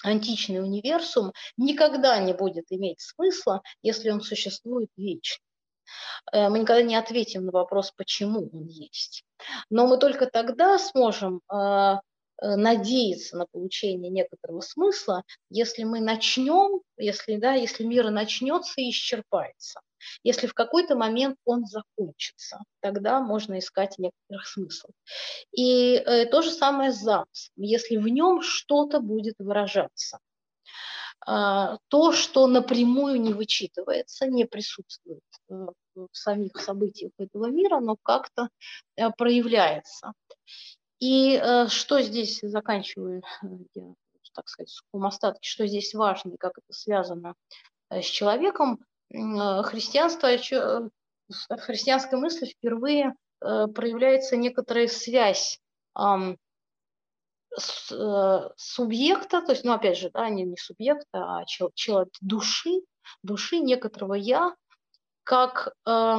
[0.02, 5.42] античный универсум, никогда не будет иметь смысла, если он существует вечно.
[6.32, 9.22] Мы никогда не ответим на вопрос, почему он есть.
[9.70, 12.00] Но мы только тогда сможем а,
[12.42, 18.90] Э, надеяться на получение некоторого смысла, если мы начнем, если, да, если мир начнется и
[18.90, 19.80] исчерпается.
[20.22, 24.94] Если в какой-то момент он закончится, тогда можно искать некоторых смыслов.
[25.52, 27.52] И э, то же самое с замыслом.
[27.56, 30.18] Если в нем что-то будет выражаться,
[31.26, 35.54] э, то, что напрямую не вычитывается, не присутствует э,
[35.94, 38.48] в самих событиях этого мира, но как-то
[38.96, 40.12] э, проявляется.
[40.98, 43.94] И э, что здесь, заканчиваю, э, я,
[44.34, 47.34] так сказать, сухом остатке, что здесь важно и как это связано
[47.90, 48.78] э, с человеком,
[49.10, 50.88] христианство, э,
[51.28, 55.60] в христианской мысли впервые э, проявляется некоторая связь
[55.98, 56.02] э,
[57.56, 62.06] с, э, субъекта, то есть, ну, опять же, да, не, не субъекта, а чел, чел,
[62.20, 62.80] души,
[63.22, 64.54] души некоторого «я»,
[65.24, 66.18] как э,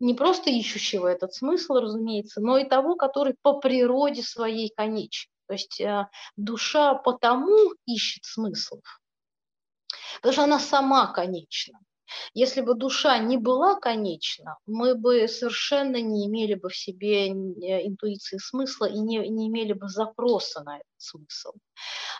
[0.00, 5.30] не просто ищущего этот смысл, разумеется, но и того, который по природе своей конечен.
[5.46, 8.82] То есть э, душа потому ищет смыслов,
[10.16, 11.78] потому что она сама конечна.
[12.34, 17.86] Если бы душа не была конечна, мы бы совершенно не имели бы в себе э,
[17.86, 21.52] интуиции смысла и не, не имели бы запроса на этот смысл.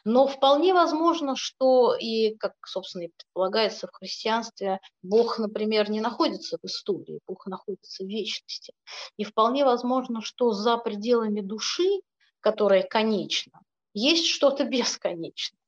[0.05, 6.59] Но вполне возможно, что и, как, собственно, и предполагается в христианстве, Бог, например, не находится
[6.61, 8.75] в истории, Бог находится в вечности.
[9.17, 12.01] И вполне возможно, что за пределами души,
[12.41, 13.61] которая конечна,
[13.95, 15.59] есть что-то бесконечное.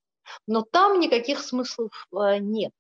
[0.47, 2.73] Но там никаких смыслов э, нет.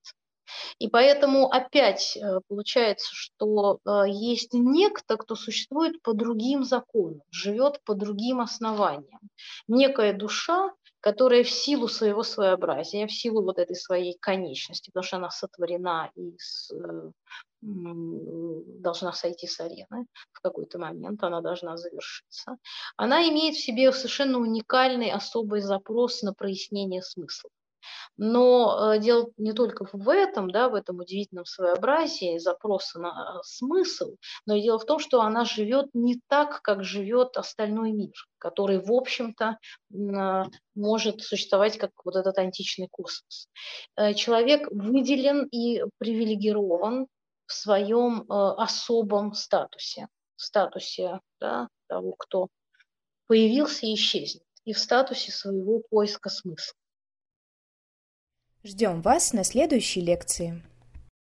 [0.78, 7.80] И поэтому опять э, получается, что э, есть некто, кто существует по другим законам, живет
[7.84, 9.20] по другим основаниям.
[9.68, 15.16] Некая душа, которая в силу своего своеобразия, в силу вот этой своей конечности, потому что
[15.16, 16.36] она сотворена и
[16.72, 17.10] э,
[17.60, 22.56] должна сойти с арены в какой-то момент, она должна завершиться,
[22.96, 27.50] она имеет в себе совершенно уникальный особый запрос на прояснение смысла.
[28.16, 34.16] Но э, дело не только в этом, да, в этом удивительном своеобразии запроса на смысл,
[34.46, 38.78] но и дело в том, что она живет не так, как живет остальной мир, который,
[38.78, 39.58] в общем-то,
[40.16, 40.44] а,
[40.74, 43.48] может существовать как вот этот античный космос.
[43.96, 47.06] Э, человек выделен и привилегирован
[47.46, 52.48] в своем э, особом статусе, статусе да, того, кто
[53.26, 56.74] появился и исчезнет, и в статусе своего поиска смысла.
[58.66, 60.62] Ждем вас на следующей лекции.